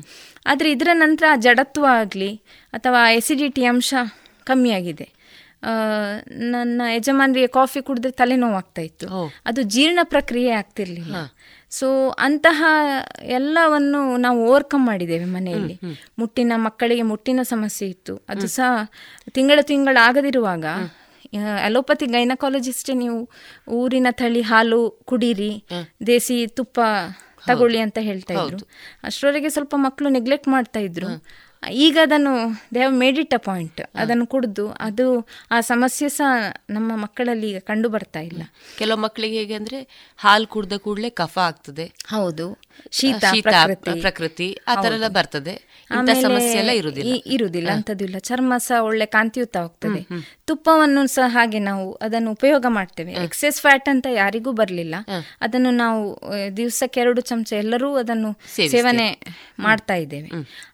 ಆದ್ರೆ 0.46 0.72
ಇದರ 0.72 0.90
ನಂತರ 0.94 1.28
ಜಡತ್ವ 1.46 1.86
ಆಗ್ಲಿ 2.00 2.32
ಅಥವಾ 2.74 3.04
ಎಸಿಡಿಟಿ 3.12 3.66
ಅಂಶ 3.66 3.94
ಕಮ್ಮಿಯಾಗಿದೆ 4.44 5.08
ನನ್ನ 6.52 6.82
ಯಜಮಾನರಿಗೆ 6.96 7.50
ಕಾಫಿ 7.56 7.80
ಕುಡಿದ್ರೆ 7.82 8.12
ತಲೆನೋವಾಗ್ತಾ 8.20 8.82
ಇತ್ತು. 8.82 9.08
ಅದು 9.46 9.62
ಜೀರ್ಣ 9.74 10.00
ಪ್ರಕ್ರಿಯೆ 10.04 10.52
ಆಗ್ತಿರ್ಲಿಲ್ಲ. 10.52 11.16
ಸೊ 11.72 12.10
ಅಂತಹ 12.10 12.66
ಎಲ್ಲವನ್ನು 13.22 14.18
ನಾವು 14.18 14.48
ಓವರ್ಕಮ್ 14.48 14.86
ಮಾಡಿದ್ದೇವೆ 14.86 15.26
ಮನೆಯಲ್ಲಿ. 15.26 15.76
ಮುಟ್ಟಿನ 16.20 16.54
ಮಕ್ಕಳಿಗೆ 16.56 17.02
ಮುಟ್ಟಿನ 17.02 17.40
ಸಮಸ್ಯೆ 17.44 17.88
ಇತ್ತು. 17.88 18.16
ಅದು 18.30 18.48
ಸಹ 18.48 18.72
ತಿಂಗಳ 19.32 19.60
ತಿಂಗಳ 19.62 19.98
ಆಗದಿರುವಾಗ 20.02 20.66
ಅಲೋಪತಿ 21.64 22.06
ಗೈನಕಾಲಜಿಸ್ಟೇ 22.06 22.94
ನೀವು 22.94 23.30
ಊರಿನ 23.70 24.08
ತಳಿ 24.12 24.42
ಹಾಲು 24.42 24.82
ಕುಡೀರಿ 25.06 25.64
ದೇಸಿ 26.08 26.48
ತುಪ್ಪ 26.48 26.80
ತಗೊಳ್ಳಿ 27.48 27.80
ಅಂತ 27.80 27.98
ಹೇಳ್ತಾ 28.02 28.34
ಇದ್ರು. 28.34 28.58
ಅಷ್ಟರವರೆಗೆ 29.04 29.50
ಸ್ವಲ್ಪ 29.50 29.74
ಮಕ್ಕಳು 29.78 30.10
ನೆಗ್ಲೆಕ್ಟ್ 30.10 30.48
ಮಾಡ್ತಾ 30.48 30.80
ಇದ್ರು. 30.80 31.08
ಈಗ 31.72 31.98
ಅದನ್ನು 32.02 32.34
they 32.74 32.80
have 32.80 32.94
made 32.94 33.20
it 33.20 33.34
a 33.34 33.38
point 33.38 33.82
ಅದನ್ನು 33.96 34.28
ಕುಡಿದು 34.28 34.70
ಅದು 34.70 35.28
ಆ 35.52 35.62
ಸಮಸ್ಯೆ 35.62 36.10
ಸಹ 36.10 36.54
ನಮ್ಮ 36.70 36.96
ಮಕ್ಕಳಲ್ಲಿ 36.96 37.50
ಈಗ 37.50 37.60
ಕಂಡು 37.60 37.90
ಬರ್ತಾ 37.90 38.20
ಇಲ್ಲ. 38.20 38.42
ಕೆಲವು 38.78 39.00
ಮಕ್ಕಳಿಗೆ 39.00 39.38
ಹೇಗೆ 39.38 39.54
ಅಂದ್ರೆ 39.54 40.10
ಹಾಲು 40.18 40.48
ಕುಡ್ದ 40.48 40.74
ಕೂಡಲೇ 40.74 41.10
ಕಫ 41.10 41.38
ಆಗ್ತದೆ. 41.38 41.92
ಹೌದು. 42.06 42.58
ಶೀತ 42.92 43.24
ಪ್ರಕೃತಿ. 44.02 44.58
ಆ 44.68 44.82
ತರ 44.82 44.94
ಎಲ್ಲ 44.94 45.08
ಬರ್ತದೆ. 45.08 45.68
ಸಮಸ್ಯೆ 46.14 46.52
ಎಲ್ಲ 46.52 46.70
ಇರುವುದಿಲ್ಲ. 46.70 47.14
ಇರುವುದಿಲ್ಲ 47.26 47.70
ಅಂತದಿಲ್ಲ 47.70 48.18
ಚರ್ಮ 48.18 48.54
ಸಹ 48.58 48.80
ಒಳ್ಳೆ 48.80 49.06
ಕಾಂತಿಯುತ 49.06 49.58
ಹೋಗ್ತದೆ 49.58 50.06
ತುಪ್ಪವನ್ನು 50.46 51.08
ಸಹ 51.08 51.30
ಹಾಗೆ 51.30 51.60
ನಾವು 51.60 51.94
ಅದನ್ನು 51.94 52.32
ಉಪಯೋಗ 52.32 52.66
ಮಾಡ್ತೇವೆ. 52.68 53.12
ಎಕ್ಸೆಸ್ 53.12 53.62
ಫ್ಯಾಟ್ 53.62 53.90
ಅಂತ 53.90 54.08
ಯಾರಿಗೂ 54.14 54.52
ಬರಲಿಲ್ಲ. 54.52 54.96
ಅದನ್ನು 55.42 55.72
ನಾವು 55.72 56.20
ದಿವಸಕ್ಕೆ 56.58 57.00
ಎರಡು 57.00 57.22
ಚಮಚ 57.22 57.54
ಎಲ್ಲರೂ 57.54 57.96
ಅದನ್ನು 57.96 58.40
ಸೇವನೆ 58.68 59.22
ಮಾಡ್ತಾ 59.60 59.94
ಇದ್ದೇವೆ. 59.94 60.30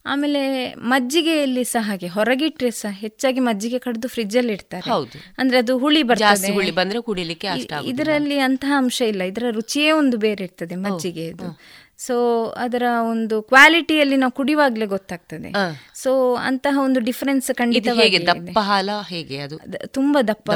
ಆಮೇಲೆ 0.06 0.73
ಮಜ್ಜಿಗೆಯಲ್ಲಿ 0.78 1.64
ಸಹ 1.64 1.84
ಹಾಗೆ 1.84 2.08
ಹೊರಗಿಟ್ರೆ 2.08 2.72
ಸಹ 2.72 2.92
ಹೆಚ್ಚಾಗಿ 2.92 3.40
ಮಜ್ಜಿಗೆ 3.40 3.80
ಕಡ್ದು 3.80 4.08
ಫ್ರಿಜ್ 4.08 4.38
ಅಲ್ಲಿ 4.38 4.54
ಇಡ್ತಾರೆ. 4.54 4.90
ಅಂದ್ರೆ 5.38 5.58
ಅದು 5.58 5.78
ಹುಳಿ 5.78 6.04
ಬರ್ತದೆ. 6.04 6.52
ಹುಳಿ 6.52 6.72
ಬಂದ್ರೆ 6.72 7.02
ಕುಡಿಲಿಕ್ಕೆ 7.02 7.48
ಇದರಲ್ಲಿ 7.86 8.40
ಅಂತಹ 8.40 8.74
ಅಂಶ 8.78 9.02
ಇಲ್ಲ. 9.02 9.22
ಇದರ 9.22 9.44
ರುಚಿಯೇ 9.50 9.92
ಒಂದು 9.92 10.18
ಬೇರೆ 10.18 10.44
ಇರ್ತದೆ 10.44 10.76
ಮಜ್ಜಿಗೆ 10.76 11.26
ಇದು 11.26 11.60
ಸೊ 11.98 12.46
ಅದರ 12.58 12.84
ಒಂದು 13.12 13.42
ಕ್ವಾಲಿಟಿಯಲ್ಲಿ 13.42 14.16
ನಾವು 14.16 14.32
ಕುಡಿಯುವಾಗಲೇ 14.32 14.86
ಗೊತ್ತಾಗ್ತದೆ. 14.86 15.54
ಸೊ 15.96 16.36
ಅಂತಹ 16.36 16.80
ಒಂದು 16.84 17.00
ಡಿಫರೆನ್ಸ್ 17.00 17.52
ಖಂಡಿತ 17.54 17.88
ದಪ್ಪ 18.28 18.60
ಹಾಲ 18.60 18.90
ಹೇಗೆ 19.10 19.38
ಅದು? 19.38 19.60
ತುಂಬಾ 19.86 20.22
ದಪ್ಪ 20.22 20.52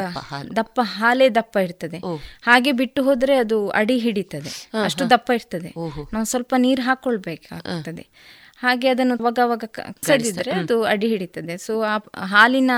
ದಪ್ಪ 0.56 0.80
ಹಾಲೇ 0.84 1.30
ದಪ್ಪ 1.30 1.57
ಇರ್ತದೆ. 1.57 1.98
ಹಾಗೆ 2.41 2.72
ಬಿಟ್ಟು 2.72 3.03
ಹೋದ್ರೆ 3.03 3.35
ಅದು 3.35 3.69
ಅಡಿ 3.69 3.98
ಹಿಡಿತದೆ. 3.98 4.69
ಅಷ್ಟು 4.84 5.10
ದಪ್ಪ 5.10 5.31
ಇರ್ತದೆ. 5.35 5.73
ನಾವು 6.14 6.26
ಸ್ವಲ್ಪ 6.26 6.56
ನೀರು 6.57 6.81
ಹಾಕೊಳ್ಬೇಕಾಗ್ತದೆ. 6.81 8.10
ಹಾಗೆ 8.57 8.88
ಅದನ್ನು 8.88 9.15
ಅವಾಗ 9.15 9.39
ಅವಾಗ 9.43 9.63
ಕಸದಿದ್ರೆ 9.67 10.51
ಅದು 10.51 10.84
ಅಡಿ 10.84 11.07
ಹಿಡಿತದೆ. 11.07 11.57
ಸೊ 11.57 11.81
ಆ 11.81 11.97
ಹಾಲಿನ 12.25 12.71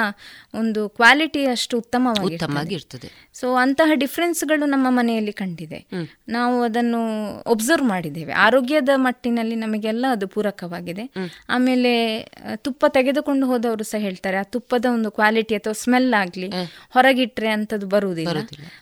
ಒಂದು 0.53 0.89
ಕ್ವಾಲಿಟಿ 0.89 1.45
ಅಷ್ಟು 1.45 1.77
ಉತ್ತಮವಾಗಿರ್ತದೆ. 1.77 3.11
ಸೊ 3.34 3.53
ಅಂತಹ 3.53 3.91
ಡಿಫ್ರೆನ್ಸ್ಗಳು 3.93 4.65
ನಮ್ಮ 4.65 4.88
ಮನೆಯಲ್ಲಿ 4.89 5.34
ಕಂಡಿದೆ. 5.34 5.85
ನಾವು 6.27 6.61
ಅದನ್ನು 6.61 7.01
ಒಬ್ಸರ್ವ್ 7.47 7.88
ಮಾಡಿದ್ದೇವೆ. 7.88 8.31
ಆರೋಗ್ಯದ 8.31 8.89
ಮಟ್ಟಿನಲ್ಲಿ 8.95 9.56
ನಮಗೆಲ್ಲ 9.56 10.06
ಅದು 10.11 10.27
ಪೂರಕವಾಗಿದೆ. 10.27 11.06
ಆಮೇಲೆ 11.49 12.19
ತುಪ್ಪ 12.56 12.85
ತೆಗೆದುಕೊಂಡು 12.88 13.47
ಹೋದವರು 13.47 13.84
ಸಹ 13.84 13.99
ಹೇಳ್ತಾರೆ 13.99 14.38
ಆ 14.38 14.43
ತುಪ್ಪದ 14.43 14.85
ಒಂದು 14.93 15.11
ಕ್ವಾಲಿಟಿ 15.11 15.56
ಅಥವಾ 15.56 15.73
ಸ್ಮೆಲ್ 15.73 16.14
ಆಗ್ಲಿ 16.14 16.49
ಹೊರಗಿಟ್ರೆ 16.89 17.49
ಅಂತದ್ದು 17.49 17.88
ಬರುವುದಿಲ್ಲ. 17.88 18.38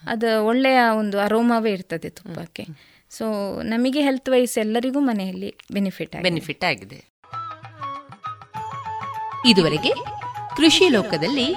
ಅದು 0.08 0.46
ಒಳ್ಳೆಯ 0.46 0.80
ಒಂದು 0.98 1.20
ಅರೋಮವೇ 1.20 1.72
ಇರ್ತದೆ 1.72 2.10
ತುಪ್ಪಕ್ಕೆ. 2.10 2.66
ಸೊ 3.10 3.26
ನಮಗೆ 3.62 4.02
ಹೆಲ್ತ್ 4.02 4.30
ವೈಸ್ 4.30 4.58
ಎಲ್ಲರಿಗೂ 4.58 5.00
ಮನೆಯಲ್ಲಿ 5.00 5.56
ಬೆನಿಫಿಟ್ 5.72 6.24
ಬೆನಿಫಿಟ್ 6.24 6.64
ಆಗಿದೆ. 6.64 7.00
ಇದುವರೆಗೆ 9.50 9.92
ಕೃಷಿ 10.58 10.90
ಲೋಕದಲ್ಲಿ 10.90 11.56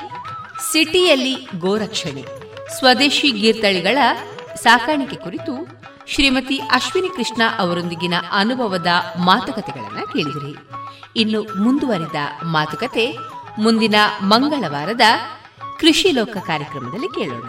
ಸಿಟಿಯಲ್ಲಿ 0.72 1.35
ಗೋರಕ್ಷಣೆ, 1.59 2.24
ಸ್ವದೇಶಿ 2.78 3.31
ಗೀರ್ತಳಿಗಳ 3.31 3.98
ಸಾಕಾಣಿಕೆ 4.55 5.16
ಕುರಿತು 5.16 5.55
ಶ್ರೀಮತಿ 6.06 6.59
ಅಶ್ವಿನಿ 6.59 7.09
ಕೃಷ್ಣ 7.09 7.43
ಅವರೊಂದಿಗಿನ 7.59 8.14
ಅನುಭವದ 8.32 8.86
ಮಾತುಕತೆಗಳನ್ನು 9.16 10.06
ಕೇಳಿದಿರಿ. 10.12 10.55
ಇನ್ನು 11.16 11.43
ಮುಂದುವರಿದ 11.43 12.18
ಮಾತುಕತೆ 12.44 13.06
ಮುಂದಿನ 13.59 13.94
ಮಂಗಳವಾರದ 14.22 15.01
ಕೃಷಿ 15.78 16.10
ಲೋಕ 16.10 16.36
ಕಾರ್ಯಕ್ರಮದಲ್ಲಿ 16.47 17.09
ಕೇಳೋಣ. 17.09 17.48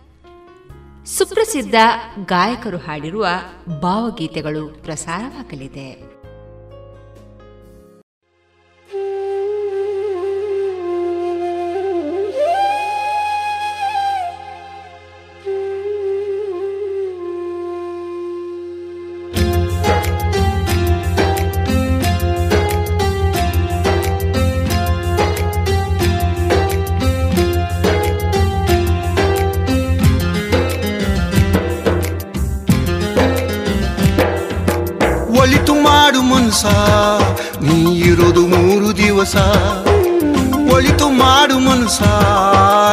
ಸುಪ್ರಸಿದ್ಧ 1.05 1.75
ಗಾಯಕರು 2.25 2.77
ಹಾಡಿರುವ 2.77 3.27
ಭಾವಗೀತೆಗಳು 3.81 4.69
ಪ್ರಸಾರವಾಗಲಿದೆ. 4.69 6.10
ದಿವಸ 39.21 39.37
ಒಳಿತು 40.73 41.09
ಮಾಡು 41.09 41.59
ಮನ್ಸ 41.59 42.01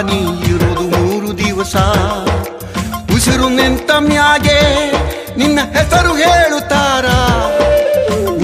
ನೀ 0.02 0.18
ಇರೋದು 0.48 0.80
ಮೂರು 0.80 1.38
ದಿವಸ. 1.38 1.76
ಉಸಿರು 3.14 3.48
ನಿಂತ 3.48 3.90
ಮ್ಯಾಗೆ 3.98 4.58
ನಿನ್ನ 5.36 5.58
ಹೆಸರು 5.76 6.12
ಹೇಳುತ್ತಾರ? 6.14 7.06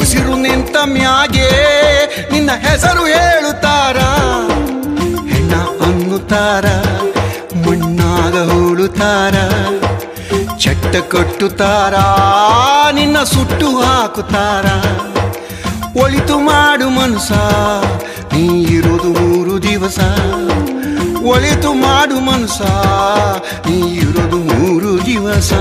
ಉಸಿರು 0.01 0.37
ನಿಂತ 0.37 0.77
ಮ್ಯಾಗೆ 0.85 1.51
ನಿನ್ನ 2.33 2.51
ಹೆಸರು 2.69 3.05
ಹೇಳುತ್ತಾರ? 3.07 3.99
ಹೆಣ್ಣ 5.29 5.55
ಅನ್ನುತ್ತಾರ? 5.85 6.65
ಮಣ್ಣಾಗ 7.67 8.51
ಹೋಳುತ್ತಾರ 8.51 9.35
ಚಟ್ಟ 10.59 10.97
ಕಟ್ಟುತ್ತಾರ? 10.97 11.95
ನಿನ್ನ 12.93 13.23
ಸುಟ್ಟು 13.23 13.79
ಹಾಕುತ್ತಾರ? 13.81 14.67
ಒಳಿತು 15.97 16.39
ಮಾಡು 16.39 16.89
ಮನಸ 16.91 17.33
ನೀ 18.33 18.63
ಇರೋದು 18.63 19.11
ಮೂರು 19.21 19.63
ದಿವಸ. 19.63 19.99
ಒಳಿತು 21.23 21.73
ಮಾಡು 21.73 22.21
ಮನಸ 22.21 22.63
ನೀ 23.67 23.97
ಇರೋದು 23.97 24.37
ಮೂರು 24.37 25.07
ದಿವಸ. 25.07 25.53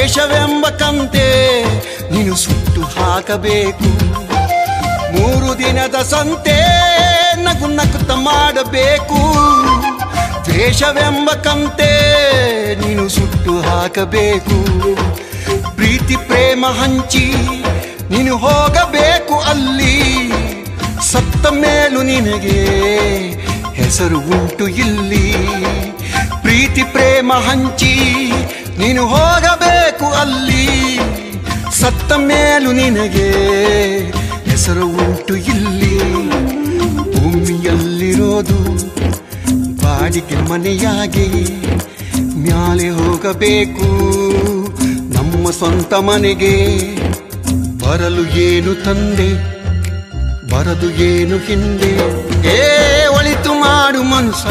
ದ್ವೇಷವೆಂಬ 0.00 0.66
ಕಂತೆ 0.66 1.64
ನೀನು 2.10 2.36
ಸುಟ್ಟು 2.36 2.82
ಹಾಕಬೇಕು. 2.82 3.84
ಮೂರು 5.12 5.58
ದಿನದ 5.58 6.02
ಸಂತೆ 6.02 6.60
ನಗು 7.42 7.66
ನಗುತ್ತ 7.66 8.10
ಮಾಡಬೇಕು. 8.10 9.34
ದ್ವೇಷವೆಂಬ 10.44 11.30
ಕಂತೆ 11.30 11.90
ನೀನು 12.74 13.08
ಸುಟ್ಟು 13.08 13.60
ಹಾಕಬೇಕು. 13.60 14.58
ಪ್ರೀತಿ 15.76 16.16
ಪ್ರೇಮ 16.16 16.66
ಹಂಚಿ 16.82 17.32
ನೀನು 18.10 18.36
ಹೋಗಬೇಕು 18.36 19.40
ಅಲ್ಲಿ. 19.40 20.32
ಸತ್ತ 21.12 21.46
ಮೇಲೂ 21.46 22.02
ನಿನಗೆ 22.02 22.66
ಹೆಸರು 23.74 24.18
ಉಂಟು 24.18 24.68
ಇಲ್ಲಿ. 24.68 25.32
ಪ್ರೀತಿ 26.42 26.82
ಪ್ರೇಮ 26.82 27.32
ಹಂಚಿ 27.50 28.32
ನೀನು 28.80 29.06
ಹೋಗಬೇಕು 29.06 30.06
ಅಲ್ಲಿ. 30.06 30.98
ಸತ್ತ 31.80 32.12
ಮೇಲು 32.12 32.72
ನಿನಗೆ 32.72 33.30
ಹೆಸರು 34.50 34.86
ಉಂಟು 34.86 35.36
ಇಲ್ಲಿ. 35.36 35.98
ಭೂಮಿಯಲ್ಲಿರೋದು 37.14 38.74
ಬಾಡಿಗೆ 39.76 40.48
ಮನೆಯಾಗಿ. 40.48 41.28
ಮ್ಯಾಲೆ 42.22 42.88
ಹೋಗಬೇಕು 42.88 43.86
ನಮ್ಮ 45.14 45.50
ಸ್ವಂತ 45.50 45.94
ಮನೆಗೆ. 45.94 46.78
ಬರಲು 47.78 48.26
ಏನು 48.26 48.74
ತಂದೆ? 48.74 49.60
ಬರದು 50.50 50.90
ಏನು 50.90 51.38
ಹಿಂದೆ? 51.38 51.92
ಏ, 52.48 53.06
ಒಳಿತು 53.06 53.54
ಮಾಡು 53.54 54.02
ಮನುಷ್ಯ 54.02 54.48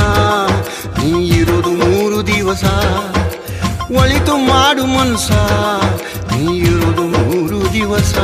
ನೀ 1.04 1.28
ಇರೋದು 1.28 1.70
ಮೂರು 1.70 2.28
ದಿವಸ. 2.28 2.64
ಒಳಿತು 3.98 4.38
ಮಾಡು 4.38 4.86
ಮನ್ಸ 4.86 5.32
ನೀ 6.36 6.62
ಮೂರು 7.04 7.74
ದಿವಸ. 7.74 8.16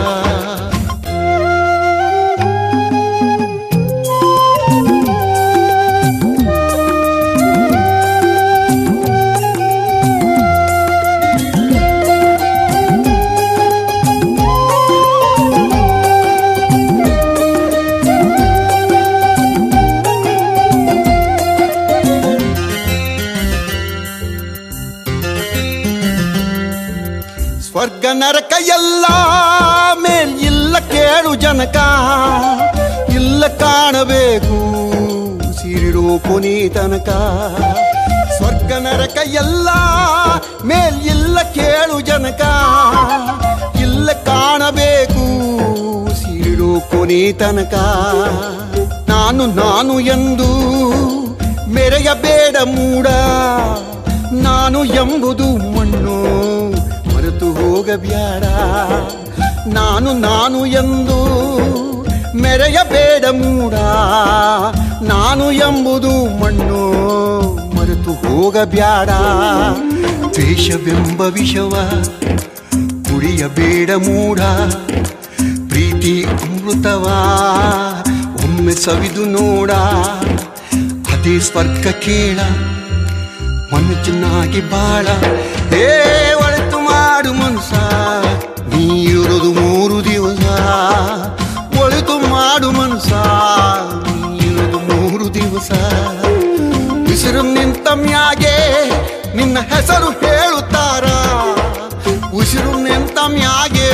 ಸ್ವರ್ಗ 27.76 28.06
ನರಕ 28.14 28.53
ಎಲ್ಲ 28.60 29.06
ಮೇಲ್ 29.93 30.39
ಇಲ್ಲ 30.39 30.80
ಕೇಳು 30.80 31.35
ಜನಕ. 31.35 31.76
ಇಲ್ಲ 33.10 33.47
ಕಾಣಬೇಕು 33.47 34.57
ಸಿರಿರು 35.53 36.19
ಕೊನೆ 36.30 36.69
ತನಕ. 36.69 37.10
ಸ್ವರ್ಗ 38.38 38.73
ನರಕ 38.73 39.18
ಎಲ್ಲ 39.27 39.69
ಮೇಲ್ 40.64 41.02
ಇಲ್ಲ 41.06 41.41
ಕೇಳು 41.41 42.02
ಜನಕ. 42.02 42.41
ಇಲ್ಲ 43.81 44.11
ಕಾಣಬೇಕು 44.11 45.26
ಸಿರಿರು 46.15 46.81
ತನಕ. 47.39 47.73
ನಾನು 49.10 49.45
ನಾನು 49.45 49.99
ಎಂದು 49.99 50.49
ಮೆರೆಯಬೇಡ 51.69 52.56
ಮೂಡ. 52.65 53.07
ನಾನು 54.43 54.84
ಎಂಬುದು 54.85 55.74
ಹೋಗಬ್ಯಾಡ 57.76 58.43
ನಾನು 59.73 60.14
ನಾನು 60.14 60.65
ಎಂದು 60.65 61.18
ಮೆರೆಯಬೇಡ 62.41 63.26
ಮೂಡ. 63.26 63.73
ನಾನು 65.03 65.52
ಎಂಬುದು 65.52 66.11
ಮಣ್ಣು 66.39 66.81
ಮರೆತು 67.76 68.11
ಹೋಗಬ್ಯಾಡ. 68.11 69.10
ದ್ವೇಷವೆಂಬ 70.34 71.22
ವಿಷವ 71.22 71.73
ಕುಡಿಯಬೇಡ 73.03 73.91
ಮೂಡ 73.91 74.39
ಪ್ರೀತಿ 75.69 76.23
ಅಮೃತವ 76.23 77.06
ಒಮ್ಮೆ 78.43 78.76
ಸವಿದು 78.76 79.26
ನೋಡ. 79.26 79.72
ಅದೇ 81.14 81.39
ಸ್ವರ್ಗ 81.39 81.88
ಕೇಳ 81.88 82.39
ಮನುಜನಾಗಿ 83.73 84.61
ಬಾಳ. 84.61 85.07
ಏ 85.76 86.24
ಮೂರು 89.86 90.03
ದಿವಸ 90.03 90.45
ಒಳಿತು 91.82 92.14
ಮಾಡು 92.30 92.72
ಮನಸ 92.72 93.10
ಇಳಿದು 94.45 94.80
ಮೂರು 94.80 95.34
ದಿವಸ. 95.34 95.72
ಉಸಿರು 97.14 97.41
ನಿಂತ 97.41 97.88
ಮ್ಯಾಗೆ 97.94 98.56
ನಿನ್ನ 99.36 99.57
ಹೆಸರು 99.60 100.10
ಹೇಳುತ್ತಾರ? 100.12 101.06
ಉಸಿರು 102.34 102.74
ನಿಂತ 102.84 103.18
ಮ್ಯಾಗೆ 103.28 103.91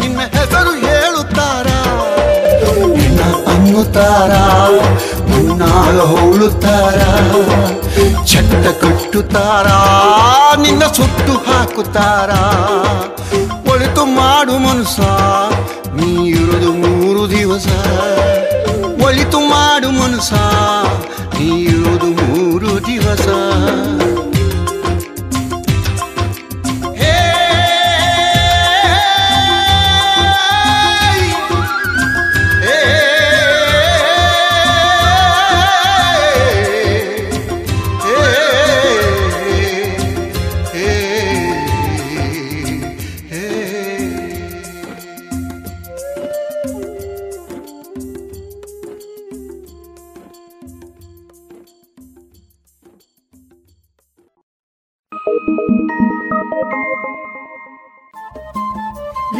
ನಿನ್ನ 0.00 0.20
ಹೆಸರು 0.20 0.72
ಹೇಳುತ್ತಾರ? 0.86 1.66
ನಿನ್ನ 2.96 3.20
ಅನ್ನುತ್ತಾರ? 3.22 4.32
ಮುನ್ನಾಗ 5.28 6.00
ಹೋಳುತ್ತಾರ 6.00 7.00
ಚಟ್ಟ 8.24 8.84
ಕಟ್ಟುತ್ತಾರ? 8.84 9.68
ನಿನ್ನ 10.60 10.84
ಸುಟ್ಟು 10.84 11.32
ಹಾಕುತ್ತಾರ? 11.32 12.30
ಒಳಿತು 14.02 14.14
ಮಾಡು 14.14 14.58
ನೀ 15.96 16.28
ಇರುದು 16.28 16.72
ಮೂರು 16.72 17.30
ದಿವಸ. 17.30 17.66
ಒಳಿತು 19.04 19.40
ಮಾಡು 19.40 19.90
ನೀ 21.38 21.64
ಇರುದು 21.64 22.06
ಮೂರು 22.06 22.86
ದಿವಸ. 22.86 23.28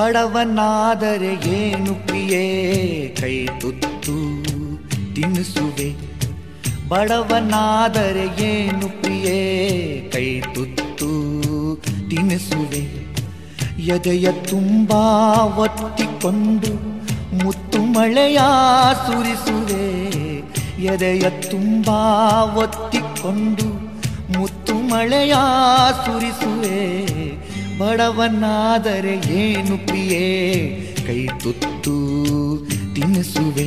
ಬಡವನಾದರೆ 0.00 1.48
ಏನು 1.48 2.06
ಪ್ರಿಯೇ? 2.06 3.16
ಕೈ 3.20 3.46
ತುತ್ತು 3.46 4.12
ತಿನ್ನಿಸುವೆ. 5.14 5.94
ಬಡವನಾದರೆ 6.88 8.44
ಏನು 8.44 9.02
ಪ್ರಿಯೇ? 9.02 9.60
ಕೈ 10.12 10.40
ತುತ್ತು 10.40 11.08
ತಿನ್ನಿಸುವೆ. 12.10 13.10
ಎದೆಯ 13.80 14.32
ತುಂಬ 14.32 14.90
ಒತ್ತಿಕೊಂಡು 15.58 17.00
ಮುತ್ತು 17.44 17.82
ಮಳೆಯ 17.82 18.38
ಸುರಿಸುವೆ. 19.06 20.04
ಎದೆಯ 20.84 21.30
ತುಂಬ 21.30 21.88
ಒತ್ತಿಕೊಂಡು 22.56 23.68
ಮುತ್ತು 24.38 24.74
ಮಳೆಯ 24.74 25.34
ಸುರಿಸುವೆ. 26.06 27.19
ಬಡವನಾದರೆ 27.80 29.14
ಏನು 29.36 29.76
ಪ್ರಿಯೇ? 29.86 30.24
ಕೈ 31.06 31.20
ತುತ್ತು 31.42 31.94
ತಿನ್ನಿಸುವೆ 32.94 33.66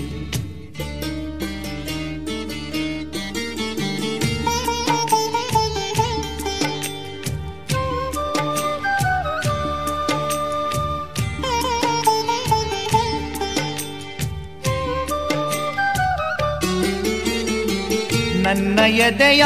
ನನ್ನ 18.46 18.80
ಎದೆಯ 19.00 19.44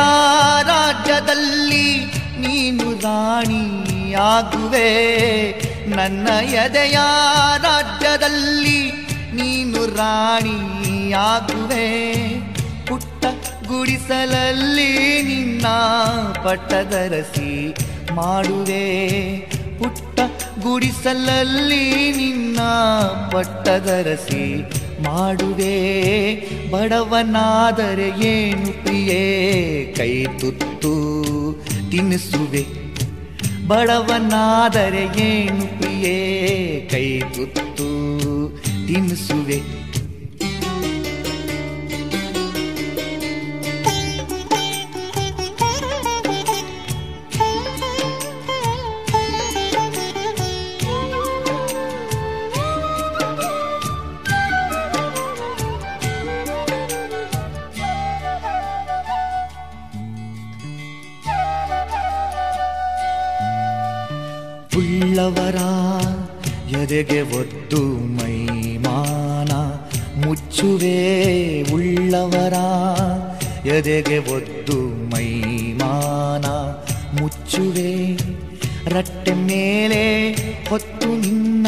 ರಾಜ್ಯದಲ್ಲಿ 0.64 1.85
ನೀನು 2.39 2.88
ರಾಣಿಯಾಗುವೆ 4.07 5.51
ನನ್ನ 5.95 6.27
ಎದೆಯ 6.43 6.97
ರಾಜ್ಯದಲ್ಲಿ 7.61 8.91
ನೀನು 9.34 9.95
ರಾಣಿಯಾಗುವೆ. 9.95 10.67
ಪುಟ್ಟ 12.85 13.25
ಗುಡಿಸಲಲ್ಲಿ 13.67 15.21
ನಿನ್ನ 15.23 15.67
ಪಟ್ಟದರಸಿ 16.43 17.75
ಮಾಡುವೆ. 18.13 19.38
ಪುಟ್ಟ 19.79 20.19
ಗುಡಿಸಲಲ್ಲಿ 20.61 22.11
ನಿನ್ನ 22.11 22.59
ಪಟ್ಟದರಸಿ 23.31 24.61
ಮಾಡುವೆ. 25.03 26.35
ಬಡವನಾದರೆ 26.71 28.27
ಏನು 28.27 28.84
ಪ್ರಿಯೇ? 28.84 29.93
ಕೈ 29.97 30.25
ತುತ್ತು 30.25 30.95
ತಿನ್ನಿಸುವೆ 31.91 32.86
ಬಡವನಾದರೆ 33.68 35.03
ಏನು 35.22 35.65
ಪ್ರಿಯೇ? 35.77 36.15
ಕೈ 36.91 37.19
ತುತ್ತು 37.35 37.88
ತಿನ್ನಿಸುವೆ 38.88 39.57
ಎದೆಗೆ 66.88 67.22
ಒದ್ದು 67.22 67.85
ಮೈಮಾನ? 67.93 69.51
ಮುಚ್ಚುವೆ 70.26 71.61
ಉಳ್ಳವರ? 71.72 72.53
ಎದೆಗೆ 73.68 74.18
ಒದ್ದು 74.18 75.09
ಮೈಮಾನ? 75.09 76.45
ಮುಚ್ಚುವೆ? 77.22 78.15
ರಟ್ಟೆ 78.89 79.34
ಮೇಲೆ 79.34 80.31
ಹೊತ್ತು 80.69 81.07
ನಿನ್ನ 81.07 81.68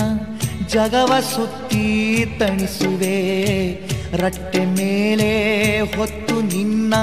ಜಗವ 0.68 1.14
ಸುತ್ತಿ 1.36 2.26
ತಣಿಸುವೆ? 2.40 3.74
ರಟ್ಟೆ 4.14 4.66
ಮೇಲೆ 4.66 5.80
ಹೊತ್ತು 5.80 6.41
ನಿನ್ನ 6.41 6.94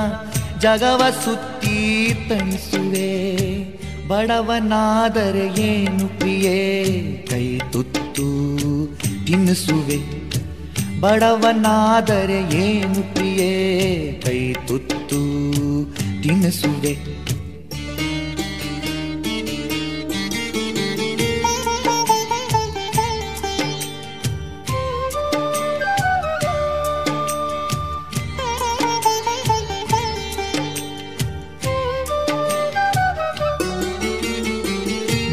ಜಗವ 0.60 1.02
ಸುತ್ತಿ 1.24 2.14
ತಣಿಸುವೆ? 2.28 3.36
ಬಡವನಾದರೆ 4.08 5.62
ಏನು 5.62 6.18
ಪ್ರಿಯೇ? 6.18 6.86
ಕೈ 7.30 7.60
ತುತ್ತು 7.72 8.05
ತಿನ್ನಿಸುವೆ. 9.26 9.98
ಬಡವನಾದರೆ 11.00 12.56
ಏನು 12.56 13.14
ಪ್ರಿಯೇ? 13.14 14.22
ಕೈ 14.24 14.52
ತುತ್ತು 14.52 15.20
ತಿನ್ನಿಸುವೆ. 16.22 17.16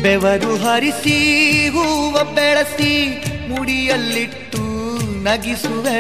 ಬೆವರು 0.04 0.58
ಹರಿಸಿ 0.58 1.18
ಹೂವ 1.70 2.24
ಬೆಳೆಸಿ 2.24 3.24
ಮುಡಿಯಲ್ಲಿಟ್ಟು 3.64 4.62
ನಗಿಸುವೆ. 5.24 6.00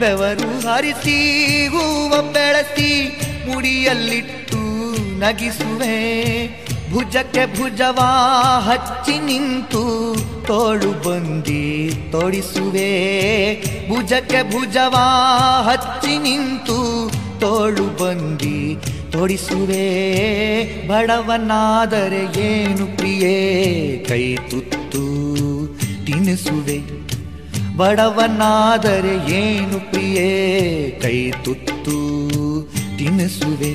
ಬೆವರು 0.00 0.68
ಹರಿಸಿ, 0.68 1.18
ಹೂವ 1.66 2.22
ಬೆಳೆಸಿ 2.22 3.20
ಮುಡಿಯಲ್ಲಿಟ್ಟು 3.48 4.56
ನಗಿಸುವೆ. 5.18 5.96
ಭುಜಕ್ಕೆ 6.92 7.58
ಭುಜವಾ 7.58 8.10
ಹಚ್ಚಿ 8.60 9.18
ನಿಂತು 9.18 10.14
ತೋಳು 10.46 11.08
ಬಂದಿ 11.08 11.92
ತೊಡಿಸುವೆ. 12.12 12.90
ಭುಜಕ್ಕೆ 13.88 14.52
ಭುಜವಾ 14.52 15.06
ಹಚ್ಚಿ 15.62 16.18
ನಿಂತು 16.18 17.10
ತೋಳು 17.40 18.04
ಬಂದಿ 18.04 18.76
ತೊಡಿಸುವೆ. 19.12 19.84
ಬಡವನಾದರೆ 20.88 22.40
ಏನು 22.40 22.96
ಪ್ರಿಯೇ? 22.96 23.34
ಕೈ 24.08 24.36
ತುತ್ತು 24.36 24.83
ತಿನ್ನಿಸುವೆ 26.06 26.78
ಬಡವನಾದರೆ 27.76 29.14
ಏನು 29.34 29.90
ಪ್ರಿಯೇ? 29.90 30.28
ಕೈ 31.02 31.30
ತುತ್ತು 31.44 31.96
ತಿನ್ನಿಸುವೆ 32.98 33.72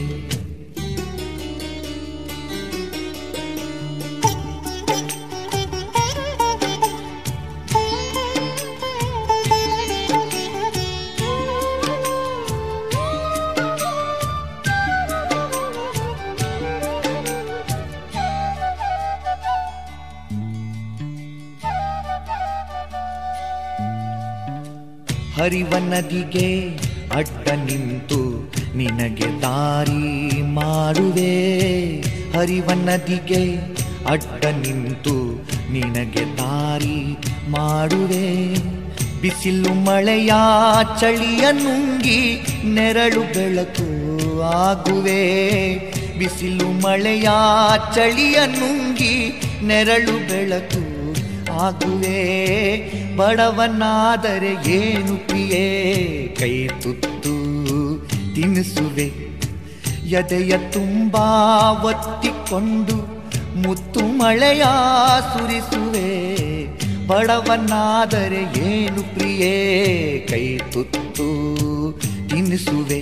ಹರಿವ 25.49 25.73
ನದಿಗೆ 25.80 26.77
ಅಡ್ಡ 27.15 27.49
ನಿಂತು 27.49 28.51
ನಿನಗೆ 28.77 29.41
ದಾರಿ 29.41 30.41
ಮಾಡುವೆ 30.41 31.31
ಹರಿವ 32.38 32.69
ನದಿಗೆ 32.73 33.55
ಅಡ್ಡ 34.07 34.45
ನಿಂತು 34.45 35.15
ನಿನಗೆ 35.71 36.38
ದಾರಿ 36.38 37.17
ಮಾಡುವೆ 37.49 38.53
ಬಿಸಿಲು 39.21 39.73
ಮಳೆಯ 39.73 40.31
ಚಳಿಯ 40.99 41.45
ನುಂಗಿ 41.51 42.45
ನೆರಳು 42.65 43.21
ಬೆಳಕು 43.21 43.89
ಆಗುವೆ. 44.41 45.23
ಬಿಸಿಲು 46.19 46.81
ಮಳೆಯ 46.81 47.27
ಚಳಿಯ 47.95 48.39
ನುಂಗಿ 48.45 49.41
ನೆರಳು 49.63 50.30
ಬೆಳಕು 50.30 50.84
ಆಗುವೆ. 51.59 52.19
ಬಡವನಾದರೆ 53.20 54.72
ಏನು 54.72 55.28
ಪ್ರಿಯೇ? 55.28 55.64
ಕೈ 56.40 56.68
ತುತ್ತು 56.68 57.34
ತಿನಿಸುವೆ. 58.36 59.08
ಎದೆಯ 60.10 60.58
ತುಂಬ 60.72 61.16
ಒತ್ತಿಕೊಂಡು 61.86 62.98
ಮುತ್ತು 63.68 64.00
ಮಳೆಯ 64.00 64.64
ಸುರಿಸುವೆ. 65.34 66.08
ಬಡವನಾದರೆ 67.08 68.70
ಏನು 68.70 69.14
ಪ್ರಿಯೇ? 69.14 69.54
ಕೈ 70.30 70.58
ತುತ್ತು 70.58 71.28
ತಿನ್ನಿಸುವೆ 72.30 73.02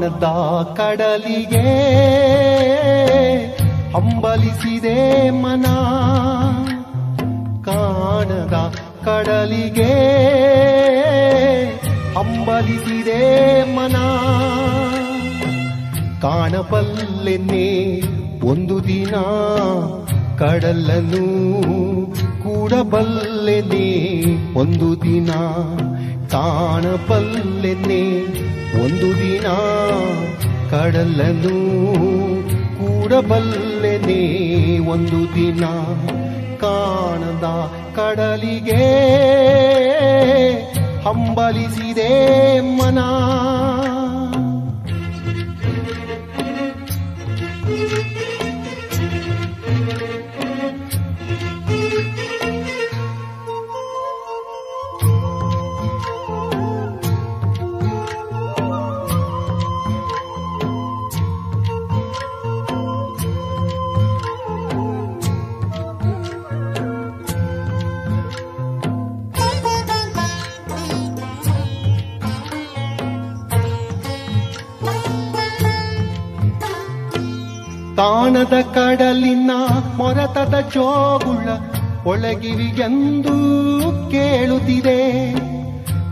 ಕಾಣದ 0.00 0.24
ಕಡಲಿಗೆ 0.76 1.64
ಹಂಬಲಿಸಿದೆ 3.92 5.30
ಮನ. 5.30 5.62
ಕಾಣದ 7.64 8.74
ಕಡಲಿಗೆ 9.04 9.92
ಹಂಬಲಿಸಿದೆ 12.14 13.20
ಮನ. 13.76 13.96
ಕಾಣಬಲ್ಲೆನ್ನೆ 16.20 18.00
ಒಂದು 18.46 18.84
ದಿನ 18.88 19.14
ಕಡಲನು 20.38 21.26
ಕೂಡಬಲ್ಲೆನೆ 22.42 23.86
ಒಂದು 24.58 25.02
ದಿನ. 25.02 25.30
ಕಾಣಬಲ್ಲೆನೆ 26.30 28.00
ಒಂದು 28.74 29.08
ದಿನ 29.20 29.46
ಕಡಲನು 30.70 31.56
ಕೂಡಬಲ್ಲೆನೆ 32.78 34.22
ಒಂದು 34.86 35.20
ದಿನ 35.34 35.64
ಕಾಣದ 36.56 37.46
ಕಡಲಿಗೆ 37.94 38.82
ಹಂಬಲಿಸಿದೆ 41.04 42.12
ಮನ. 42.78 42.98
ತಾಣದ 78.00 78.52
ಕಡಲಿನ 78.74 79.50
ಮೊರತದ 79.96 80.54
ಜೋಗುಳ 80.74 81.48
ಒಳಗಿರಿಗೆಂದು 82.06 83.34
ಕೇಳುತ್ತಿದೆ. 84.10 85.32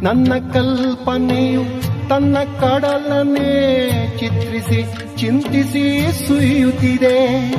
ನನ್ನ 0.04 0.32
ಕಲ್ಪನೆಯು 0.52 1.62
ತನ್ನ 2.08 2.36
ಕಡಲನ್ನೇ 2.60 3.90
ಚಿತ್ರಿಸಿ 4.20 4.82
ಚಿಂತಿಸಿ 5.16 6.12
ಸುಯುತ್ತಿದೆ 6.26 7.50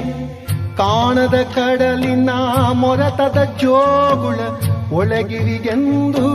ಕಾಣದ 0.77 1.35
ಕಡಲಿನ 1.55 2.29
ಮೊರತದ 2.71 3.43
ಜೋಗುಳ 3.61 4.39
ಒಳಗಿರಿಗೆಂದು 4.97 6.27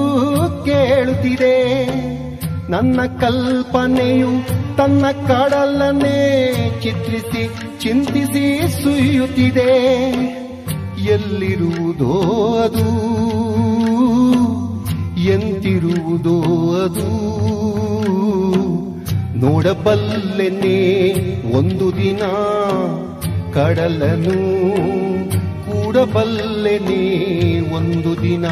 ಕೇಳುತ್ತಿದೆ. 0.65 1.87
ನನ್ನ 2.71 3.01
ಕಲ್ಪನೆಯು 3.21 4.64
ತನ್ನ 4.77 5.05
ಕಡಲನ್ನೇ 5.11 6.21
ಚಿತ್ರಿಸಿ, 6.83 7.43
ಚಿಂತಿಸಿ 7.81 8.45
ಸುಯ್ಯುತ್ತಿದೆ 8.83 9.71
ಎಲ್ಲಿರುವುದೋ 11.05 12.13
ಅದು, 12.65 12.89
ಎಂತಿರುವುದೋ 15.25 16.39
ಅದು. 16.85 17.09
ನೋಡಬಲ್ಲೆನೆ 19.39 20.79
ಒಂದು 21.57 21.97
ದಿನ 21.97 22.23
ಕಡಲನು 23.55 24.39
ಕೂಡಬಲ್ಲೆನೆ 25.67 27.03
ಒಂದು 27.75 28.23
ದಿನ 28.23 28.47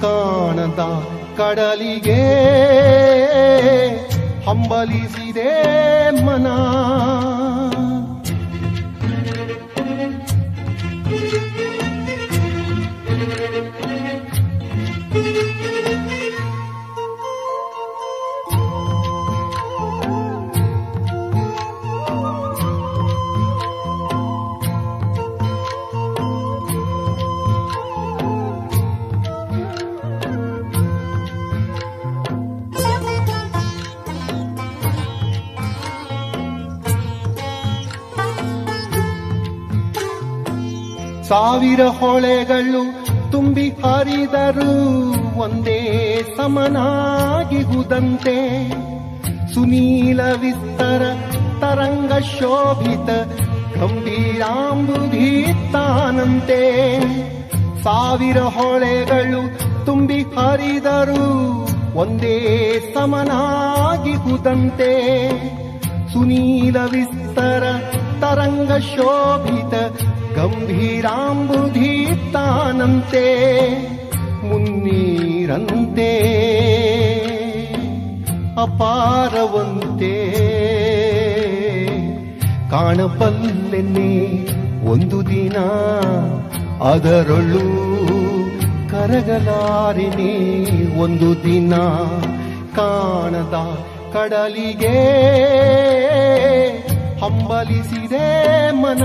ಕಾಣದ 0.00 0.82
ಕಡಲಿಗೆ. 1.36 2.22
ಹಂಬಲಿಸಿದೆ 4.46 5.50
ಮನ. 6.26 6.46
ಸಾವಿರ 41.32 41.82
ಹೊಳೆಗಳು 41.98 42.80
ತುಂಬಿ 43.30 43.68
ಹರಿದರು 43.82 44.72
ಒಂದೇ 45.36 45.78
ಸಮನಾಗಿಗುದಂತೆ 46.36 48.34
ಸುನೀಲ 49.52 50.20
ವಿಸ್ತರ 50.42 51.02
ತರಂಗ 51.60 52.12
ಶೋಭಿತ 52.32 53.08
ಗಂಭೀರಾಂಬುಧೀತಾನಂತೆ 53.76 56.60
ಸಾವಿರ 57.82 58.40
ಹೊಳೆಗಳು 58.56 59.42
ತುಂಬಿ 59.86 60.20
ಹರಿದರು 60.36 61.24
ಒಂದೇ 61.94 62.36
ಸಮನಾಗಿ 62.94 64.16
ಹುದಂತೆ 64.16 64.92
ಸುನೀಲ 66.12 66.76
ವಿಸ್ತರ 66.92 67.64
ತರಂಗ 68.20 68.72
ಶೋಭಿತ 68.86 69.74
ಗಂಭೀರಾಂಬುಧಿ 70.36 71.92
ತಾನಂತೆ 72.32 73.26
ಮುನ್ನೀರಂತೆ, 74.48 76.10
ಅಪಾರವಂತೆ. 78.62 80.14
ಕಾಣಬಲ್ಲೆನ್ನೆ 82.70 84.12
ಒಂದು 84.90 85.18
ದಿನ 85.30 85.56
ಅದರೊಳು 86.90 87.64
ಕರಗಲಾರಿನಿ, 88.90 90.34
ಒಂದು 91.00 91.28
ದಿನ 91.44 91.74
ಕಾಣದ 92.76 93.56
ಕಡಲಿಗೆ 94.12 94.96
ಹಂಬಲಿಸಿದೆ 97.20 98.26
ಮನ. 98.82 99.02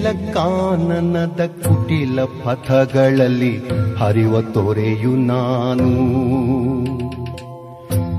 ಜಟಿಲ 0.00 0.32
ಕಾನನದ 0.32 1.40
ಕುಟಿಲ 1.46 2.24
ಪಥಗಳಲ್ಲಿ 2.24 3.62
ಹರಿವ 3.96 4.40
ತೊರೆಯು 4.40 5.16
ನಾನು. 5.16 5.88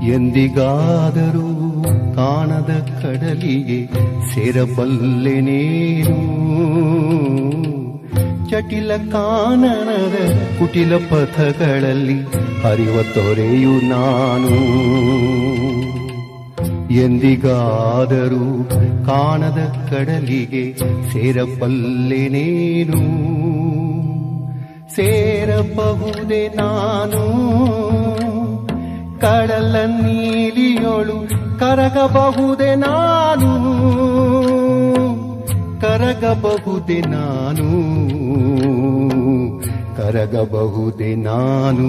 ಎಂದಿಗಾದರೂ 0.06 1.82
ಕಾಣದ 2.14 3.02
ಕಡಲಿಗೆ 3.02 3.86
ಸೇರಬಲ್ಲೆನೇನು 4.34 6.18
ಜಟಿಲ 8.50 8.96
ಕಾನನದ 8.96 10.38
ಕುಟಿಲ 10.58 10.96
ಪಥಗಳಲ್ಲಿ 10.96 12.22
ಹರಿವ 12.62 13.02
ತೊರೆಯು 13.14 13.88
ನಾನು. 13.88 14.82
ಎಂದಿಗಾದರೂ 16.96 18.68
ಕಾಣದ 19.06 19.90
ಕಡಲಿಗೆ 19.90 20.78
ಸೇರಬಲ್ಲೆನೇನು 21.12 23.02
ಸೇರಬಹುದೇ 24.94 26.48
ನಾನು. 26.48 27.22
ಕಡಲ 29.20 29.76
ನೀಲಿಯೊಳು 29.86 31.28
ಕರಗಬಹುದೆ 31.58 32.74
ನಾನು. 32.74 33.52
ಕರಗಬಹುದೆ 35.80 37.00
ನಾನು. 37.00 37.68
ಕರಗಬಹುದೆ 39.96 41.14
ನಾನು. 41.14 41.88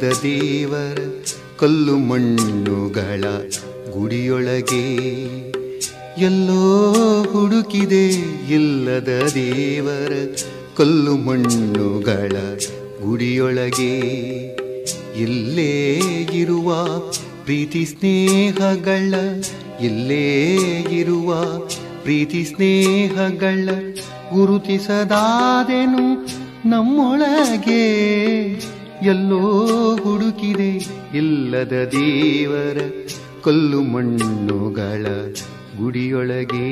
ಇಲ್ಲದ 0.00 0.22
ದೇವರ 0.22 0.98
ಕಲ್ಲು 1.58 1.96
ಮಣ್ಣುಗಳ 1.96 3.20
ಗುಡಿಯೊಳಗೆ. 3.92 4.96
ಎಲ್ಲೋ 6.20 6.92
ಹುಡುಕಿದೆ 7.32 8.08
ಇಲ್ಲದ 8.54 9.08
ದೇವರ 9.34 10.12
ಕಲ್ಲು 10.76 11.16
ಮಣ್ಣುಗಳ 11.16 12.32
ಗುಡಿಯೊಳಗೆ. 13.02 13.98
ಇಲ್ಲೇ 15.16 15.98
ಇರುವ 16.32 16.98
ಪ್ರೀತಿ 17.44 17.86
ಸ್ನೇಹಗಳ, 17.86 19.14
ಇಲ್ಲೇ 19.80 20.56
ಇರುವ 20.90 21.58
ಪ್ರೀತಿ 22.02 22.44
ಸ್ನೇಹಗಳ 22.44 23.68
ಗುರುತಿಸದಾದೆನು 24.32 26.26
ನಮ್ಮೊಳಗೆ. 26.68 27.90
ಎಲ್ಲೋ 29.02 29.38
ಹುಡುಕಿದೆ 29.96 30.76
ಇಲ್ಲದ 31.14 31.72
ದೇವರ 31.72 32.78
ಕಲ್ಲು 33.44 33.82
ಮಣ್ಣುಗಳ 33.82 35.06
ಗುಡಿಯೊಳಗೆ. 35.78 36.66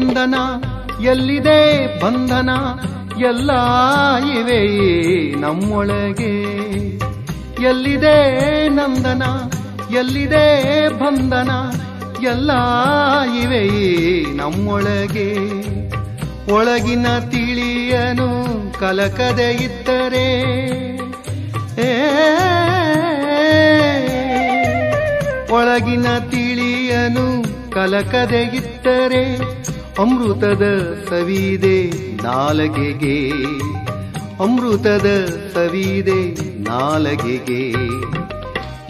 ನಂದನ 0.00 0.34
ಎಲ್ಲಿದೆ 1.04 1.86
ಬಂಧನ? 2.00 2.50
ಎಲ್ಲ 3.24 3.50
ಇವೆ 4.38 4.60
ನಮ್ಮೊಳಗೆ. 5.40 6.42
ಎಲ್ಲಿದೆ 7.62 8.68
ನಂದನ, 8.68 9.22
ಎಲ್ಲಿದೆ 9.96 10.88
ಬಂಧನ? 10.88 11.50
ಎಲ್ಲ 12.22 12.50
ಇವೆ 13.42 13.64
ನಮ್ಮೊಳಗೆ. 14.36 15.34
ಒಳಗಿನ 16.52 17.06
ತಿಳಿಯನು 17.18 18.44
ಕಲಕದೆ 18.80 19.52
ಇದ್ದರೆ. 19.52 20.40
ಒಳಗಿನ 25.52 26.06
ತಿಳಿಯನು 26.18 27.44
ಕಲಕದೆ 27.72 28.56
ಇಟ್ಟರೆ 28.56 29.59
ಅಮೃತದ 30.00 30.96
ಸವಿದೆ 31.08 31.90
ನಾಲಗೆಗೆ. 32.22 33.30
ಅಮೃತದ 34.40 35.06
ಸವಿದೆ 35.54 36.34
ನಾಲಗೆಗೆ. 36.60 37.70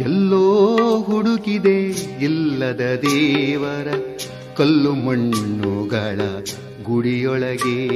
ಎಲ್ಲೋ 0.03 0.77
ಹುಡುಕಿದೆ 1.03 1.82
ಇಲ್ಲದ 2.24 2.81
ದೇವರ 2.81 3.95
ಕಲ್ಲು 4.57 4.95
ಮಣ್ಣುಗಳ 4.95 6.20
ಗುಡಿಯೊಳಗೆ. 6.85 7.91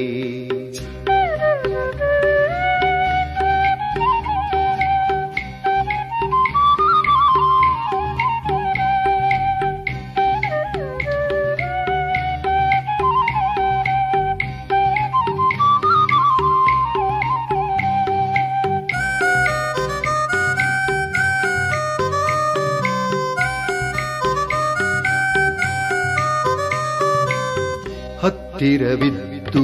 ಹತ್ತಿರವಿದ್ದು 28.67 29.63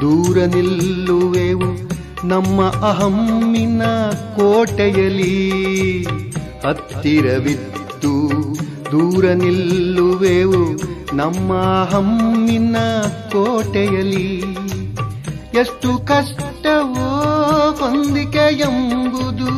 ದೂರ 0.00 0.38
ನಿಲ್ಲುವೆವು 0.46 1.68
ನಮ್ಮ 2.24 2.58
ಅಹಮ್ಮಿನ 2.88 3.82
ಕೋಟೆಯಲಿ 4.36 5.36
ಹತ್ತಿರವಿದ್ದು 6.64 8.12
ದೂರ 8.90 9.24
ನಿಲ್ಲುವೆವು 9.42 10.60
ನಮ್ಮ 11.12 11.48
ಅಹಮ್ಮಿನ 11.78 12.76
ಕೋಟೆಯಲಿ 13.32 14.28
ಎಷ್ಟು 15.54 15.92
ಕಷ್ಟವೋ 16.06 17.08
ಹೊಂದಿಕೆ 17.80 18.46
ಎಂಬುದು 18.62 19.50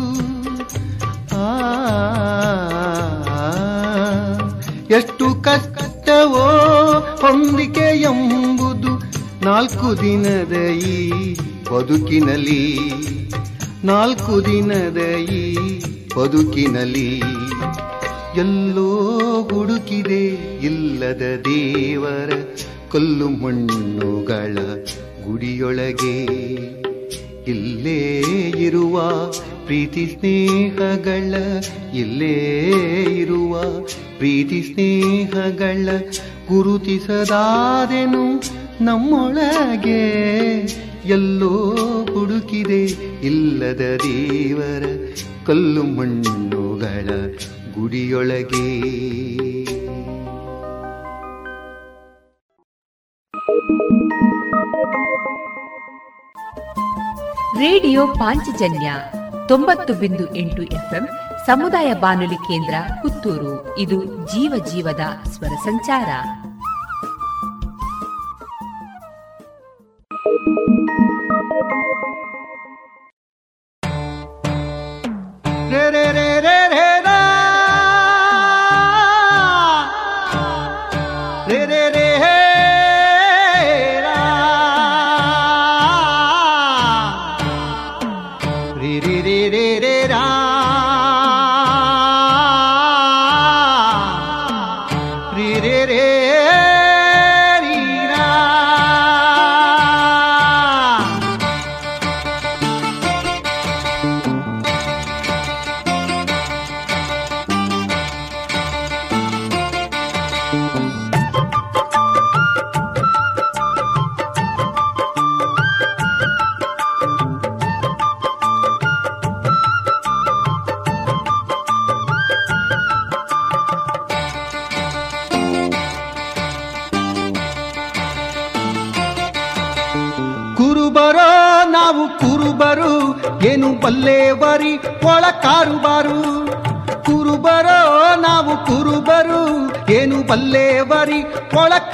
ಆ, 1.36 1.48
ಎಷ್ಟು 4.93 5.26
ಕಷ್ಟವೋ 5.43 6.47
ಹೊಂದಿಕೆ 7.20 7.86
ಎಂಬುದು 8.05 8.31
ನಾಲ್ಕು 9.44 10.02
ದಿನದ 10.02 10.70
ಈ 10.70 11.35
ಬದುಕಿನಲ್ಲಿ, 11.73 12.78
ನಾಲ್ಕು 13.85 14.44
ದಿನದ 14.44 15.19
ಈ 15.19 15.69
ಬದುಕಿನಲ್ಲಿ 16.16 17.23
ಎಲ್ಲೋ 18.36 19.43
ಹುಡುಕಿದೆ 19.43 20.27
ಇಲ್ಲದ 20.66 21.43
ದೇವರ 21.44 22.32
ಕಲ್ಲು 22.93 23.28
ಮಣ್ಣುಗಳ 23.28 24.59
ಗುಡಿಯೊಳಗೆ. 25.24 26.27
ಇಲ್ಲೇ 27.51 28.23
ಇರುವ 28.59 29.24
ಪ್ರೀತಿ 29.66 30.06
ಸ್ನೇಹಗಳ, 30.06 31.35
ಇಲ್ಲೇ 31.94 32.69
ಇರುವ 33.19 33.81
ಪ್ರೀತಿ 34.19 34.62
ಸ್ನೇಹಗಳ 34.62 35.89
ಗುರುತಿಸದಾದೆನು. 36.48 38.61
ನಮ್ಮೊಳಗೆ 38.84 40.09
ಎಲ್ಲೋ 41.04 41.76
ಹುಡುಕಿದೆ 42.14 42.84
ಇಲ್ಲದ 43.26 43.80
ದೇವರ 43.80 45.12
ಕಲ್ಲು 45.46 45.82
ಮಣ್ಣುಗಳ 45.82 47.09
ಗುಡಿಯೊಳಗೆ. 47.74 48.92
ರೇಡಿಯೋ 57.59 58.06
ಪಾಂಚಜನ್ಯ 58.06 58.92
ತೊಂಬತ್ತು 59.48 59.94
ಬಿಂದು 59.94 60.36
ಎಂಟು 60.36 60.62
ಎಫ್ಎಂ 60.62 61.09
ಸಮುದಾಯ 61.46 61.94
ಬಾನುಲಿ 61.94 62.34
ಕೇಂದ್ರ 62.34 62.74
ಪುತ್ತೂರು. 63.02 63.78
ಇದು 63.78 64.04
ಜೀವ 64.04 64.64
ಜೀವದ 64.72 65.00
ಸ್ವರ 65.28 65.52
ಸಂಚಾರ. 65.64 66.09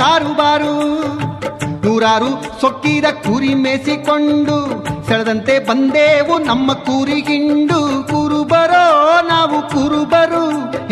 ಒಳ 0.09 0.13
ಕಾರುಬಾರು 0.13 0.75
ನೂರಾರು 1.85 2.29
ಸೊಕ್ಕಿದ 2.61 3.05
ಕುರಿ 3.25 3.55
ಮೇಸಿಕೊಂಡು 3.55 4.57
ಸೆಳೆದಂತೆ 5.09 5.59
ಬಂದೇವು 5.59 6.39
ನಮ್ಮ 6.39 6.73
ಕೂರಿಗಿಂಡು 6.73 7.79
ಕುರುಬರೋ 8.07 8.85
ನಾವು 9.29 9.59
ಕುರುಬರು 9.69 10.43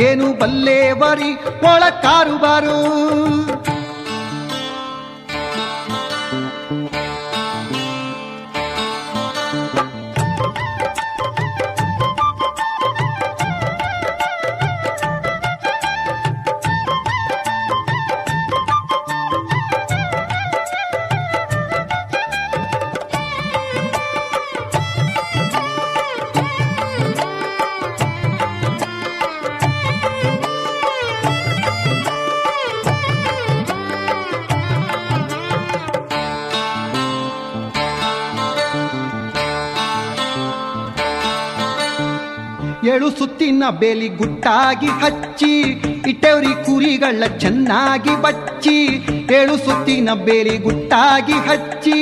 ಏನು 0.03 0.27
ಬಲ್ಲೇವರಿ, 0.33 1.31
ಒಳ 1.65 1.83
ಕಾರುಬಾರು 2.03 2.77
ಬೇಲಿ 43.71 44.09
ಗುಟ್ಟಾಗಿ 44.09 44.87
ಹಚ್ಚಿ, 44.87 45.53
ಇಟ್ಟವ್ರಿ 46.09 46.53
ಕುರಿಗಳ 46.67 47.23
ಚೆನ್ನಾಗಿ 47.39 48.15
ಬಚ್ಚಿ, 48.23 48.77
ಏಳು 49.35 49.57
ಸುತ್ತಿನ 49.57 50.13
ಬೇಲಿ 50.15 50.59
ಗುಟ್ಟಾಗಿ 50.59 51.33
ಹಚ್ಚಿ 51.33 51.99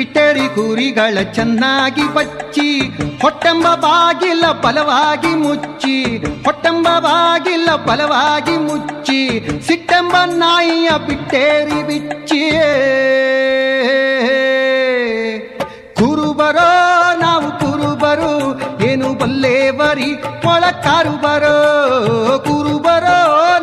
ಇಟ್ಟರಿ 0.00 0.48
ಕುರಿಗಳ 0.48 1.22
ಚೆನ್ನಾಗಿ 1.22 2.14
ಬಚ್ಚಿ, 2.14 2.80
ಹೊಟ್ಟೆಂಬ 3.22 3.66
ಬಾಗಿಲ 3.74 4.44
ಬಲವಾಗಿ 4.52 5.28
ಮುಚ್ಚಿ, 5.28 6.16
ಹೊಟ್ಟೆಂಬ 6.44 6.88
ಬಾಗಿಲ 6.98 7.74
ಬಲವಾಗಿ 7.74 8.56
ಮುಚ್ಚಿ, 8.56 9.20
ಸಿಟ್ಟೆಂಬ 9.66 10.12
ನಾಯಿಯ 10.24 10.90
ಬಿಟ್ಟೇರಿ 11.06 11.82
ಬಿಚ್ಚಿ 11.82 12.50
ಬಲ್ಲೇವರಿ 19.20 20.10
ಒಳ 20.44 20.64
ಕಾರು 20.84 21.14
ಬರೋ 21.24 21.56
ಕುರು 22.46 22.78
ಬರೋ 22.78 23.16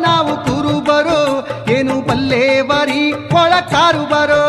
ನಾವು 0.06 0.32
ಕುರು 0.46 0.74
ಬರೋ 0.80 1.18
ಏನು 1.76 1.96
ಬಲ್ಲೇವರಿ 2.00 3.02
ಒಳ 3.34 3.52
ಕಾರು 3.72 4.04
ಬರೋ. 4.12 4.44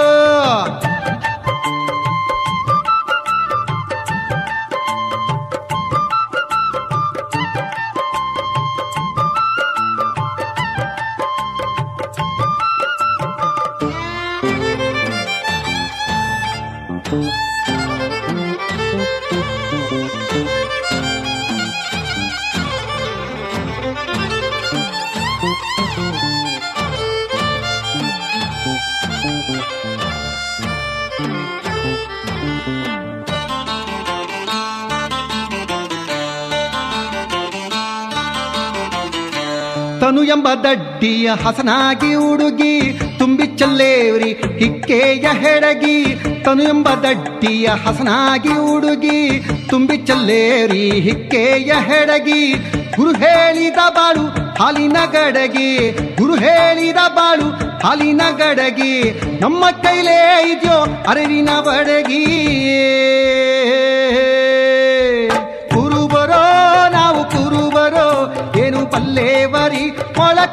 ದಡ್ಡಿಯ 40.53 41.31
ಹಸನಾಗಿ 41.45 42.13
ಉಡುಗಿ 42.13 42.99
ತುಂಬಿ 43.19 43.45
ಚಲ್ಲೇವ್ರಿ 43.45 44.33
ಹಿಕ್ಕೆಯ 44.33 45.27
ಹೆಡಗಿ. 45.39 46.15
ತನು 46.45 46.63
ಎಂಬ 46.63 46.89
ದಡ್ಡಿಯ 46.89 47.67
ಹಸನಾಗಿ 47.67 48.53
ಉಡುಗಿ 48.53 49.41
ತುಂಬಿ 49.69 49.97
ಚಲ್ಲೇರಿ 49.97 50.91
ಹಿಕ್ಕೆಯ 50.91 51.73
ಹೆಡಗಿ. 51.73 52.53
ಗುರು 52.95 53.11
ಹೇಳಿದ 53.11 53.89
ಬಾಳು 53.89 54.55
ಹಾಲಿನ 54.55 54.97
ಗಡಗಿ. 55.11 55.91
ಗುರು 56.17 56.35
ಹೇಳಿದ 56.35 56.97
ಬಾಳು 57.07 57.79
ಹಾಲಿನ 57.79 58.21
ಗಡಗಿ. 58.37 59.21
ನಮ್ಮ 59.41 59.69
ಕೈಲೇ 59.69 60.49
ಇದೆಯೋ 60.51 61.03
ಅರಿವಿನ 61.07 61.49
ಬಡಗಿ. 61.59 62.25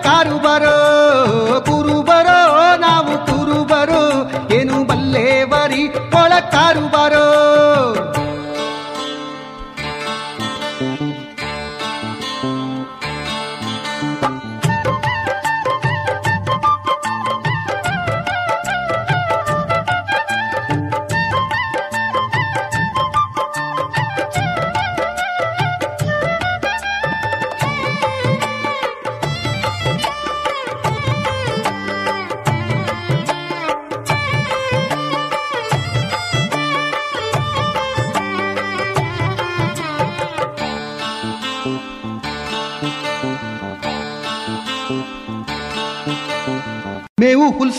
ಮೊಳಕಾರು 0.07 0.37
ಬರೋ 0.39 0.75
ನಾವು 2.77 3.15
ಕುರುಬರೋ 3.27 4.03
ಏನು 4.53 4.77
ಬಲ್ಲೇವರಿ 4.85 5.83
ಮೊಳಕಾರು 6.15 6.85
ಬರೋ. 6.89 7.25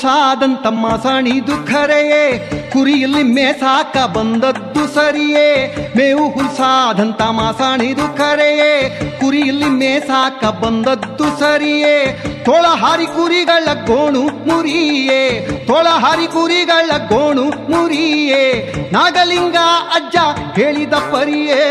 ಮೇವು 0.08 1.04
ಸಣಿದು 1.04 1.68
ಖರೆಯೇ 1.68 2.52
ಕುರಿಯಲ್ಲಿ 2.74 3.24
ಮೇಸಾಕ 3.24 3.98
ಬಂದದ್ದು 3.98 4.88
ಸರಿಯೇ. 4.88 5.76
ಮೇವು 5.98 6.30
ಹುಲ್ಸಾದಂತ 6.30 7.22
ಸಣಿದು 7.58 8.18
ಖರೆಯೇ 8.18 8.90
ಕುರಿಯಲ್ಲಿ 9.22 9.66
ಮೇಸಾಕ 9.66 10.46
ಬಂದದ್ದು 10.46 11.40
ಸರಿಯೇ. 11.40 12.24
ತೋಳಹಾರಿ 12.46 13.06
ಕುರಿಗಳ 13.06 13.74
ಗೋಣು 13.86 14.22
ಮುರಿಯೇ, 14.22 15.48
ತೋಳಹಾರಿ 15.68 16.28
ಕುರಿಗಳ 16.28 16.98
ಗೋಣು 16.98 17.44
ಮುರಿಯೇ. 17.44 18.74
ನಾಗಲಿಂಗ 18.94 19.56
ಅಜ್ಜ 19.96 20.16
ಹೇಳಿದ 20.60 20.94
ಪರಿಯೇ. 20.94 21.64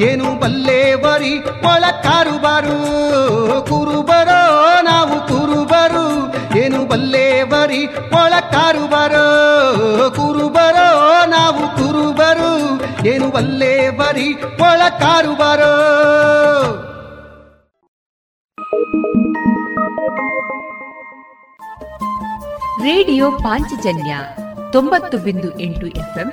ಏನು 0.00 0.40
ಬಲ್ಲೇವರಿ 0.40 1.38
ಮೊಳಕಾರು 1.38 2.42
ಬಾರು? 2.42 2.76
ಕುರುಬರೋ 3.66 4.40
ನಾವು 4.82 5.28
ಕುರುಬರು 5.28 6.04
ಏನು 6.58 6.84
ಬಲ್ಲೇವರಿ 6.84 7.86
ಮೊಳಕಾರು 7.86 8.90
ಬಾರೋ? 8.90 9.26
ಕುರುಬರೋ 10.10 10.88
ನಾವು 11.26 11.76
ಕುರುಬರು 11.76 12.52
ಏನು 13.08 13.30
ಬಲ್ಲೇವರಿ 13.30 14.32
ಮೊಳಕಾರು 14.32 15.00
ಕಾರುಬಾರೋ 15.00 15.72
ರೇಡಿಯೋ 22.84 23.30
ಪಾಂಚಜನ್ಯ 23.30 24.16
ತೊಂಬತ್ತು 24.72 25.18
ಬಿಂದು 25.18 25.60
ಎಂಟು 25.60 25.86
ಎಫ್ಎಂ 25.86 26.32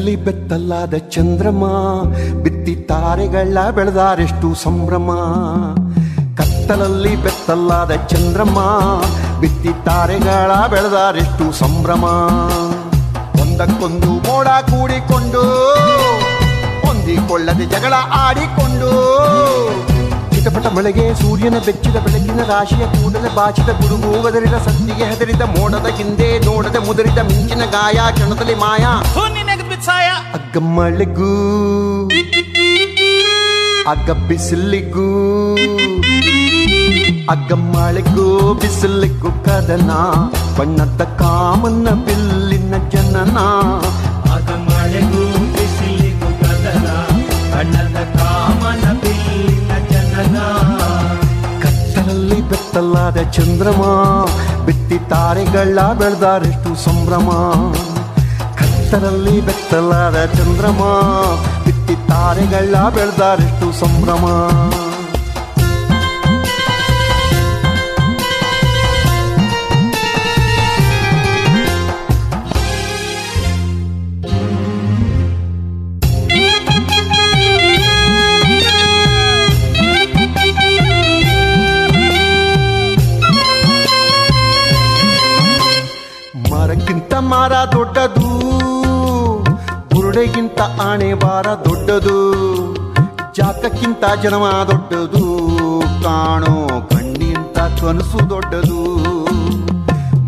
ಕತ್ತಲಲ್ಲಿ 0.00 0.24
ಬೆತ್ತಲಾದ 0.26 0.94
ಚಂದ್ರಮ, 1.14 1.62
ಬಿತ್ತಿ 2.42 2.74
ತಾರೆಗಳ 2.90 3.58
ಬೆಳೆದಾರೆಷ್ಟು 3.76 4.48
ಸಂಭ್ರಮ. 4.62 5.08
ಕತ್ತಲಲ್ಲಿ 6.38 7.12
ಬೆತ್ತಲಾದ 7.24 7.92
ಚಂದ್ರಮ್ಮ 8.12 8.58
ಬಿತ್ತಿ 9.42 9.72
ತಾರೆಗಳ 9.86 10.52
ಬೆಳೆದಾರೆಷ್ಟು 10.72 11.46
ಸಂಭ್ರಮ. 11.60 12.04
ಒಂದಕ್ಕೊಂದು 13.42 14.12
ಮೋಡ 14.28 14.48
ಕೂಡಿಕೊಂಡು, 14.70 15.42
ಹೊಂದಿಕೊಳ್ಳದೆ 16.86 17.66
ಜಗಳ 17.74 17.94
ಆಡಿಕೊಂಡು. 18.24 18.90
ಚಿಟಪಟ 20.32 20.66
ಮಳೆಗೆ 20.76 21.06
ಸೂರ್ಯನ 21.14 21.56
ಬೆಚ್ಚಿದ 21.66 21.96
ಬೆಳಕಿನ 22.04 22.42
ರಾಶಿಯ 22.50 22.84
ಕೂಡಲೇ 22.92 23.30
ಬಾಚಿದ 23.36 23.70
ಗುಡುಗು 23.80 24.12
ಗದರಿದ 24.24 24.56
ಸಂದಿಗೆ 24.66 25.04
ಹೆದರಿದ 25.10 25.44
ಮೋಡದ 25.56 25.88
ಹಿಂದೆ 25.98 26.30
ನೋಡದ 26.46 26.78
ಮುದರಿದ 26.88 27.20
ಮಿಂಚಿನ 27.30 27.64
ಗಾಯ, 27.76 27.98
ಕ್ಷಣದಲ್ಲಿ 28.14 28.56
ಮಾಯ. 28.64 28.84
ಅಗ್ಗ 30.34 30.58
ಮಳೆಗೂ 30.58 31.30
ಅಗ್ಗ 33.88 34.10
ಬಿಸಿಲಿಗೂ 34.10 35.54
ಅಗ್ಗ 37.30 37.52
ಮಳೆಗೂ 37.52 38.54
ಬಿಸಿಲಿಗೂ 38.54 39.30
ಕದನ. 39.30 39.90
ಬಣ್ಣದ 40.58 41.02
ಕಾಮನ್ನ 41.02 41.88
ಬಿಲ್ಲಿನ 41.90 42.88
ಜನನ. 42.88 43.38
ಅಗ 44.34 44.50
ಮಳೆಗೂ 44.50 45.52
ಬಿಸಿಲಿಗೂ 45.52 46.38
ಕದನ. 46.40 46.88
ಬಣ್ಣದ 47.54 48.18
ಕಾಮನ 48.18 48.92
ಬಿಲ್ಲಿನ 48.92 49.88
ಜನನ. 49.90 50.38
ಕತ್ತಲಲ್ಲಿ 51.62 52.40
ಬೆತ್ತಲಾದ 52.40 53.16
ಚಂದ್ರಮ 53.30 53.82
ಬಿತ್ತಿ 54.64 54.98
ತಾರೆಗಳ 55.08 55.92
ಬೆಳೆದಾರೆಷ್ಟು 55.92 56.84
ಸಂಭ್ರಮ. 56.84 57.28
ಕತ್ತಲಲ್ಲಿ 58.92 59.34
ಬೆತ್ತಲಾದ 59.46 60.16
ಚಂದ್ರಮ 60.32 60.80
ಬಿತ್ತಿ 61.64 61.94
ತಾರೆಗಳ 62.08 62.74
ಬೆಳೆದಾರೆಷ್ಟು 62.94 63.66
ಸಂಭ್ರಮ 63.80 64.24
ಮರಕ್ಕಿಂತ 86.50 87.12
ಮರ 87.30 87.52
ದೊಡ್ಡದು 87.72 88.30
ಬುರುಡೆಗಿಂತ 90.20 90.60
ಆಣೆ 90.84 91.10
ಬಾರ 91.20 91.48
ದೊಡ್ಡದು 91.64 92.16
ಜಾಕಕ್ಕಿಂತ 93.36 94.02
ಜನಮ 94.22 94.46
ದೊಡ್ಡದು, 94.70 95.22
ಕಾಣೋ 96.02 96.56
ಕಣ್ಣಿಂತ 96.90 97.58
ಕನಸು 97.78 98.18
ದೊಡ್ಡದು, 98.32 98.80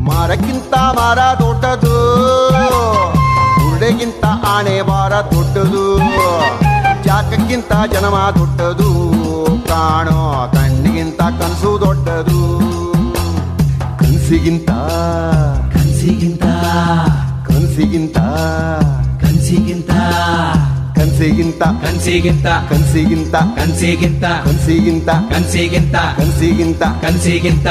ಮಾರಕ್ಕಿಂತ 0.06 0.74
ಮಾರ 0.98 1.18
ದೊಡ್ಡದು 1.42 1.92
ಕುದುರೆಗಿಂತ 3.56 4.24
ಆಣೆ 4.54 4.76
ಬಾರ 4.90 5.12
ದೊಡ್ಡದು 5.34 5.84
ಜಾಕಕ್ಕಿಂತ 7.08 7.72
ಜನಮ 7.94 8.16
ದೊಡ್ಡದು, 8.38 8.90
ಕಾಣೋ 9.68 10.18
ಕಣ್ಣಿಗಿಂತ 10.56 11.20
ಕನಸು 11.40 11.72
ದೊಡ್ಡದು. 11.84 12.40
ಕನಸಿಗಿಂತ 14.00 14.70
ಕನಸಿಗಿಂತ 15.74 16.44
ಕನಸಿಗಿಂತ 17.48 18.18
ಕನಸಿಗಿಂತ. 19.52 19.90
ಕನಸಿಗಿಂತ. 20.94 21.62
ಕನ್ಸಿಗಿಂತ. 21.62 22.46
ಕನಸಿಗಿಂತ. 22.46 23.34
ಕನ್ಸಿಗಿಂತ. 23.34 24.24
ಕನಸಿಗಿಂತ. 24.24 25.08
ಕನ್ಸಿಗಿಂತ. 25.08 25.96
ಕನಸಿಗಿಂತ. 25.96 26.82
ಕನ್ಸಿಗಿಂತ. 26.82 27.66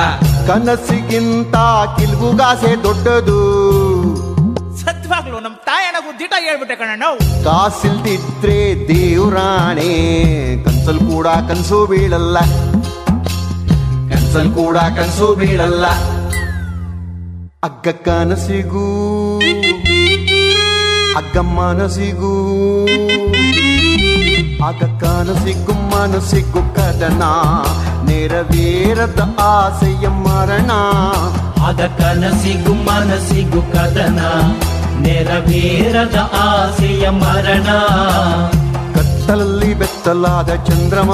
ಕನಸಿಗಿಂತ 0.48 1.56
ಕಿಲ್ಬುಗಾಸೆ 1.99 2.84
ದೊಡ್ಡದು. 2.84 3.32
ಸತ್ವಾಗ್ಲು 4.78 5.40
ನಮ್ 5.40 5.66
ತಾಯಣಗೂ 5.66 6.20
ದಿಟ 6.20 6.34
ಹೇಳ್ಬಿಟ್ಟೆ 6.40 6.76
ಕಣ 6.76 7.03
ಕಾಸಿಲ್ದಿದ್ರೆ 7.44 8.88
ದೇವ್ರಾಣೆ. 8.88 10.64
ಕನ್ಸಲ್ 10.64 10.99
ಕೂಡ 10.99 11.28
ಕನ್ಸು 11.28 11.86
ಬೀಳಲ್ಲ. 11.86 12.40
ಕನ್ಸಲ್ 14.14 14.53
ಕೂಡ 14.53 14.78
ಕನ್ಸು 14.78 15.36
ಬೀಳಲ್ಲ. 15.36 15.86
ಅಗ್ಗ 17.64 17.88
ಕನಸಿಗೂ. 17.88 19.41
ಅಗ್ಗ 21.17 21.38
ಮನಸಿಗೂ 21.55 22.33
ಅಗ್ಗ 24.67 24.83
ಕನಸಿಗೂ 25.01 25.73
ಮನಸ್ಸಿಗೂ 25.91 26.61
ಕದನ 26.77 27.23
ನೆರವೇರದ 28.09 29.21
ಆಸೆಯ 29.47 30.05
ಮರಣ 30.25 30.71
ಆಗ 31.67 31.81
ಕನಸಿಗೂ 31.99 32.73
ಮನಸ್ಸಿಗೂ 32.89 33.61
ಕದನ 33.73 34.21
ನೆರವೇರದ 35.05 36.17
ಆಸೆಯ 36.43 37.05
ಮರಣ 37.21 37.67
ಕತ್ತಲಲ್ಲಿ 38.95 39.71
ಬೆತ್ತಲಾದ 39.81 40.51
ಚಂದ್ರಮ 40.69 41.11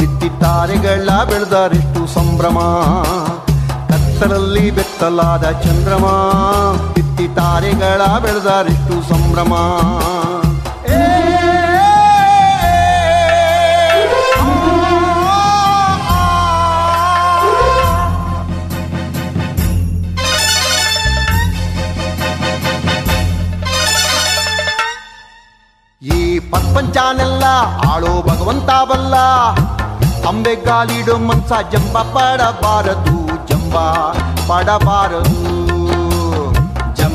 ಬಿತ್ತಿ 0.00 0.30
ತಾರೆಗಳ 0.42 1.08
ಬೆಳೆದರೆಷ್ಟು 1.30 2.02
ಸಂಭ್ರಮ 2.16 2.58
ಕತ್ತಲಲ್ಲಿ 3.90 4.66
ಬೆತ್ತಲಾದ 4.70 5.44
ಚಂದ್ರಮ 5.64 6.06
ಬಿತ್ತಿ 7.10 7.26
ತಾರೆಗಳ 7.36 8.00
ಸಂಭ್ರಮ. 9.10 9.52
ಈ 26.02 26.38
ಪ್ರಪಂಚನೆಲ್ಲ 26.38 27.44
ಆಳೋ 27.90 28.12
ಭಗವಂತ 28.28 28.70
ಬಲ್ಲ 28.90 29.16
ಅಂಬೆಗಾಲಿಡೋ 30.30 31.16
ಮನ್ಸ 31.28 31.52
ಜಂಬ 31.72 31.96
ಪಡಬಾರದು 32.14 33.18
ಜಂಬ 33.48 33.76
ಪಡಬಾರದು. 34.50 35.59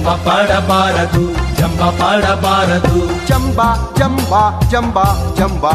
ಜಂಬ 0.06 0.16
ಪಡಬಾರದು 0.26 1.22
ಜಂಬ 1.60 1.84
ಪಾಡಬಾರದು. 2.00 2.92
ಜಂಬ 3.28 3.62
ಜಂಬ 3.98 4.34
ಜಂಬ 4.72 4.98
ಜಂಬ 5.38 5.66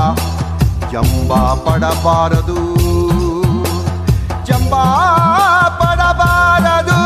ಜಂಬ 0.92 1.32
ಪಡಬಾರದು. 1.64 2.58
ಜಂಬ 4.44 4.74
ಪಡಬಾರದು. 5.80 6.98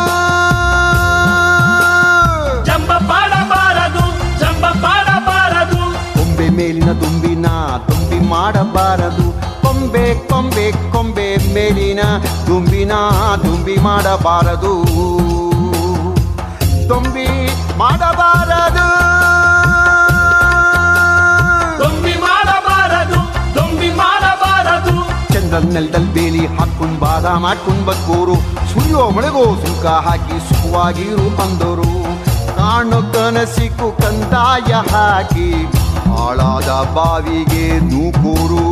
ಜಂಬ 2.65 2.91
ಪಾಡಬಾರದು 3.11 4.05
ಜಂಬ 4.41 4.65
ಪಾಡಬಾರದು. 4.85 5.81
ಕೊಂಬೆ 6.19 6.49
ಮೇಲಿನ 6.49 6.93
ದುಂಬಿನಾ 6.93 7.55
ದುಂಬಿ 7.89 8.21
ಮಾಡಬಾರದು. 8.21 9.27
ಕೊಂಬೆ 9.63 10.15
ಕೊಂಬೆ 10.29 10.67
ಕೊಂಬೆ 10.93 11.29
ಮೇಲಿನ 11.55 12.01
ದುಂಬಿನಾ 12.47 13.01
ದುಂಬಿ 13.45 13.77
ಮಾಡಬಾರದು. 13.77 14.75
ದುಂಬಿ 16.89 17.29
ಮಾಡಬಾರದು. 17.81 18.87
ದೊಂಬಿ 21.81 22.15
ಮಾಡಬಾರದು 22.27 23.19
ದೊಂಬಿ 23.57 23.91
ಮಾಡಬಾರದು. 24.03 24.95
ಚಂದ್ರನ್ 25.35 25.71
ನೆಲದಲ್ಲಿ 25.75 26.13
ಬೇಲಿ 26.17 26.47
ಹಾಕೊಂಡ್ 26.57 26.99
ಬಾದ 27.01 27.27
ಮಾಡ್ಕೊಂಡ್ 27.45 27.85
ಬಗ್ಗೋರು 27.87 28.37
ಸುಳಿಯೋ 28.73 29.03
ಮಳೆಗೋ 29.17 29.45
ಸುಂಕ 29.63 29.87
ಹಾಕಿ 30.07 30.39
ಸುಖವಾಗಿರು 30.49 31.27
ಅಂದರು. 31.45 31.91
ಕಾಣು 32.59 33.01
ಕನಸಿಕು 33.15 33.89
ಕಂದಾಯ 34.03 34.73
ಹಾಕಿ 34.93 35.49
ಹಾಳಾದ 36.07 36.71
ಬಾವಿಗೆ 36.97 37.65
ನೂಕೂರು. 37.91 38.65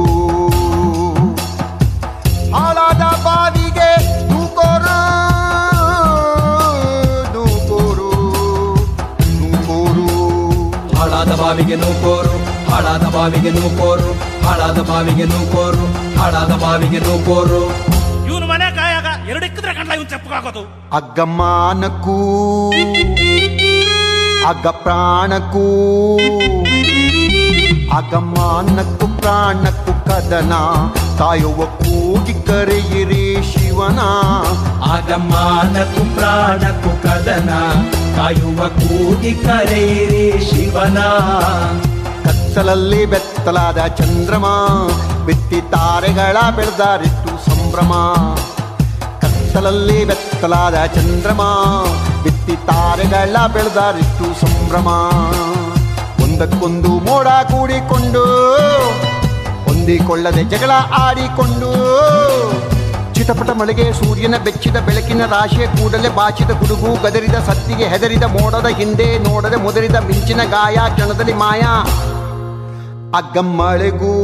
ಹಾಳಾದ 2.56 3.04
ಬಾವಿಗೆ 3.26 3.90
ಹಾಳಾದ 11.32 11.40
ಬಾವಿಗೆ 11.40 11.76
ನೂಕೋರು 11.76 12.36
ಹಾಳಾದ 12.70 13.04
ಬಾವಿಗೆ 13.14 13.50
ನೂಕೋರು 13.50 14.10
ಹಾಳಾದ 14.46 14.78
ಬಾವಿಗೆ 14.80 15.24
ನೂಕೋರು 15.24 15.86
ಹಾಳಾದ 16.20 16.52
ಬಾವಿಗೆ 16.62 16.98
ನೂಕೋರು. 16.98 17.60
ಇವನು 18.28 18.46
ಮನೆ 18.46 18.76
ಕಾಯಾಗ 18.76 19.28
ಎರಡು 19.28 19.46
ಇಕ್ಕಿದ್ರೆ 19.46 19.72
ಇವನು 19.72 20.16
ಇವನ್ 20.28 20.62
ಅಗ್ಗಮ್ಮ 20.92 21.42
ನಕ್ಕೂ 21.72 22.16
ಅಗ್ಗ 24.46 24.66
ಪ್ರಾಣಕ್ಕೂ 24.66 25.64
ಅಗಮಾನಕ್ಕೂ 27.96 29.06
ಪ್ರಾಣಕ್ಕೂ 29.06 29.92
ಕದನ. 30.08 30.52
ತಾಯುವ 31.18 31.64
ಕೂಗಿ 31.64 32.34
ಕರೆಯಿರಿ 32.46 33.42
ಶಿವನ. 33.42 34.00
ಆಗಮಾನಕ್ಕೂ 34.92 36.04
ಪ್ರಾಣಕ್ಕೂ 36.14 36.90
ಕದನ. 37.02 37.50
ಕಾಯುವ 38.16 38.68
ಕೂಗಿ 38.68 39.32
ಕರೆಯಿರಿ 39.34 40.26
ಶಿವನ. 40.50 40.98
ಕತ್ತಲಲ್ಲಿ 42.24 43.06
ಬೆತ್ತಲಾದ 43.06 43.78
ಚಂದ್ರಮ, 43.86 44.46
ಬಿತ್ತಿ 45.26 45.60
ತಾರೆಗಳ 45.70 46.36
ಬೆಳೆದಾರಿತ್ತು 46.56 47.32
ಸಂಭ್ರಮ. 47.50 47.92
ಕತ್ತಲಲ್ಲಿ 49.20 50.04
ಬೆತ್ತಲಾದ 50.04 50.84
ಚಂದ್ರಮ, 50.84 51.42
ಬಿತ್ತಿ 52.22 52.56
ತಾರೆಗಳ 52.66 53.46
ಬೆಳೆದಾರಿತ್ತು 53.46 54.40
ಸಂಭ್ರಮ. 54.40 54.88
ಒಂದಕ್ಕೊಂದು 56.24 56.88
ಮೋಡ 56.88 57.26
ಕೂಡಿಕೊಂಡು, 57.26 58.24
ಹೊಂದಿಕೊಳ್ಳದೆ 59.64 60.44
ಜಗಳ 60.44 60.70
ಆಡಿಕೊಂಡು 60.98 61.72
ಚಿಟಪಟ 63.22 63.50
ಮಳೆಗೆ 63.58 63.84
ಸೂರ್ಯನ 63.98 64.36
ಬೆಚ್ಚಿದ 64.44 64.78
ಬೆಳಕಿನ 64.86 65.22
ರಾಶಿಯ 65.32 65.64
ಕೂಡಲೇ 65.74 66.08
ಬಾಚಿದ 66.16 66.52
ಗುಡುಗು, 66.60 66.90
ಗದರಿದ 67.02 67.36
ಸತ್ತಿಗೆ 67.48 67.86
ಹೆದರಿದ 67.92 68.24
ಮೋಡದ 68.34 68.68
ಹಿಂದೆ 68.78 69.06
ನೋಡದೆ 69.26 69.58
ಮುದರಿದ 69.64 69.98
ಮಿಂಚಿನ 70.08 70.40
ಗಾಯ, 70.54 70.76
ಕ್ಷಣದಲ್ಲಿ 70.94 71.34
ಮಾಯ. 71.42 71.62
ಅಗ್ಗ 73.18 73.38
ಮಳೆಗೂ, 73.58 74.14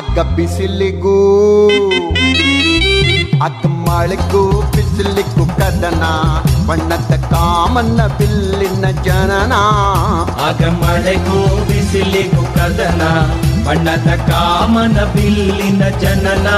ಅಗ್ಗ 0.00 0.18
ಬಿಸಿಲಿಗೂ, 0.36 1.16
ಅಗ್ಗ 3.46 3.64
ಮಳೆಗೂ 3.86 4.42
ಬಿಸಿಲಿಗೂ 4.74 5.46
ಕದನ 5.58 6.04
ಬಣ್ಣದ 6.68 7.14
ಕಾಮನ್ನ 7.32 8.00
ಬಿಲ್ಲಿನ 8.18 8.84
ಜನನ. 9.08 9.54
ಅಗ್ಗ 10.48 10.68
ಮಳೆಗೂ 10.82 11.40
ಬಿಸಿಲಿಗೂ 11.70 12.44
ಕದನ 12.58 13.02
ಬಣ್ಣದ 13.66 14.30
ಕಾಮನ 14.30 15.04
ಬಿಲ್ಲಿನ 15.12 15.88
ಜನನ. 15.88 16.48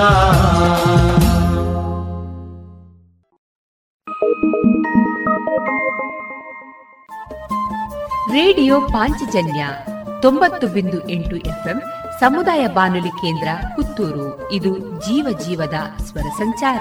ರೇಡಿಯೋ 8.33 8.81
ಪಾಂಚಜನ್ಯ 8.81 9.67
ತೊಂಬತ್ತು 10.23 10.67
ಬಿಂದು 10.67 11.09
ಎಂಟು 11.09 11.37
ಎಫ್ಎಂ 11.37 11.83
ಸಮುದಾಯ 12.21 12.67
ಬಾನುಲಿ 12.67 13.09
ಕೇಂದ್ರ 13.09 13.49
ಪುತ್ತೂರು. 13.77 14.53
ಇದು 14.53 14.79
ಜೀವ 14.79 15.39
ಜೀವದ 15.47 16.03
ಸ್ವರ 16.03 16.29
ಸಂಚಾರ. 16.39 16.81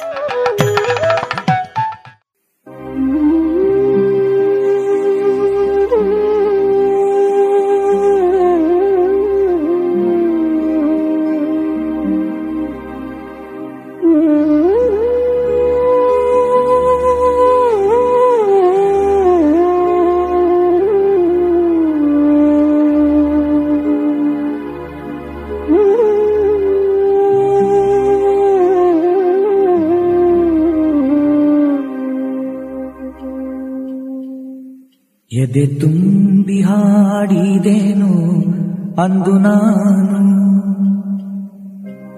ಎದೆ 35.51 35.79
ತುಂಬಿ 35.79 36.61
ಹಾಡಿದೇನು 36.61 38.11
ಅಂದು 39.01 39.37
ನಾನು. 39.37 40.21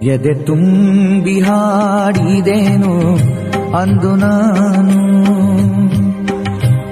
ಎದೆ 0.06 0.34
ತುಂಬಿ 0.34 1.40
ಹಾಡಿದೇನು 1.40 3.18
ಅಂದು 3.78 4.16
ನಾನು. 4.16 5.00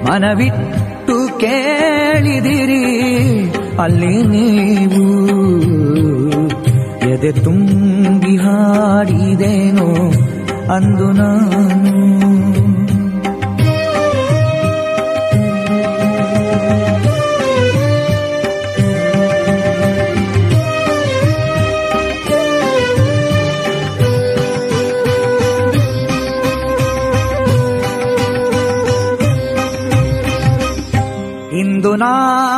ಮನವಿಟ್ಟು 0.04 1.38
ಕೇಳಿದಿರಿ 1.38 2.84
ಅಲ್ಲಿ 3.78 4.22
ನೀವು. 4.22 5.08
ಎದೆ 7.08 7.32
ತುಂಬಿ 7.32 8.36
ಹಾಡಿದೇನು 8.36 9.88
ಅಂದು 10.72 11.12
ನಾನು. 11.12 11.81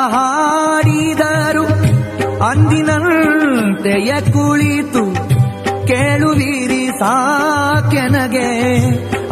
ಹಾಡಿದರು 0.08 1.66
ಅಂದಿನಂತೆಯ 2.44 4.32
ಕುಳಿತು 4.32 5.14
ಕೇಳುವಿರಿ 5.86 6.88
ಸಾಕೆನಗೆ. 6.98 8.50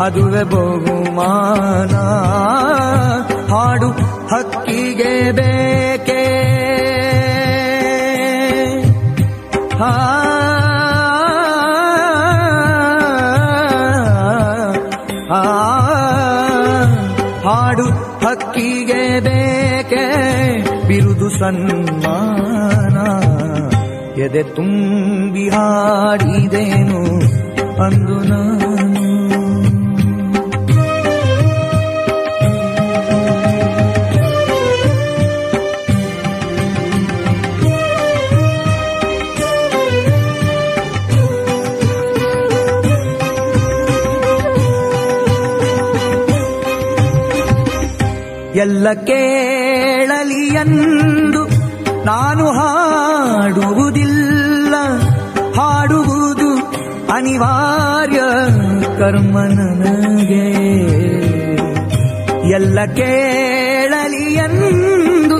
ಅದುವೆ 0.00 0.44
ಬಹುಮಾನ. 0.44 1.96
ಹಾಡು 3.54 3.90
ಹಕ್ಕಿಗೆ 4.34 5.32
ಬೇಕೆ 5.32 5.97
ಹಾಡು 17.44 17.86
ಹಕ್ಕಿಗೆ 18.24 19.02
ಬೇಕೆ 19.20 20.04
ಬಿರುದು 20.88 21.28
ಸನ್ಮಾನ 21.38 22.96
ಎದೆ 24.20 24.42
ತುಂಬಿ 24.56 25.44
ಹಾಡಿದೇನು 25.48 27.02
ಅಂದು 27.84 28.16
ನಾನು 28.30 28.87
ಎಲ್ಲ 48.78 48.92
ಕೇಳಲಿ 48.92 50.54
ಎಂದು 50.54 51.48
ನಾನು 52.04 52.48
ಹಾಡುವುದಿಲ್ಲ. 52.48 54.74
ಹಾಡುವುದು 55.60 56.72
ಅನಿವಾರ್ಯ 57.12 58.20
ಕರ್ಮ 58.98 59.40
ನನಗೆ. 59.40 60.48
ಎಲ್ಲ 62.50 62.84
ಕೇಳಲಿ 62.84 64.34
ಎಂದು 64.34 65.38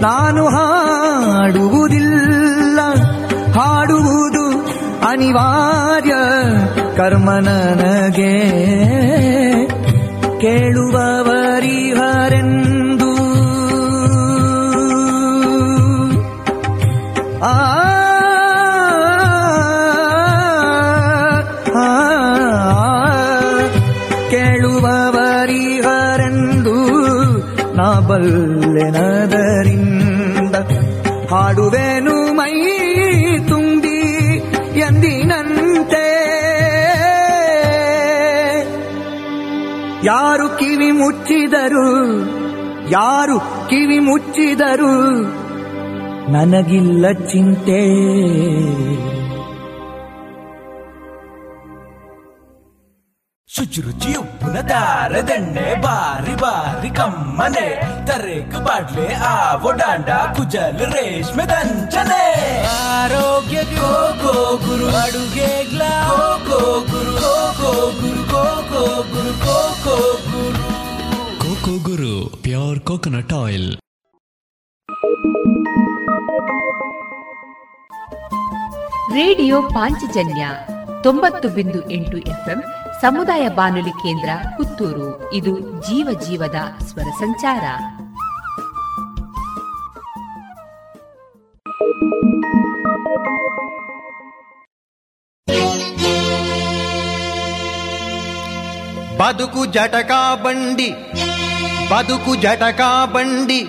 ನಾನು 0.00 0.46
ಹಾಡುವುದಿಲ್ಲ. 0.46 2.80
ಹಾಡುವುದು 3.60 4.68
ಅನಿವಾರ್ಯ 5.08 6.14
ಕರ್ಮ 6.96 7.30
ನನಗೆ. 7.30 8.66
ಕಿವಿ 40.76 40.90
ಮುಚ್ಚಿದರು. 40.90 42.20
ಯಾರು 42.90 43.38
ಕಿವಿ 43.38 43.98
ಮುಚ್ಚಿದರು? 43.98 45.22
ನನಗಿಲ್ಲ 46.32 47.12
ಚಿಂತೆ. 47.12 47.80
ಶುಚಿರುಚಿ 53.46 54.14
ಉಪ್ಪಿನ 54.14 54.60
ದಾರದಂಡೆ 54.60 55.80
ಬಾರಿ 55.80 56.34
ಬಾರಿ 56.34 56.90
ಕಮ್ಮನೆ. 56.90 57.80
ತರೇಕು 58.06 58.64
ಬಾಡ್ಲೆ 58.64 59.14
ಆವೋ 59.14 59.72
ಡಾಂಡ, 59.72 60.08
ಕುಜಲ್, 60.08 60.78
ರೇಷ್ಮೆ 60.78 61.44
ದಂಚನೆ. 61.44 62.64
ಆರೋಗ್ಯ 62.64 63.56
ಗೋ 63.56 64.14
ಗೋ 64.22 64.56
Guru 64.56 64.96
ಅಡುಗೆಗ್ಲ 64.96 65.78
go 65.78 66.38
go 66.50 66.80
Guru 66.80 67.12
go 67.12 67.52
go 67.62 67.72
Guru 67.90 68.22
go 68.22 68.44
go 68.44 69.02
Guru 69.02 69.32
go 69.38 69.74
go 69.84 70.12
Guru. 70.12 70.35
Koko 71.66 71.90
Guru 71.90 72.36
pure 72.42 72.80
coconut 72.80 73.32
oil 73.32 73.76
radio 79.14 79.62
Panchajanya 79.62 80.48
ತೊಂಬತ್ತು 81.02 81.48
ಬಿಂದು 81.48 81.90
ಎಂಟು 81.90 82.18
ಎಫ್ಎಂ 82.18 82.62
ಸಮುದಾಯ 83.00 83.48
ಬಾನುಲಿ 83.48 83.90
ಕೇಂದ್ರ 83.90 84.28
ಪುತ್ತೂರು. 84.56 85.32
ಇದು 85.32 85.60
ಜೀವ 85.60 86.20
ಜೀವದ 86.20 86.84
ಸ್ವರ 86.84 87.02
ಸಂಚಾರ. 87.02 87.64
ಬದುಕು 99.18 99.66
ಜಟಕಾ 99.66 100.36
ಬಂಡಿ. 100.36 100.90
ಬದುಕು 101.90 102.34
ಜಟಕಾ 102.34 103.06
ಬಂಡಿ, 103.06 103.62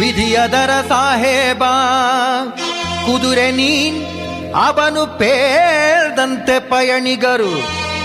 ವಿಧಿಯದರ 0.00 0.70
ಸಾಹೇಬ. 0.88 1.64
ಕುದುರೆ 3.06 3.50
ನೀ 3.50 3.90
ಅವನು 4.54 5.18
ಪೇಳ್ದಂತೆ 5.18 6.60
ಪಯಣಿಗರು. 6.60 7.52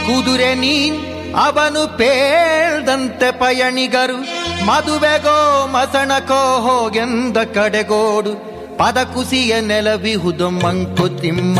ಕುದುರೆ 0.05 0.55
ನೀ 0.55 0.89
ಅವನು 1.35 1.97
ಪೇಳ್ದಂತೆ 1.97 3.31
ಪಯಣಿಗರು. 3.31 4.17
ಮದುವೆಗೋ 4.65 5.67
ಮಸಣಕೋ 5.67 6.61
ಹೋಗೆಂದ 6.61 7.37
ಕಡೆಗೋಡು. 7.37 8.55
ಪದ 8.77 8.97
ಕುಸಿಯ 9.13 9.61
ನೆಲವಿಹುದು 9.61 10.49
ಮಂಕುತಿಮ್ಮ. 10.49 11.59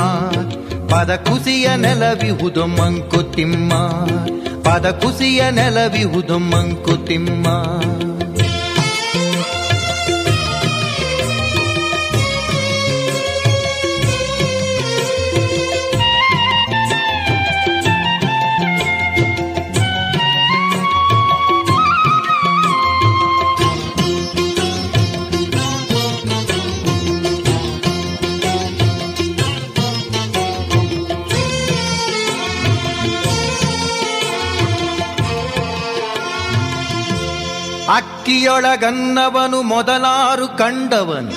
ಪದ 0.96 1.16
ಕುಸಿಯ 1.16 1.76
ನೆಲವಿಹುದು 1.76 2.66
ಮಂಕುತಿಮ್ಮ. 2.66 3.74
ಪದ 4.66 4.88
ಕುಸಿಯ 5.02 5.42
ನೆಲವಿಹುದು 5.50 6.38
ಮಂಕುತಿಮ್ಮ 6.50 7.48
ಅಕ್ಕಿಯೊಳಗನ್ನವನು 38.26 39.61
ಮೊದಲಾರು 39.61 40.47
ಕಂಡವನು. 40.47 41.30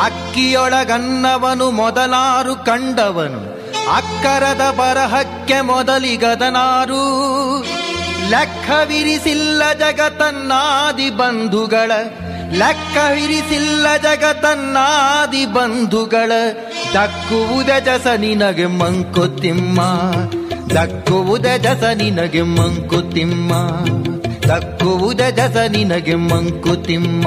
ಅಕ್ಕಿಯೊಳಗನ್ನವನು 0.00 1.70
ಮೊದಲಾರು 1.70 2.56
ಕಂಡವನು. 2.56 3.40
ಅಕ್ಕರದ 3.96 4.70
ಬರಹಕ್ಕೆ 4.70 5.60
ಮೊದಲಿಗದನಾರು. 5.60 7.02
ಲೆಕ್ಕವಿರಿಸಿಲ್ಲ 8.30 9.62
ಜಗತನ್ನಾದಿ 9.72 11.10
ಬಂಧುಗಳ. 11.10 11.92
ಲೆಕ್ಕವಿರಿಸಿಲ್ಲ 12.52 13.86
ಜಗತನ್ನಾದಿ 13.96 15.46
ಬಂಧುಗಳ. 15.46 16.32
ದಕ್ಕುವುದ 16.94 17.70
ಜಸ 17.84 18.06
ನಿನಗೆ 18.06 18.66
ಮಂಕುತಿಮ್ಮ. 18.66 19.82
ದಕ್ಕುವುದ 20.74 21.46
ಜಸ 21.46 21.84
ನಿನಗೆ 21.94 22.42
ಮಂಕುತಿಮ್ಮ. 22.42 23.52
ದಕ್ಕುವುದ 24.48 25.22
ಜಸ 25.36 25.56
ನಿನಗೆ 25.68 26.14
ಮಂಕುತಿಮ್ಮ 26.30 27.26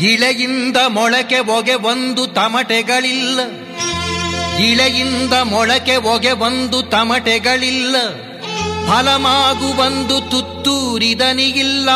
ಇಳೆಯಿಂದ 0.00 0.76
ಮೊಳಕೆ 0.88 1.38
ಹೊಗೆ 1.38 1.74
ಒಂದು 1.74 2.26
ತಮಟೆಗಳಿಲ್ಲ. 2.26 3.40
ಇಳೆಯಿಂದ 4.58 5.32
ಮೊಳಕೆ 5.32 5.96
ಹೊಗೆ 5.96 6.30
ಒಂದು 6.30 6.82
ತಮಟೆಗಳಿಲ್ಲ. 6.82 7.96
ಫಲಮಾಗು 8.88 9.82
ಒಂದು 9.82 10.30
ತುತ್ತೂರಿದನಿಗಿಲ್ಲ. 10.30 11.90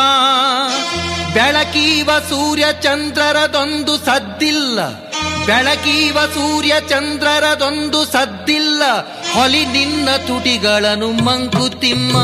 ಬೆಳಕೀವ 1.33 2.09
ಸೂರ್ಯ 2.29 2.65
ಚಂದ್ರರದೊಂದು 2.81 3.97
ಸದ್ದಿಲ್ಲ. 3.97 4.87
ಬೆಳಕೀವ 5.45 6.17
ಸೂರ್ಯ 6.25 6.73
ಚಂದ್ರರದೊಂದು 6.89 8.05
ಸದ್ದಿಲ್ಲ. 8.05 8.83
ಹೊಲಿ 9.33 9.65
ನಿನ್ನ 9.65 10.09
ತುಟಿಗಳನ್ನು 10.27 11.11
ಮಂಕುತಿಮ್ಮ. 11.11 12.17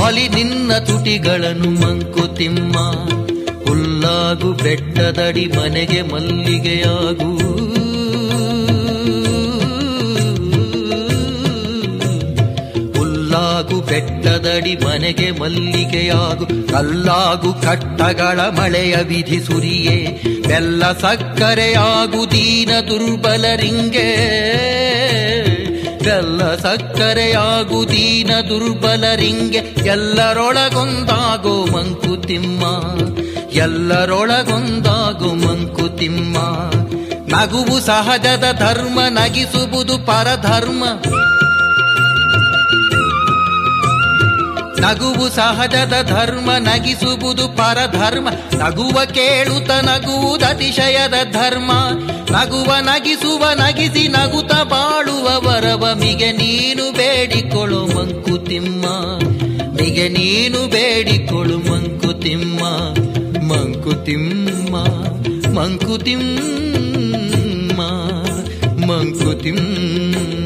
ಹೊಲಿ 0.00 0.28
ನಿನ್ನ 0.28 0.78
ತುಟಿಗಳನ್ನು 0.78 1.70
ಮಂಕುತಿಮ್ಮ. 1.70 2.76
ಹುಲ್ಲಾಗು 3.68 4.52
ಬೆಟ್ಟದಡಿ 4.52 5.46
ಮನೆಗೆ 5.46 6.02
ಮಲ್ಲಿಗೆಯಾಗು. 6.02 7.30
ಹುಲ್ಲಾಗು 12.98 13.80
ಬೆಟ್ಟದಡಿ 13.80 14.74
ಮನೆಗೆ 14.74 15.30
ಮಲ್ಲಿಗೆಯಾಗು. 15.30 16.46
ಕಲ್ಲಾಗು 16.46 17.52
ಕಟ್ಟಗಳ 17.54 18.40
ಮಳೆಯ 18.40 18.96
ವಿಧಿ 18.96 19.40
ಸುರಿಯೇ. 19.40 20.22
ಬೆಲ್ಲ 20.48 20.92
ಸಕ್ಕರೆಯಾಗು 20.92 22.30
ದೀನ 22.30 22.70
ದುರ್ಬಲರಿಂಗೆ 22.88 24.08
ಬೆಲ್ಲ 26.04 26.56
ಸಕ್ಕರೆಯಾಗು 26.56 27.88
ದೀನ 27.88 28.30
ದುರ್ಬಲರಿಂಗೆ 28.48 29.58
ಎಲ್ಲರೊಳಗೊಂದಾಗೋ 29.86 31.66
ಮಂಕುತಿಮ್ಮ. 31.66 32.64
ಎಲ್ಲರೊಳಗೊಂದಾಗು 33.56 35.34
ಮಂಕುತಿಮ್ಮ. 35.34 36.36
ನಗುವು 37.36 37.80
ಸಹಜದ 37.80 38.44
ಧರ್ಮ, 38.58 39.00
ನಗಿಸುವುದು 39.08 39.98
ಪರಧರ್ಮ. 39.98 40.84
ನಗುವು 44.80 45.28
ಸಹಜದ 45.28 45.94
ಧರ್ಮ, 46.02 46.50
ನಗಿಸುವುದು 46.58 47.48
ಪರಧರ್ಮ. 47.48 48.28
ನಗುವ 48.52 49.04
ಕೇಳುತ್ತ 49.04 49.70
ನಗುವುದು 49.70 50.46
ಅತಿಶಯದ 50.46 51.14
ಧರ್ಮ. 51.32 51.72
ನಗುವ 52.30 52.74
ನಗಿಸುವ, 52.80 53.44
ನಗಿಸಿ 53.54 54.08
ನಗುತ 54.08 54.52
ಬಾಳುವ 54.52 55.48
ವರವ 55.48 55.90
ಮಿಗೆ 55.94 56.32
ನೀನು 56.32 56.92
ಬೇಡಿಕೊಳು 56.92 57.86
ಮಂಕುತಿಮ್ಮ. 57.86 58.84
ಮಿಗೆ 59.72 60.08
ನೀನು 60.08 60.68
ಬೇಡಿಕೊಳು 60.68 61.58
ಮಂಕುತಿಮ್ಮ. 61.58 62.60
ಮಂಕುತಿಮ್ಮ 64.06 64.76
ಮಂಕುತಿಮ್ಮ 65.56 66.20
ಮಂಕುತಿಮ್ಮ 68.88 70.45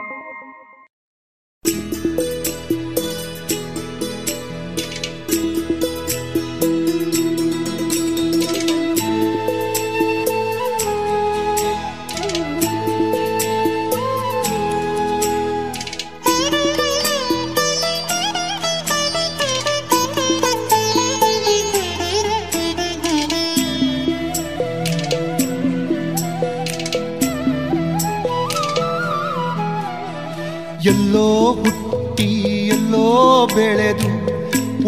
ಬೆಳೆದು 33.55 34.11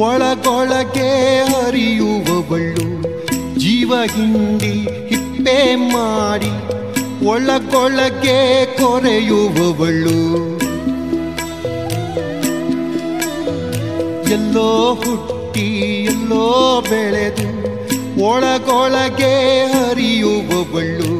ಒಳಗೊಳಗೆ 0.01 1.09
ಹರಿಯುವವಳು 1.51 2.87
ಜೀವ 3.59 3.93
ಹಿಂಡಿ 4.15 4.73
ಹಿಪ್ಪೆ 5.09 5.57
ಮಾಡಿ 5.93 6.53
ಒಳಗೊಳಗೆ 7.25 8.39
ಕೊರೆಯುವವಳು 8.79 10.17
ಎಲ್ಲೋ 14.31 14.69
ಹುಟ್ಟಿ, 14.93 15.67
ಎಲ್ಲೋ 16.05 16.45
ಬೆಳೆದು 16.81 17.47
ಒಳಗೊಳಗೆ 18.23 19.33
ಹರಿಯುವವಳು 19.73 21.11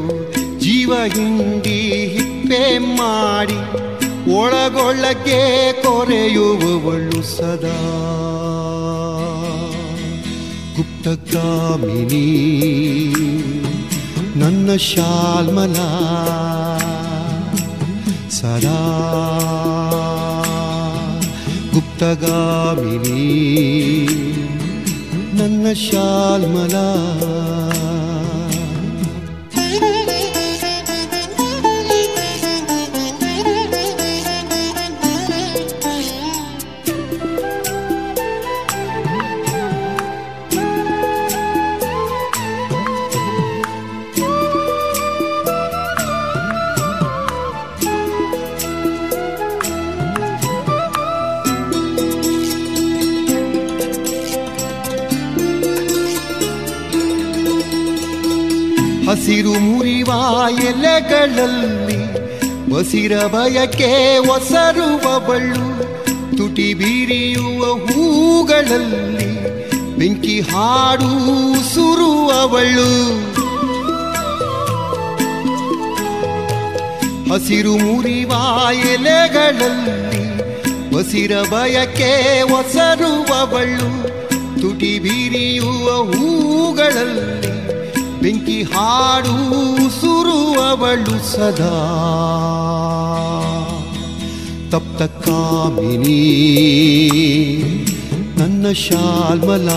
ಜೀವ 0.58 0.94
ಹಿಂಡಿ 1.16 1.78
ಹಿಪ್ಪೆ 2.16 2.64
ಮಾಡಿ 2.98 3.60
ಒಳಗೊಳಗೆ 4.32 5.74
ಕೊರೆಯುವವಳು 5.74 7.24
ಸದಾ. 7.24 7.80
ಗುಪ್ತಗಾಮಿನಿ 10.76 12.24
ನನ್ನ 14.36 14.76
ಶಾಲ್ಮಲ 14.76 15.74
ಸದಾ. 18.30 18.80
ಗುಪ್ತಗಾಮಿನಿ 21.74 23.24
ನನ್ನ 25.34 25.74
ಶಾಲ್ಮಲ. 25.74 26.76
ಹಸಿರು 60.04 60.10
ಮುರಿವ 60.10 60.54
ಎಲೆಗಳಲ್ಲಿ 60.64 62.00
ಬಸಿರ 62.72 63.14
ಬಯಕೆ 63.26 64.18
ಒಸರುವವಳು, 64.20 65.66
ತುಟಿ 66.38 66.74
ಬೀರಿಯುವ 66.74 67.62
ಹೂಗಳಲ್ಲಿ 67.86 69.30
ಬೆಂಕಿ 70.00 70.42
ಹಾಡು 70.42 71.12
ಸುರುವವಳು. 71.74 72.90
ಹಸಿರು 77.32 77.76
ಮುರಿವ 77.78 78.32
ಎಲೆಗಳಲ್ಲಿ 78.94 80.24
ಬಸಿರ 80.96 81.32
ಬಯಕೆ 81.42 82.42
ಒಸರುವವಳು, 82.42 83.90
ತುಟಿ 84.62 85.00
ಬೀರಿಯುವ 85.00 85.88
ಹೂಗಳಲ್ಲಿ 86.12 87.53
ಬೆಂಕಿ 88.24 88.64
ಹಾಡು 88.64 89.92
ಸುರುವವಳು 89.92 91.32
ಸದಾ. 91.32 91.74
ತಪ್ತ 94.72 95.02
ಕಾಮಿನಿ 95.02 96.20
ನನ್ನ 98.38 98.72
ಶಾಲ್ಮಲ. 98.72 99.70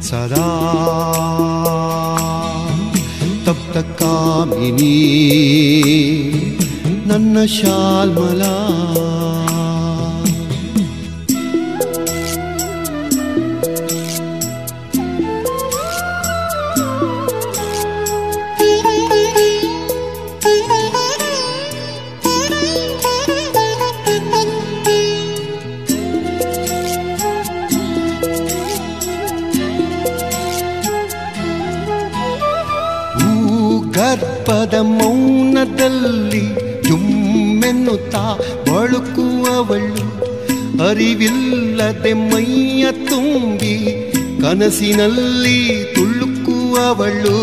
ಸದಾ. 0.00 0.48
ತಪ್ತ 3.46 4.02
ಕಾಮಿನಿ 4.02 4.94
ನನ್ನ 7.06 7.44
ಶಾಲ್ಮಲ. 7.44 8.42
ಅರಿವಿಲ್ಲದೆ 40.92 42.12
ಮೈಯ 42.12 42.92
ತುಂಬಿ 42.92 44.12
ಕನಸಿನಲ್ಲಿ 44.42 45.84
ತುಳುಕುವವಳು. 45.94 47.42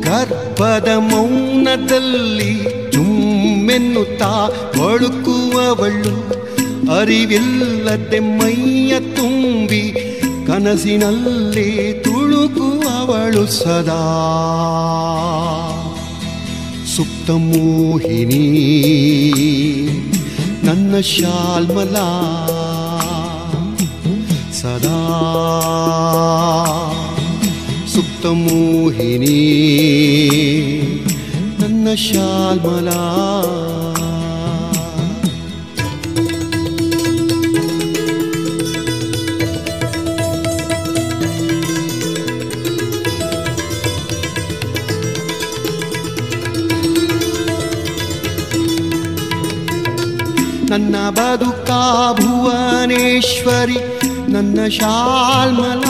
ಗರ್ಭದ 0.00 0.88
ಮೌನದಲ್ಲಿ 0.96 2.62
ಚುಮ್ಮೆನ್ನುತ್ತಾ 2.92 4.50
ಬಳುಕುವವಳು. 4.78 6.16
ಅರಿವಿಲ್ಲದೆ 7.00 8.18
ಮೈಯ 8.18 9.00
ತುಂಬಿ 9.00 10.12
ಕನಸಿನಲ್ಲಿ 10.46 11.92
ತುಳುಕುವವಳು 12.04 13.46
ಸದಾ. 13.46 14.02
ಸುಪ್ತ 16.96 17.30
ಮೋಹಿನಿ 17.46 18.44
ನನ್ನ 20.64 21.00
ಶಾಲ್ಮಲ 21.12 21.96
ಸದಾ 24.60 24.98
ಸುಪ್ತ 27.94 28.26
ಮೋಹಿನಿ 28.42 29.38
ನನ್ನ 31.60 31.88
ಶಾಲ್ಮಲ 32.06 32.88
ನನ್ನ 50.76 50.96
ಬದುಕ 51.10 51.70
ಭುವನೇಶ್ವರಿ, 52.20 53.78
ನನ್ನ 54.32 54.68
ಶಾಲ್ಮಲ, 54.68 55.84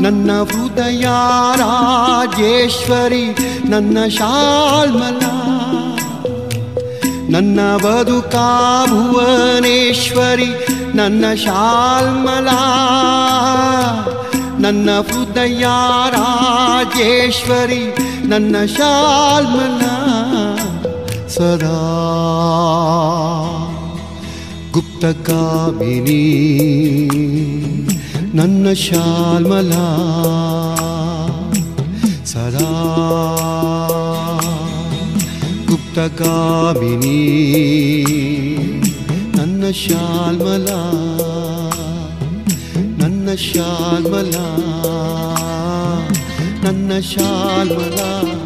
ನನ್ನ 0.00 0.30
ಹೃದಯ 0.42 1.06
ರಾಜೇಶ್ವರಿ, 1.56 3.36
ನನ್ನ 3.70 3.98
ಶಾಲ್ಮಲ. 4.08 5.22
ನನ್ನ 7.30 7.60
ಬದುಕ 7.76 8.34
ಭುವನೇಶ್ವರಿ, 8.86 10.66
ನನ್ನ 10.96 11.24
ಶಾಲ್ಮಲ. 11.34 12.48
ನನ್ನ 14.58 14.90
ಹೃದಯ 15.00 15.66
ರಾಜೇಶ್ವರಿ, 16.10 17.96
ನನ್ನ 18.28 18.56
ಶಾಲ್ಮಲ. 18.76 19.82
ಸದಾ 21.34 21.76
ಗುಪ್ತಗಾಮಿನಿ 24.70 26.22
ನನ್ನ 28.34 28.72
ಶಾಲ್ಮಲ 28.72 29.72
ಸದಾ 32.24 32.68
ಗುಪ್ತಗಾಮಿನಿ 35.70 37.18
ನನ್ನ 39.36 39.70
ಶಾಲ್ಮಲ 39.84 40.68
ನನ್ನ 43.02 43.28
ಶಾಲ್ಮಲ 43.48 44.34
ನನ್ನ 46.64 46.92
ಶಾಲ್ಮಲ. 47.00 48.41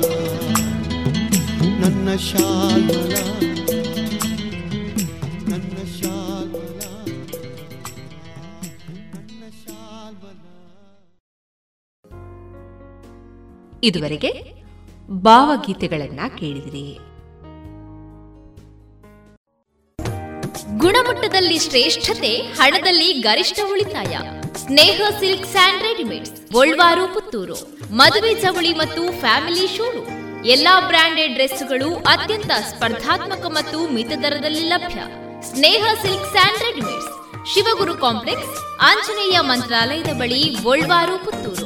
ಇದುವರೆಗೆ 13.82 14.55
ಭಾವಗೀತೆಗಳನ್ನ 15.10 16.20
ಕೇಳಿದಿರಿ. 16.38 16.98
ಗುಣಮಟ್ಟದಲ್ಲಿ 20.78 21.59
ಶ್ರೇಷ್ಠತೆ, 21.59 22.36
ಹಣದಲ್ಲಿ 22.36 23.12
ಗರಿಷ್ಠ 23.12 23.60
ಉಳಿತಾಯ. 23.70 24.18
Sneha 24.56 25.02
silk 25.18 25.47
and 25.47 25.82
readymades, 25.82 26.52
Golwar 26.52 27.14
Puttur. 27.14 27.78
ಮದುವೆ 27.93 28.34
ಚವಳಿ 28.34 28.72
ಮತ್ತು 28.72 29.20
ಫ್ಯಾಮಿಲಿ 29.20 29.76
ಶೂರು 29.76 30.15
ಎಲ್ಲಾ 30.44 30.80
ಬ್ರಾಂಡೆಡ್ 30.80 31.34
ಡ್ರೆಸ್ಗಳು 31.34 31.94
ಅತ್ಯಂತ 31.94 32.46
ಸ್ಪರ್ಧಾತ್ಮಕ 32.46 33.46
ಮತ್ತು 33.46 33.94
ಮಿತ 33.94 34.12
ದರದಲ್ಲಿ 34.22 34.60
ಲಭ್ಯ. 34.60 35.00
Sneha 35.42 35.84
silk 36.02 36.30
and ready 36.30 36.86
Shivaguru 37.54 37.94
complex, 37.94 38.78
Anjaneya 38.80 39.40
ಮಂತ್ರಾಲಯದ 39.40 40.06
ಬಳಿ 40.06 40.56
ಪುತ್ತೂರು. 41.24 41.65